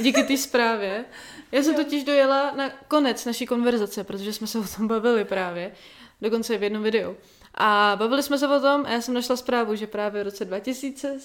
díky 0.00 0.22
té 0.22 0.36
zprávě. 0.36 1.04
Já 1.52 1.62
jsem 1.62 1.74
jo. 1.74 1.84
totiž 1.84 2.04
dojela 2.04 2.50
na 2.50 2.70
konec 2.70 3.24
naší 3.24 3.46
konverzace, 3.46 4.04
protože 4.04 4.32
jsme 4.32 4.46
se 4.46 4.58
o 4.58 4.64
tom 4.76 4.88
bavili 4.88 5.24
právě, 5.24 5.72
dokonce 6.20 6.58
v 6.58 6.62
jednom 6.62 6.82
videu. 6.82 7.16
A 7.54 7.96
bavili 7.98 8.22
jsme 8.22 8.38
se 8.38 8.48
o 8.48 8.60
tom 8.60 8.86
a 8.86 8.90
já 8.90 9.00
jsem 9.00 9.14
našla 9.14 9.36
zprávu, 9.36 9.74
že 9.74 9.86
právě 9.86 10.22
v 10.22 10.24
roce 10.24 10.44
2000 10.44 11.18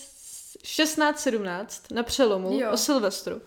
16-17 0.64 1.66
na 1.92 2.04
přelomu 2.04 2.60
jo. 2.60 2.72
o 2.72 2.78
Silvestru, 2.78 3.42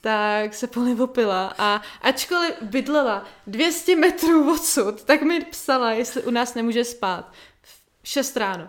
tak 0.00 0.54
se 0.54 0.66
Poli 0.66 0.94
opila 0.94 1.54
a 1.58 1.82
ačkoliv 2.02 2.54
bydlela 2.62 3.24
200 3.46 3.96
metrů 3.96 4.52
odsud, 4.52 5.04
tak 5.04 5.22
mi 5.22 5.44
psala, 5.44 5.92
jestli 5.92 6.22
u 6.22 6.30
nás 6.30 6.54
nemůže 6.54 6.84
spát 6.84 7.32
v 7.62 8.08
6 8.08 8.36
ráno. 8.36 8.68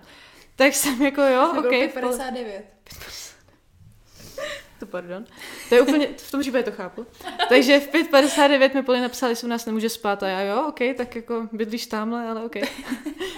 Tak 0.56 0.74
jsem 0.74 1.02
jako 1.02 1.22
jo, 1.22 1.54
ok. 1.60 1.94
59. 1.94 2.66
To 4.80 4.86
pardon. 4.86 5.26
To 5.70 5.76
je 5.76 5.82
úplně, 5.82 6.08
v 6.18 6.32
tom 6.32 6.42
případě 6.42 6.64
to 6.64 6.72
chápu. 6.72 7.06
Takže 7.50 7.80
v 7.80 7.88
5.59 7.88 8.74
mi 8.74 8.84
Poli 8.84 9.02
napsali, 9.02 9.32
jestli 9.32 9.46
u 9.46 9.50
nás 9.50 9.66
nemůže 9.66 9.90
spát 9.90 10.24
a 10.24 10.28
já 10.28 10.42
jo, 10.42 10.66
ok, 10.68 10.80
tak 10.98 11.16
jako 11.16 11.48
bydlíš 11.52 11.86
tamhle, 11.86 12.28
ale 12.28 12.44
ok. 12.44 12.56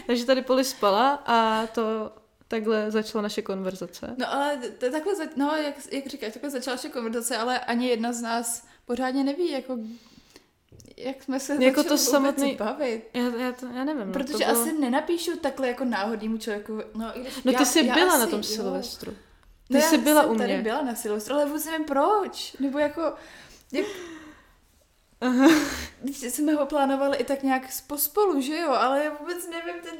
Takže 0.07 0.25
tady 0.25 0.41
Poli 0.41 0.63
spala 0.63 1.23
a 1.25 1.67
to 1.67 2.11
takhle 2.47 2.91
začala 2.91 3.21
naše 3.21 3.41
konverzace. 3.41 4.15
No 4.17 4.33
ale 4.33 4.57
to, 4.57 4.91
takhle, 4.91 5.15
za, 5.15 5.23
no 5.35 5.55
jak, 5.55 5.75
jak 5.91 6.07
říkáš, 6.07 6.33
takhle 6.33 6.49
začala 6.49 6.75
naše 6.75 6.89
konverzace, 6.89 7.37
ale 7.37 7.59
ani 7.59 7.87
jedna 7.87 8.13
z 8.13 8.21
nás 8.21 8.67
pořádně 8.85 9.23
neví, 9.23 9.51
jako 9.51 9.77
jak 10.97 11.23
jsme 11.23 11.39
se 11.39 11.63
jako 11.63 11.83
to 11.83 11.97
samotný... 11.97 12.55
bavit. 12.55 13.09
Já, 13.13 13.23
já, 13.23 13.51
to, 13.51 13.65
já 13.65 13.83
nevím. 13.83 14.07
No, 14.07 14.13
Protože 14.13 14.45
no, 14.45 14.53
bylo... 14.53 14.61
asi 14.61 14.73
nenapíšu 14.79 15.37
takhle 15.37 15.67
jako 15.67 15.85
náhodnému 15.85 16.37
člověku. 16.37 16.81
No, 16.95 17.11
když, 17.15 17.35
no 17.43 17.51
ty 17.51 17.57
já, 17.59 17.65
jsi 17.65 17.85
já 17.85 17.93
byla 17.93 18.11
asi, 18.11 18.19
na 18.19 18.27
tom 18.27 18.39
jo. 18.39 18.43
Silvestru. 18.43 19.11
Ty 19.67 19.73
no, 19.73 19.81
jsi 19.81 19.97
byla 19.97 20.25
u 20.25 20.33
mě. 20.33 20.47
tady 20.47 20.61
byla 20.61 20.81
na 20.81 20.95
Silvestru, 20.95 21.35
ale 21.35 21.45
vůbec 21.45 21.65
nevím 21.65 21.85
proč. 21.85 22.55
Nebo 22.59 22.79
jako... 22.79 23.13
Jak... 23.71 23.85
Aha. 25.21 25.47
Když 26.01 26.17
jsme 26.17 26.53
ho 26.53 26.65
plánovali 26.65 27.17
i 27.17 27.23
tak 27.23 27.43
nějak 27.43 27.63
pospolu, 27.87 28.41
že 28.41 28.57
jo? 28.57 28.71
Ale 28.71 29.03
já 29.03 29.17
vůbec 29.19 29.47
nevím 29.49 29.81
ten 29.83 29.95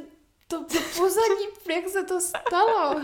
to, 0.48 0.64
to 0.64 0.80
pozadí, 0.98 1.48
jak 1.70 1.90
se 1.90 2.04
to 2.04 2.22
stalo. 2.22 3.02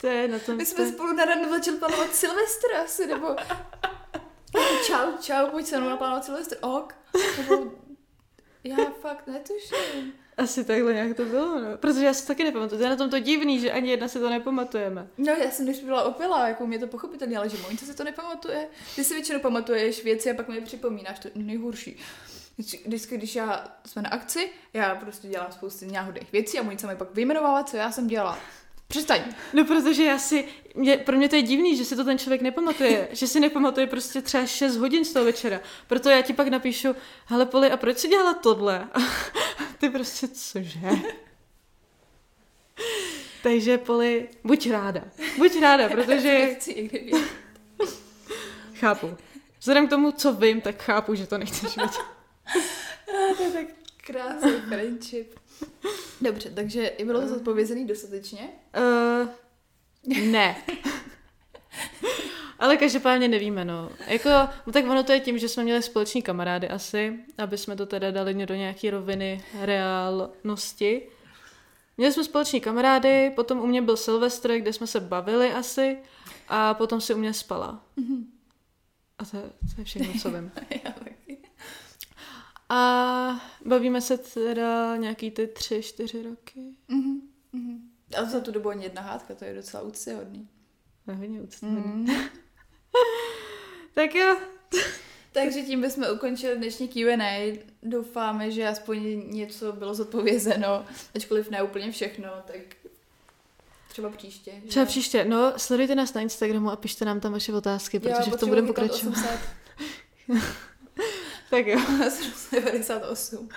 To 0.00 0.06
je 0.06 0.28
na 0.28 0.38
tom... 0.38 0.56
My 0.56 0.66
jsme 0.66 0.84
to... 0.84 0.92
spolu 0.92 1.12
na 1.12 1.24
ranu 1.24 1.50
začali 1.50 1.76
plánovat 1.76 2.14
Silvestr 2.14 2.74
asi, 2.84 3.06
nebo... 3.06 3.36
Čau, 4.86 5.12
čau, 5.20 5.46
pojď 5.50 5.66
se 5.66 5.80
mnou 5.80 5.88
naplánovat 5.88 6.24
Silvestr, 6.24 6.56
ok. 6.60 6.94
Nebo... 7.38 7.72
Já 8.64 8.76
fakt 9.00 9.26
netuším. 9.26 10.12
Asi 10.36 10.64
takhle 10.64 10.94
nějak 10.94 11.16
to 11.16 11.24
bylo, 11.24 11.60
no. 11.60 11.76
Protože 11.76 12.04
já 12.04 12.14
si 12.14 12.26
taky 12.26 12.44
nepamatuju. 12.44 12.78
To 12.78 12.84
je 12.84 12.90
na 12.90 12.96
tom 12.96 13.10
to 13.10 13.18
divný, 13.18 13.60
že 13.60 13.72
ani 13.72 13.90
jedna 13.90 14.08
si 14.08 14.18
to 14.18 14.30
nepamatujeme. 14.30 15.08
No, 15.18 15.32
já 15.32 15.50
jsem 15.50 15.66
když 15.66 15.80
byla 15.80 16.02
opila, 16.02 16.48
jako 16.48 16.66
mě 16.66 16.78
to 16.78 16.86
pochopitelně, 16.86 17.38
ale 17.38 17.48
že 17.48 17.56
Moňka 17.62 17.86
si 17.86 17.94
to 17.94 18.04
nepamatuje. 18.04 18.68
Ty 18.96 19.04
si 19.04 19.14
většinou 19.14 19.40
pamatuješ 19.40 20.04
věci 20.04 20.30
a 20.30 20.34
pak 20.34 20.48
mi 20.48 20.54
je 20.54 20.60
připomínáš, 20.60 21.18
to 21.18 21.28
nejhorší. 21.34 21.98
Vždycky, 22.86 23.16
když 23.16 23.34
já 23.34 23.68
jsme 23.86 24.02
na 24.02 24.10
akci, 24.10 24.50
já 24.72 24.94
prostě 24.94 25.28
dělám 25.28 25.52
spoustu 25.52 25.92
náhodných 25.92 26.32
věcí 26.32 26.58
a 26.58 26.62
Monica 26.62 26.86
mi 26.88 26.96
pak 26.96 27.14
vyjmenovává, 27.14 27.64
co 27.64 27.76
já 27.76 27.92
jsem 27.92 28.06
dělala. 28.06 28.38
Přestaň. 28.88 29.20
No 29.52 29.64
protože 29.64 30.04
já 30.04 30.18
si, 30.18 30.44
mě, 30.74 30.96
pro 30.96 31.16
mě 31.16 31.28
to 31.28 31.36
je 31.36 31.42
divný, 31.42 31.76
že 31.76 31.84
si 31.84 31.96
to 31.96 32.04
ten 32.04 32.18
člověk 32.18 32.42
nepamatuje, 32.42 33.08
že 33.12 33.26
si 33.26 33.40
nepamatuje 33.40 33.86
prostě 33.86 34.22
třeba 34.22 34.46
6 34.46 34.76
hodin 34.76 35.04
z 35.04 35.12
toho 35.12 35.24
večera. 35.24 35.60
Proto 35.86 36.10
já 36.10 36.22
ti 36.22 36.32
pak 36.32 36.48
napíšu, 36.48 36.96
hele 37.26 37.46
Poli, 37.46 37.70
a 37.70 37.76
proč 37.76 37.98
jsi 37.98 38.08
dělala 38.08 38.34
tohle? 38.34 38.88
Ty 39.78 39.90
prostě, 39.90 40.28
cože? 40.28 40.80
Takže 43.42 43.78
Poli, 43.78 44.28
buď 44.44 44.70
ráda. 44.70 45.02
Buď 45.38 45.60
ráda, 45.60 45.88
protože... 45.88 46.56
Chápu. 48.74 49.16
Vzhledem 49.60 49.86
k 49.86 49.90
tomu, 49.90 50.12
co 50.12 50.32
vím, 50.32 50.60
tak 50.60 50.82
chápu, 50.82 51.14
že 51.14 51.26
to 51.26 51.38
nechceš 51.38 51.76
vědět. 51.76 52.19
to 53.36 53.42
je 53.42 53.50
tak 53.50 53.66
krásný 53.96 54.52
friendship. 54.68 55.34
Dobře, 56.20 56.50
takže 56.50 56.92
bylo 57.04 57.20
to 57.20 57.28
zodpovězený 57.28 57.86
dostatečně? 57.86 58.48
Uh, 58.78 59.28
ne. 60.30 60.56
Ale 62.58 62.76
každopádně 62.76 63.28
nevíme, 63.28 63.64
no. 63.64 63.90
Jako, 64.06 64.28
no 64.66 64.72
tak 64.72 64.84
ono 64.84 65.02
to 65.02 65.12
je 65.12 65.20
tím, 65.20 65.38
že 65.38 65.48
jsme 65.48 65.64
měli 65.64 65.82
společní 65.82 66.22
kamarády 66.22 66.68
asi, 66.68 67.18
aby 67.38 67.58
jsme 67.58 67.76
to 67.76 67.86
teda 67.86 68.10
dali 68.10 68.46
do 68.46 68.54
nějaké 68.54 68.90
roviny 68.90 69.44
reálnosti. 69.60 71.02
Měli 71.96 72.12
jsme 72.12 72.24
společní 72.24 72.60
kamarády, 72.60 73.32
potom 73.36 73.58
u 73.58 73.66
mě 73.66 73.82
byl 73.82 73.96
Silvestr, 73.96 74.58
kde 74.58 74.72
jsme 74.72 74.86
se 74.86 75.00
bavili 75.00 75.52
asi 75.52 75.98
a 76.48 76.74
potom 76.74 77.00
si 77.00 77.14
u 77.14 77.18
mě 77.18 77.34
spala. 77.34 77.84
Mhm. 77.96 78.26
A 79.18 79.24
to, 79.24 79.30
to 79.40 79.74
je 79.78 79.84
všechno, 79.84 80.12
co 80.22 80.30
vím. 80.30 80.52
Já 80.84 80.90
taky. 80.90 81.38
A 82.70 83.40
bavíme 83.64 84.00
se 84.00 84.18
teda 84.18 84.96
nějaký 84.96 85.30
ty 85.30 85.46
tři, 85.46 85.82
čtyři 85.82 86.22
roky. 86.22 86.60
Mhm, 86.88 87.20
mhm. 87.52 87.90
A 88.18 88.24
za 88.24 88.40
tu 88.40 88.50
dobu 88.50 88.68
ani 88.68 88.84
jedna 88.84 89.02
hádka, 89.02 89.34
to 89.34 89.44
je 89.44 89.54
docela 89.54 89.82
úctyhodný. 89.82 90.48
Je 91.08 91.14
hodně 91.14 91.40
úctyhodný. 91.40 91.82
Mm. 91.84 92.06
Tak 93.94 94.14
jo, 94.14 94.36
Takže 95.32 95.62
tím 95.62 95.80
bychom 95.80 96.04
ukončili 96.14 96.56
dnešní 96.56 96.88
Q&A. 96.88 97.58
Doufáme, 97.82 98.50
že 98.50 98.68
aspoň 98.68 99.22
něco 99.26 99.72
bylo 99.72 99.94
zodpovězeno, 99.94 100.84
ačkoliv 101.14 101.50
ne 101.50 101.62
úplně 101.62 101.92
všechno, 101.92 102.28
tak 102.46 102.60
třeba 103.88 104.10
příště. 104.10 104.52
že? 104.62 104.68
třeba 104.68 104.86
příště. 104.86 105.24
No, 105.24 105.52
sledujte 105.56 105.94
nás 105.94 106.14
na 106.14 106.20
Instagramu 106.20 106.70
a 106.70 106.76
pište 106.76 107.04
nám 107.04 107.20
tam 107.20 107.32
vaše 107.32 107.52
otázky, 107.52 107.96
Jo, 107.96 108.02
protože 108.02 108.30
v 108.30 108.40
tom 108.40 108.48
budeme 108.48 108.66
pokračovat. 108.66 109.16
800. 111.50 111.56
Tak 111.56 111.66
jo. 111.66 111.80
98. 112.52 113.48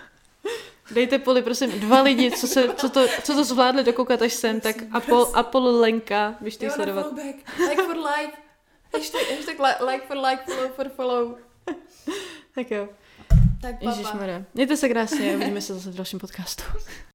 Dejte 0.91 1.19
poli, 1.19 1.41
prosím, 1.41 1.71
dva 1.79 2.01
lidi, 2.01 2.31
co, 2.31 2.47
se, 2.47 2.73
co, 2.73 2.89
to, 2.89 3.07
co 3.23 3.33
to 3.33 3.43
zvládli 3.43 3.83
dokoukat 3.83 4.21
až 4.21 4.33
sem, 4.33 4.61
tak 4.61 4.75
Apple, 4.91 5.25
Apple 5.33 5.71
Lenka, 5.71 6.35
běžte 6.41 6.69
sledovat. 6.69 7.01
followback. 7.01 7.35
Like 7.69 7.81
for 7.83 7.95
like. 7.97 8.33
Hashtag, 8.93 9.21
hashtag 9.35 9.59
li- 9.59 9.91
like 9.91 10.07
for 10.07 10.17
like, 10.17 10.43
follow 10.45 10.71
for 10.75 10.89
follow. 10.89 11.37
Tak 12.55 12.71
jo. 12.71 12.89
Tak 13.61 13.79
papa. 13.79 13.89
Ježišmarja. 13.91 14.43
Mějte 14.53 14.77
se 14.77 14.89
krásně, 14.89 15.35
uvidíme 15.35 15.61
se 15.61 15.73
zase 15.73 15.91
v 15.91 15.95
dalším 15.95 16.19
podcastu. 16.19 16.63